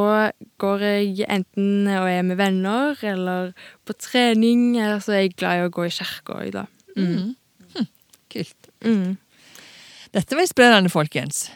går 0.61 0.87
jeg 0.87 1.29
enten 1.33 1.89
og 1.99 2.09
er 2.09 2.25
med 2.25 2.41
venner, 2.41 2.97
eller 3.05 3.53
på 3.85 3.97
trening, 4.01 4.79
eller 4.81 5.05
så 5.05 5.17
er 5.17 5.27
jeg 5.27 5.37
glad 5.37 5.61
i 5.61 5.69
å 5.69 5.73
gå 5.77 5.85
i 5.89 5.95
kirka 6.01 6.41
òg, 6.41 6.51
da. 6.57 6.67
Mm. 6.97 7.37
Kult. 8.33 8.73
Mm. 8.85 9.17
Dette 10.17 10.37
var 10.37 10.47
inspirerende, 10.47 10.93
folkens. 10.93 11.47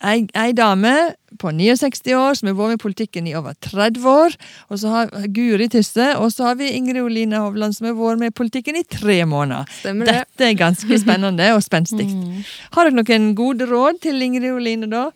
Ei, 0.00 0.24
ei 0.32 0.54
dame 0.56 0.92
på 1.38 1.50
69 1.52 2.14
år 2.16 2.38
som 2.38 2.48
har 2.48 2.56
vært 2.56 2.72
med 2.72 2.78
i 2.78 2.82
politikken 2.82 3.28
i 3.28 3.34
over 3.38 3.54
30 3.62 4.06
år. 4.08 4.34
Og 4.72 4.80
så 4.80 4.92
har 4.94 5.12
Guri 5.36 5.68
Tysse, 5.70 6.06
og 6.16 6.32
så 6.32 6.48
har 6.48 6.56
vi 6.58 6.72
Ingrid 6.74 7.04
Oline 7.04 7.42
Hovland 7.44 7.76
som 7.76 7.90
har 7.90 7.98
vært 7.98 8.22
med 8.22 8.32
i 8.32 8.36
politikken 8.40 8.80
i 8.80 8.84
tre 8.88 9.20
måneder. 9.28 9.68
Stemmer 9.82 10.08
det. 10.08 10.16
Dette 10.24 10.48
er 10.48 10.58
ganske 10.58 11.00
spennende 11.04 11.52
og 11.54 11.62
spenstig. 11.64 12.08
Har 12.74 12.88
dere 12.88 12.96
noen 12.96 13.30
gode 13.38 13.68
råd 13.70 14.00
til 14.08 14.24
Ingrid 14.24 14.50
Oline, 14.56 14.88
da? 14.90 15.10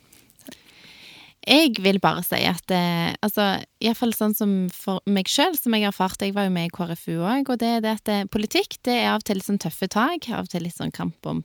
Jeg 1.45 1.75
vil 1.85 1.99
bare 2.01 2.23
si 2.25 2.39
at 2.49 2.73
eh, 2.73 3.13
altså, 3.25 3.45
iallfall 3.85 4.15
sånn 4.17 4.33
som 4.37 4.53
for 4.73 5.03
meg 5.11 5.29
sjøl, 5.29 5.53
som 5.59 5.75
jeg 5.77 5.85
har 5.85 5.93
erfart, 5.93 6.23
jeg 6.25 6.33
var 6.37 6.47
jo 6.47 6.53
med 6.55 6.71
i 6.71 6.73
KrFU 6.73 7.19
òg, 7.21 7.51
og 7.53 7.59
det 7.61 7.69
er 7.69 7.83
det 7.85 7.93
at 7.99 8.05
det, 8.09 8.17
politikk 8.33 8.79
det 8.87 8.95
er 9.03 9.11
av 9.11 9.21
og 9.21 9.27
til 9.29 9.37
litt 9.41 9.49
sånn 9.49 9.61
tøffe 9.61 9.89
tak, 9.93 10.29
av 10.33 10.47
og 10.47 10.53
til 10.55 10.65
litt 10.65 10.77
sånn 10.79 10.95
kamp 10.95 11.29
om 11.29 11.43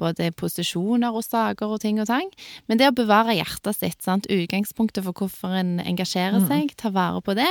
både 0.00 0.30
posisjoner 0.40 1.12
og 1.12 1.26
saker 1.26 1.74
og 1.76 1.82
ting 1.84 2.00
og 2.00 2.08
tang, 2.08 2.30
men 2.66 2.80
det 2.80 2.88
å 2.88 2.96
bevare 2.96 3.36
hjertet 3.36 3.76
sitt, 3.76 4.00
sant, 4.02 4.26
utgangspunktet 4.32 5.04
for 5.04 5.12
hvorfor 5.20 5.52
en 5.60 5.76
engasjerer 5.84 6.40
seg, 6.48 6.72
ta 6.80 6.88
vare 6.94 7.20
på 7.20 7.36
det, 7.36 7.50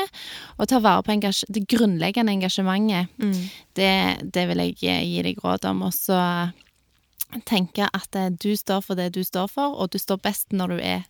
og 0.58 0.68
ta 0.74 0.82
vare 0.82 1.06
på 1.06 1.20
det 1.22 1.68
grunnleggende 1.70 2.34
engasjementet, 2.40 3.10
Mm. 3.22 3.38
det, 3.78 3.92
det 4.34 4.48
vil 4.50 4.58
jeg 4.64 4.76
eh, 4.90 5.04
gi 5.06 5.22
deg 5.24 5.40
råd 5.44 5.66
om, 5.70 5.84
og 5.86 5.94
så 5.94 6.18
tenke 7.48 7.88
at 7.94 8.16
eh, 8.18 8.32
du 8.34 8.56
står 8.58 8.82
for 8.86 8.98
det 9.00 9.12
du 9.16 9.24
står 9.24 9.48
for, 9.52 9.78
og 9.78 9.92
du 9.94 10.00
står 10.02 10.18
best 10.24 10.52
når 10.56 10.74
du 10.74 10.80
er 10.82 11.04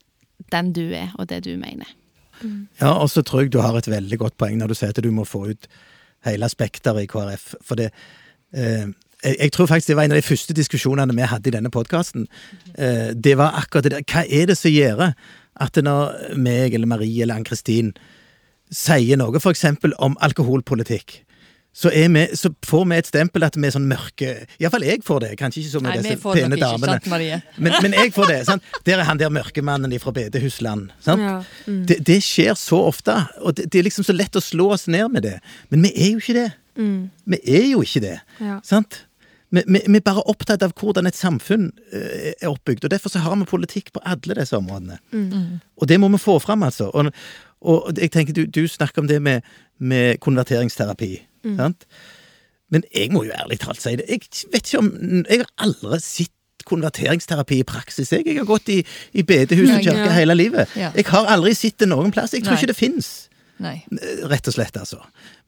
den 0.52 0.74
du 0.74 0.86
er, 0.90 1.12
og 1.20 1.30
det 1.30 1.44
du 1.46 1.56
mener. 1.58 1.90
Ja, 2.82 2.96
og 2.96 3.10
så 3.10 3.22
tror 3.22 3.44
jeg 3.44 3.54
du 3.54 3.62
har 3.62 3.76
et 3.78 3.90
veldig 3.90 4.18
godt 4.18 4.38
poeng 4.42 4.58
når 4.58 4.72
du 4.72 4.78
sier 4.78 4.94
at 4.94 5.04
du 5.04 5.12
må 5.14 5.26
få 5.30 5.46
ut 5.52 5.68
hele 6.26 6.50
spekteret 6.50 7.06
i 7.06 7.10
KrF. 7.10 7.54
For 7.66 7.78
det 7.78 7.92
eh, 8.54 8.90
jeg, 9.22 9.52
tror 9.54 9.70
faktisk 9.70 9.92
det 9.92 9.98
var 9.98 10.08
en 10.08 10.16
av 10.16 10.22
de 10.22 10.26
første 10.26 10.54
diskusjonene 10.58 11.16
vi 11.18 11.28
hadde 11.30 11.52
i 11.52 11.54
denne 11.54 11.70
podkasten. 11.74 12.28
Eh, 12.74 13.12
det 13.14 13.38
var 13.38 13.58
akkurat 13.62 13.86
det 13.86 13.94
der. 13.94 14.08
Hva 14.10 14.26
er 14.26 14.50
det 14.50 14.58
som 14.58 14.74
gjør 14.74 15.12
at 15.62 15.78
når 15.78 16.38
meg 16.42 16.74
eller 16.74 16.90
Marie 16.90 17.22
eller 17.22 17.38
Ann-Kristin 17.38 17.94
sier 18.72 19.20
noe 19.20 19.42
eksempel 19.52 19.94
om 20.00 20.16
alkoholpolitikk, 20.24 21.22
så, 21.74 21.90
er 21.96 22.10
vi, 22.12 22.26
så 22.36 22.52
får 22.68 22.86
vi 22.90 22.98
et 23.00 23.08
stempel 23.08 23.46
at 23.48 23.56
vi 23.56 23.64
er 23.70 23.72
sånn 23.72 23.86
mørke 23.88 24.32
Iallfall 24.60 24.84
jeg 24.84 25.04
får 25.08 25.22
det, 25.24 25.30
kanskje 25.40 25.62
ikke 25.62 25.72
så 25.72 25.82
med 25.86 26.02
disse 26.02 26.18
pene 26.26 26.58
damene. 26.60 26.98
Marie? 27.08 27.38
Men, 27.56 27.78
men 27.86 27.96
jeg 27.96 28.12
får 28.16 28.28
det. 28.28 28.40
sant? 28.50 28.66
Der 28.88 29.00
er 29.00 29.08
han 29.08 29.22
der 29.22 29.32
mørkemannen 29.32 29.96
fra 30.04 30.12
bedehusland. 30.16 30.90
sant? 31.00 31.24
Ja. 31.24 31.38
Mm. 31.68 31.86
Det, 31.88 32.02
det 32.08 32.20
skjer 32.28 32.58
så 32.60 32.82
ofte, 32.90 33.16
og 33.40 33.56
det, 33.56 33.70
det 33.72 33.80
er 33.80 33.88
liksom 33.88 34.08
så 34.08 34.16
lett 34.16 34.36
å 34.36 34.44
slå 34.44 34.74
oss 34.76 34.90
ned 34.92 35.08
med 35.16 35.24
det. 35.30 35.38
Men 35.72 35.88
vi 35.88 35.94
er 35.96 36.12
jo 36.12 36.20
ikke 36.20 36.38
det. 36.42 36.50
Mm. 36.76 37.00
Vi 37.32 37.42
er 37.56 37.66
jo 37.72 37.86
ikke 37.88 38.04
det. 38.04 38.18
Ja. 38.44 38.60
Sant? 38.68 39.06
Vi, 39.52 39.64
vi, 39.68 39.80
vi 39.88 40.00
er 40.00 40.06
bare 40.06 40.28
opptatt 40.32 40.64
av 40.64 40.76
hvordan 40.80 41.08
et 41.08 41.18
samfunn 41.18 41.72
eh, 41.92 42.32
er 42.34 42.52
oppbygd, 42.52 42.86
og 42.88 42.94
derfor 42.94 43.12
så 43.12 43.24
har 43.24 43.36
vi 43.40 43.48
politikk 43.48 43.92
på 43.96 44.04
alle 44.08 44.38
disse 44.40 44.56
områdene. 44.60 45.00
Og 45.80 45.88
det 45.92 46.00
må 46.00 46.12
vi 46.14 46.22
få 46.24 46.38
fram, 46.44 46.64
altså. 46.68 46.92
Og, 46.92 47.12
og 47.64 47.92
jeg 48.00 48.12
tenker, 48.12 48.36
du, 48.36 48.46
du 48.48 48.64
snakker 48.68 49.04
om 49.04 49.12
det 49.12 49.20
med, 49.24 49.48
med 49.80 50.20
konverteringsterapi. 50.24 51.14
Sant? 51.44 51.86
Men 52.72 52.84
jeg 52.96 53.10
må 53.12 53.24
jo 53.28 53.32
ærlig 53.36 53.58
talt 53.60 53.82
si 53.84 53.96
det. 54.00 54.06
Jeg 54.08 54.22
vet 54.54 54.62
ikke 54.70 54.80
om 54.80 54.92
Jeg 55.30 55.42
har 55.42 55.50
aldri 55.66 56.00
sett 56.00 56.32
konverteringsterapi 56.70 57.58
i 57.60 57.64
praksis. 57.68 58.12
Jeg, 58.14 58.22
jeg 58.28 58.38
har 58.38 58.46
gått 58.46 58.70
i, 58.70 58.80
i 59.18 59.24
bedehus 59.28 59.70
og 59.74 59.80
Ja, 59.82 59.92
kirke 59.92 60.06
ja. 60.06 60.12
hele 60.14 60.36
livet. 60.38 60.70
Ja. 60.78 60.92
Jeg 60.96 61.06
har 61.10 61.26
aldri 61.34 61.54
sett 61.58 61.80
det 61.82 61.90
noen 61.90 62.12
plass. 62.14 62.34
Jeg 62.38 62.44
tror 62.46 62.54
Nei. 62.56 62.62
ikke 62.62 62.72
det 62.72 62.78
fins. 62.78 63.10
Nei. 63.62 63.76
Rett 64.30 64.48
og 64.50 64.56
slett, 64.56 64.78
altså. 64.80 64.98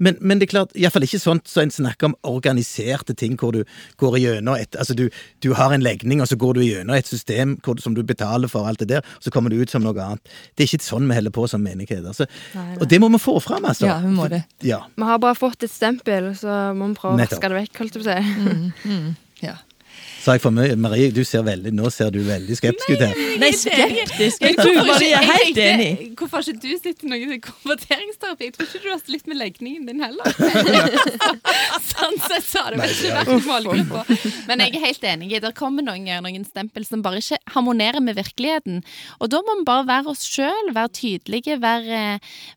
Men, 0.04 0.18
men 0.22 0.40
det 0.40 0.48
er 0.48 0.52
klart, 0.52 0.76
iallfall 0.78 1.06
ikke 1.08 1.22
sånt 1.22 1.50
så 1.50 1.64
en 1.64 1.74
snakker 1.74 2.12
om 2.12 2.16
organiserte 2.30 3.16
ting 3.18 3.38
hvor 3.42 3.56
du 3.56 3.64
går 4.02 4.20
gjennom 4.22 4.58
et 4.60 4.78
Altså, 4.84 4.96
du, 4.98 5.08
du 5.46 5.54
har 5.58 5.74
en 5.74 5.84
legning, 5.86 6.22
og 6.22 6.30
så 6.30 6.38
går 6.40 6.58
du 6.58 6.64
gjennom 6.66 6.98
et 6.98 7.10
system 7.10 7.56
hvor, 7.66 7.80
som 7.82 7.96
du 7.98 8.04
betaler 8.06 8.52
for, 8.52 8.68
alt 8.70 8.84
det 8.84 8.90
der, 8.92 9.06
og 9.18 9.26
så 9.26 9.34
kommer 9.34 9.54
du 9.54 9.60
ut 9.62 9.72
som 9.72 9.86
noe 9.86 9.98
annet. 10.04 10.34
Det 10.54 10.66
er 10.66 10.72
ikke 10.72 10.86
sånn 10.86 11.10
vi 11.10 11.18
holder 11.18 11.34
på 11.34 11.48
som 11.50 11.64
menighet. 11.64 12.06
Altså. 12.06 12.28
Nei, 12.54 12.68
nei. 12.74 12.80
Og 12.82 12.88
det 12.92 13.02
må 13.02 13.10
vi 13.14 13.22
få 13.24 13.38
fram, 13.44 13.66
altså. 13.70 13.88
Ja, 13.90 14.00
vi 14.04 14.14
må 14.14 14.30
det. 14.32 14.44
Ja. 14.66 14.84
Vi 14.94 15.10
har 15.10 15.22
bare 15.24 15.38
fått 15.40 15.66
et 15.66 15.74
stempel, 15.74 16.34
så 16.38 16.74
må 16.78 16.92
vi 16.92 17.00
prøve 17.00 17.18
å 17.18 17.24
vaske 17.24 17.50
det 17.50 17.62
vekk, 17.62 17.84
holdt 17.84 18.00
jeg 18.00 18.04
på 18.04 18.10
å 18.10 18.14
si. 18.14 19.04
Ja. 19.44 19.58
Sa 20.24 20.38
jeg 20.38 20.42
for 20.44 20.56
mye? 20.56 20.78
Marie, 20.80 21.10
du 21.12 21.20
ser 21.28 21.44
veldig, 21.44 21.74
nå 21.76 21.90
ser 21.92 22.12
du 22.16 22.22
veldig 22.24 22.56
skeptisk 22.56 22.94
ut 22.94 23.02
her. 23.04 23.18
Nei, 23.42 23.50
skeptisk. 23.60 24.40
Jeg 24.46 24.56
tror 24.56 24.78
Marie 24.88 25.18
er 25.18 25.26
helt 25.28 25.58
enig. 25.60 25.90
Hvorfor 26.16 26.40
har 26.40 26.48
ikke 26.48 26.62
du 26.64 26.78
sett 26.80 27.04
noe 27.04 27.40
konverteringsterapi? 27.44 28.48
Jeg 28.48 28.54
tror 28.56 28.70
ikke 28.70 28.84
du 28.86 28.92
har 28.94 29.02
slitt 29.04 29.28
med 29.28 29.40
legningen 29.42 29.90
din 29.90 30.00
heller. 30.00 30.24
sånn 31.90 32.16
sett 32.24 32.46
så 32.48 32.64
har 32.64 32.76
det 32.76 32.80
vel 32.80 32.94
ikke 32.94 33.18
vært 33.18 33.48
målgruppa. 33.50 34.04
Men 34.48 34.64
jeg 34.64 34.76
er 34.78 34.86
helt 34.86 35.08
enig. 35.12 35.32
Det 35.44 35.52
kommer 35.60 35.86
noen 35.86 36.08
ganger 36.08 36.24
noen 36.24 36.48
stempel 36.48 36.88
som 36.88 37.04
bare 37.04 37.20
ikke 37.20 37.42
harmonerer 37.58 38.04
med 38.04 38.16
virkeligheten. 38.20 38.80
Og 39.20 39.32
da 39.34 39.42
må 39.44 39.58
vi 39.60 39.68
bare 39.68 39.88
være 39.90 40.14
oss 40.14 40.24
sjøl, 40.30 40.72
være 40.76 40.94
tydelige, 41.02 41.60
være, 41.64 42.04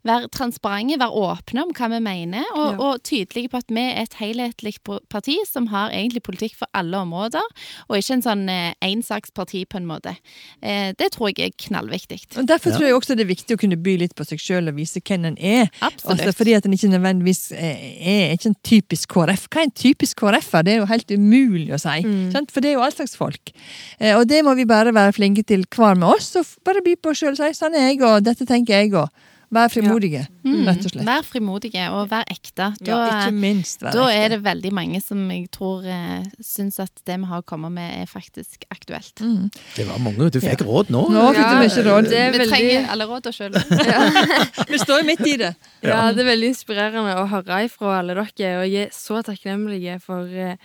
være 0.07 0.31
transparente, 0.35 1.01
være 1.03 1.25
åpne 1.27 1.67
om 1.67 1.75
hva 1.77 1.91
vi 1.97 2.03
mener, 2.07 2.47
og, 2.55 2.65
Ja. 2.67 2.79
og 2.93 3.03
tydelige 3.07 3.51
på 3.51 3.59
at 3.63 3.71
vi 3.75 3.83
er 3.91 4.03
et 4.07 4.17
helhetlig 4.21 4.77
parti 5.11 5.37
som 5.51 5.69
har 5.75 5.91
egentlig 5.91 6.23
politikk 6.27 6.57
for 6.59 6.71
alle 6.75 6.99
områder, 7.03 7.43
og 7.89 7.97
ikke 7.99 8.17
en 8.19 8.23
sånn 8.25 8.45
eh, 8.53 8.75
ensaksparti 8.83 9.65
på 9.71 9.79
en 9.81 9.87
måte. 9.89 10.17
Eh, 10.63 10.93
det 10.99 11.11
tror 11.15 11.31
jeg 11.33 11.51
er 11.51 11.57
knallviktig. 11.69 12.21
Og 12.39 12.47
Derfor 12.47 12.71
Ja. 12.73 12.77
tror 12.79 12.87
jeg 12.87 12.95
også 12.97 13.17
det 13.17 13.25
er 13.27 13.33
viktig 13.35 13.57
å 13.57 13.61
kunne 13.61 13.77
by 13.83 13.97
litt 13.99 14.15
på 14.15 14.25
seg 14.27 14.39
sjøl 14.43 14.69
og 14.69 14.77
vise 14.77 15.01
hvem 15.01 15.25
en 15.27 15.37
er. 15.39 15.71
Absolutt. 15.81 16.21
Altså, 16.21 16.33
fordi 16.37 16.55
at 16.57 16.67
en 16.67 16.73
ikke 16.77 16.91
nødvendigvis 16.93 17.53
er, 17.53 17.77
er 18.01 18.33
ikke 18.37 18.47
en 18.53 18.59
typisk 18.65 19.09
KrF. 19.15 19.49
Hva 19.49 19.61
er 19.63 19.69
en 19.71 19.77
typisk 19.77 20.17
KrF-er? 20.23 20.63
Det 20.67 20.73
er 20.75 20.81
jo 20.83 20.87
helt 20.91 21.11
umulig 21.11 21.73
å 21.75 21.81
si. 21.81 22.03
Sant? 22.33 22.51
For 22.51 22.61
det 22.61 22.71
er 22.71 22.79
jo 22.79 22.83
all 22.87 22.93
slags 22.93 23.17
folk. 23.17 23.53
Eh, 24.01 24.17
og 24.17 24.27
det 24.29 24.43
må 24.45 24.55
vi 24.57 24.65
bare 24.65 24.93
være 24.95 25.13
flinke 25.17 25.45
til 25.47 25.65
hver 25.71 25.97
med 25.97 26.09
oss, 26.09 26.35
og 26.37 26.47
bare 26.65 26.83
by 26.85 26.97
på 26.97 27.11
oss 27.11 27.21
sjøl 27.23 27.35
og 27.35 27.41
si 27.41 27.53
sånn 27.57 27.75
er 27.75 27.91
jeg, 27.93 28.03
og 28.03 28.23
dette 28.27 28.47
tenker 28.49 28.75
jeg 28.83 28.93
òg. 28.93 29.09
Vær 29.55 29.69
frimodige, 29.71 30.25
rett 30.43 30.87
og 30.89 30.91
slett. 30.91 31.05
Vær 31.07 31.23
frimodige 31.23 31.85
og 31.95 32.09
vær 32.11 32.25
ekte. 32.33 32.73
Da, 32.81 32.87
Ja, 32.89 32.97
ikke 33.29 33.37
minst 33.37 33.85
vær 33.85 33.95
da 33.95 34.07
ekte. 34.09 34.17
er 34.25 34.33
det 34.35 34.39
veldig 34.43 34.73
mange 34.75 35.01
som 35.05 35.21
jeg 35.31 35.45
tror 35.55 35.85
eh, 35.87 36.25
syns 36.43 36.81
at 36.83 36.91
det 37.07 37.19
vi 37.23 37.29
har 37.31 37.45
kommet 37.47 37.71
med, 37.77 37.93
er 38.03 38.11
faktisk 38.11 38.67
aktuelt. 38.75 39.15
Mm. 39.23 39.47
Det 39.77 39.87
var 39.87 40.03
mange. 40.03 40.31
Du 40.35 40.41
fikk 40.43 40.67
råd 40.67 40.91
nå. 40.91 41.05
Nå 41.15 41.29
fikk 41.37 41.47
du 41.47 41.61
mye 41.63 41.87
råd. 41.87 42.11
Det 42.11 42.19
er 42.25 42.35
Vi 42.35 42.41
veldig, 42.43 42.51
trenger 42.51 42.91
alle 42.91 43.07
råd 43.13 43.31
sjøl. 43.37 43.55
Vi 44.73 44.83
står 44.83 45.01
jo 45.05 45.07
midt 45.13 45.25
i 45.27 45.37
det. 45.45 45.55
ja, 45.87 46.03
det 46.11 46.27
er 46.27 46.31
veldig 46.33 46.51
inspirerende 46.51 47.17
å 47.23 47.27
høre 47.31 47.63
ifra 47.71 48.01
alle 48.01 48.19
dere, 48.19 48.59
og 48.61 48.67
jeg 48.67 48.89
er 48.89 48.93
så 48.95 49.23
takknemlige 49.23 50.01
for 50.03 50.27
eh, 50.27 50.59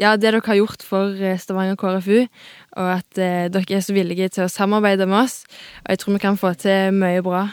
ja, 0.00 0.14
det 0.16 0.24
dere 0.24 0.40
har 0.46 0.56
gjort 0.56 0.82
for 0.86 1.12
eh, 1.20 1.36
Stavanger 1.40 1.76
KrFU, 1.76 2.22
og 2.80 2.92
at 2.96 3.18
eh, 3.20 3.48
dere 3.52 3.76
er 3.76 3.84
så 3.84 3.92
villige 3.92 4.30
til 4.32 4.46
å 4.46 4.52
samarbeide 4.52 5.04
med 5.04 5.26
oss. 5.26 5.42
Og 5.84 5.92
jeg 5.92 6.00
tror 6.00 6.16
vi 6.16 6.22
kan 6.22 6.40
få 6.40 6.54
til 6.56 6.96
mye 6.96 7.20
bra. 7.24 7.50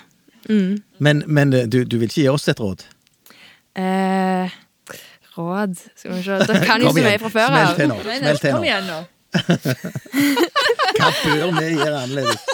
Mm. 0.49 0.79
Men, 0.97 1.23
men 1.27 1.53
eh, 1.53 1.67
du, 1.69 1.83
du 1.85 1.99
vil 1.99 2.09
ikke 2.09 2.23
gi 2.23 2.29
oss 2.31 2.49
et 2.49 2.59
råd? 2.59 2.83
Eh, 3.77 4.55
råd 5.38 5.75
Skal 5.95 6.15
vi 6.15 6.23
se. 6.25 6.39
Dere 6.41 6.65
kan 6.69 6.81
jo 6.81 6.89
Kom 6.89 6.97
så 6.97 7.05
mye 7.05 7.21
fra 7.21 7.31
før 7.35 7.51
Smell 7.53 7.67
av. 7.67 7.75
til 7.77 7.91
nå. 7.91 7.99
Smell 8.07 8.41
til 8.41 8.55
Kom 8.55 8.63
nå. 8.63 8.69
igjen 8.69 8.89
nå. 8.89 8.99
Hva 10.99 11.12
bør 11.21 11.53
vi 11.59 11.67
gjøre 11.75 12.01
annerledes? 12.01 12.47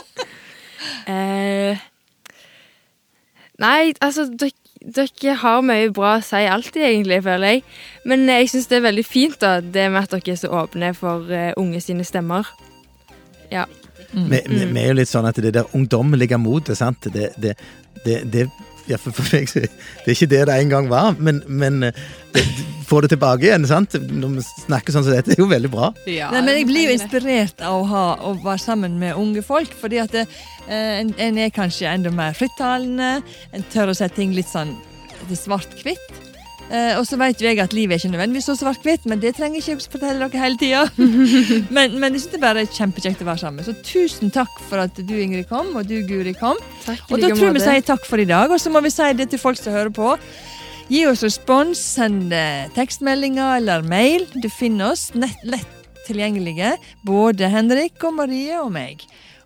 Eh, 1.07 1.83
nei, 3.61 3.93
altså 4.03 4.25
dere, 4.27 4.51
dere 4.81 5.37
har 5.41 5.63
mye 5.65 5.87
bra 5.95 6.17
å 6.19 6.25
si 6.25 6.43
alltid, 6.49 6.81
egentlig, 6.89 7.21
føler 7.25 7.55
jeg. 7.55 7.63
Men 8.09 8.27
jeg 8.29 8.51
syns 8.51 8.67
det 8.71 8.79
er 8.81 8.85
veldig 8.89 9.07
fint 9.07 9.39
da, 9.41 9.55
det 9.63 9.87
med 9.93 10.03
at 10.03 10.17
dere 10.17 10.35
er 10.35 10.41
så 10.41 10.51
åpne 10.63 10.91
for 10.97 11.31
uh, 11.31 11.53
unge 11.61 11.81
sine 11.85 12.05
stemmer. 12.05 12.49
Ja. 13.53 13.65
Vi, 14.11 14.41
vi, 14.47 14.65
vi 14.65 14.81
er 14.81 14.91
jo 14.91 14.99
litt 14.99 15.09
sånn 15.11 15.27
at 15.29 15.39
det 15.41 15.53
der 15.55 15.71
ungdommelige 15.75 16.37
motet, 16.41 16.77
sant, 16.79 17.07
det, 17.13 17.31
det, 17.41 17.55
det, 18.05 18.21
det 18.31 18.47
ja, 18.87 18.97
for, 19.01 19.15
for 19.15 19.25
meg, 19.33 19.49
det 19.49 19.65
er 20.05 20.13
ikke 20.13 20.29
det 20.29 20.41
det 20.49 20.55
en 20.61 20.71
gang 20.71 20.89
var, 20.91 21.15
men, 21.17 21.41
men 21.47 21.87
eh, 21.87 22.49
få 22.85 23.01
det 23.01 23.11
tilbake 23.15 23.47
igjen, 23.47 23.65
sant? 23.69 23.95
Når 23.97 24.35
vi 24.37 24.43
snakker 24.45 24.93
sånn 24.93 25.07
som 25.07 25.15
dette, 25.15 25.33
er 25.33 25.41
jo 25.41 25.49
veldig 25.49 25.71
bra. 25.73 25.91
Ja, 26.09 26.29
Nei, 26.33 26.43
men 26.45 26.59
jeg 26.59 26.67
blir 26.69 26.89
jo 26.89 26.97
inspirert 26.99 27.63
av 27.65 27.79
å, 27.79 27.87
ha, 27.89 28.03
å 28.21 28.35
være 28.43 28.61
sammen 28.61 28.99
med 29.01 29.17
unge 29.19 29.41
folk, 29.45 29.73
fordi 29.79 30.01
at 30.03 30.13
det, 30.15 30.27
eh, 30.67 30.99
en, 31.01 31.15
en 31.17 31.41
er 31.41 31.53
kanskje 31.55 31.89
enda 31.89 32.13
mer 32.13 32.37
frittalende, 32.37 33.17
en 33.55 33.65
tør 33.73 33.93
å 33.93 33.97
si 33.97 34.11
ting 34.13 34.35
litt 34.37 34.51
sånn 34.51 34.75
det 35.29 35.39
svart-hvitt. 35.39 36.24
Eh, 36.65 36.95
og 36.97 37.05
så 37.05 37.17
vet 37.21 37.41
jo 37.41 37.45
jeg 37.45 37.59
at 37.61 37.75
livet 37.77 37.93
er 37.93 38.01
ikke 38.01 38.13
nødvendigvis 38.15 38.47
så 38.49 38.55
svart-hvitt, 38.57 39.05
men 39.09 39.21
det 39.21 39.35
trenger 39.37 39.61
jeg 39.61 39.77
ikke 39.77 39.95
fortelle 39.97 40.25
dere 40.25 40.41
hele 40.41 40.57
tida. 40.57 40.81
men, 41.75 41.99
men 42.01 42.15
jeg 42.15 42.23
syns 42.23 42.33
det 42.33 42.41
bare 42.41 42.63
er 42.63 42.71
kjempekjekt 42.73 43.21
å 43.21 43.29
være 43.29 43.43
sammen. 43.43 43.67
Så 43.67 43.75
tusen 43.85 44.33
takk 44.33 44.57
for 44.69 44.81
at 44.81 44.97
du 44.97 45.13
Ingrid 45.13 45.45
kom, 45.51 45.75
og 45.77 45.85
du 45.89 45.99
Guri 46.09 46.33
kom. 46.37 46.57
Takk 46.87 47.05
Og 47.11 47.21
da 47.21 47.29
tror 47.29 47.51
jeg 47.51 47.57
vi 47.59 47.65
sier 47.67 47.85
takk 47.85 48.07
for 48.09 48.21
i 48.21 48.27
dag, 48.29 48.49
og 48.49 48.61
så 48.61 48.73
må 48.73 48.81
vi 48.85 48.93
si 48.93 49.11
det 49.19 49.29
til 49.33 49.41
folk 49.41 49.61
som 49.61 49.77
hører 49.77 49.93
på. 49.93 50.15
Gi 50.89 51.05
oss 51.09 51.23
respons, 51.25 51.81
send 51.81 52.33
eh, 52.33 52.65
tekstmeldinger 52.75 53.59
eller 53.59 53.85
mail. 53.85 54.25
Du 54.37 54.49
finner 54.53 54.93
oss 54.93 55.11
nett, 55.17 55.37
lett 55.45 55.71
tilgjengelige, 56.05 56.75
både 57.05 57.49
Henrik 57.49 58.01
og 58.05 58.17
Marie 58.19 58.57
og 58.61 58.73
meg. 58.73 59.05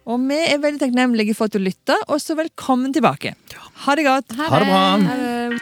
Og 0.09 0.23
vi 0.27 0.39
er 0.41 0.59
veldig 0.63 0.81
takknemlige 0.81 1.35
for 1.37 1.47
at 1.47 1.55
du 1.55 1.61
lytta, 1.63 1.99
og 2.07 2.19
så 2.23 2.35
velkommen 2.39 2.95
tilbake. 2.95 3.35
Ha 3.85 3.99
det 3.99 4.07
godt. 4.07 4.35
Ha 4.39 4.49
det 4.55 4.71
bra. 4.71 4.81
Ha 5.05 5.19
det. 5.19 5.61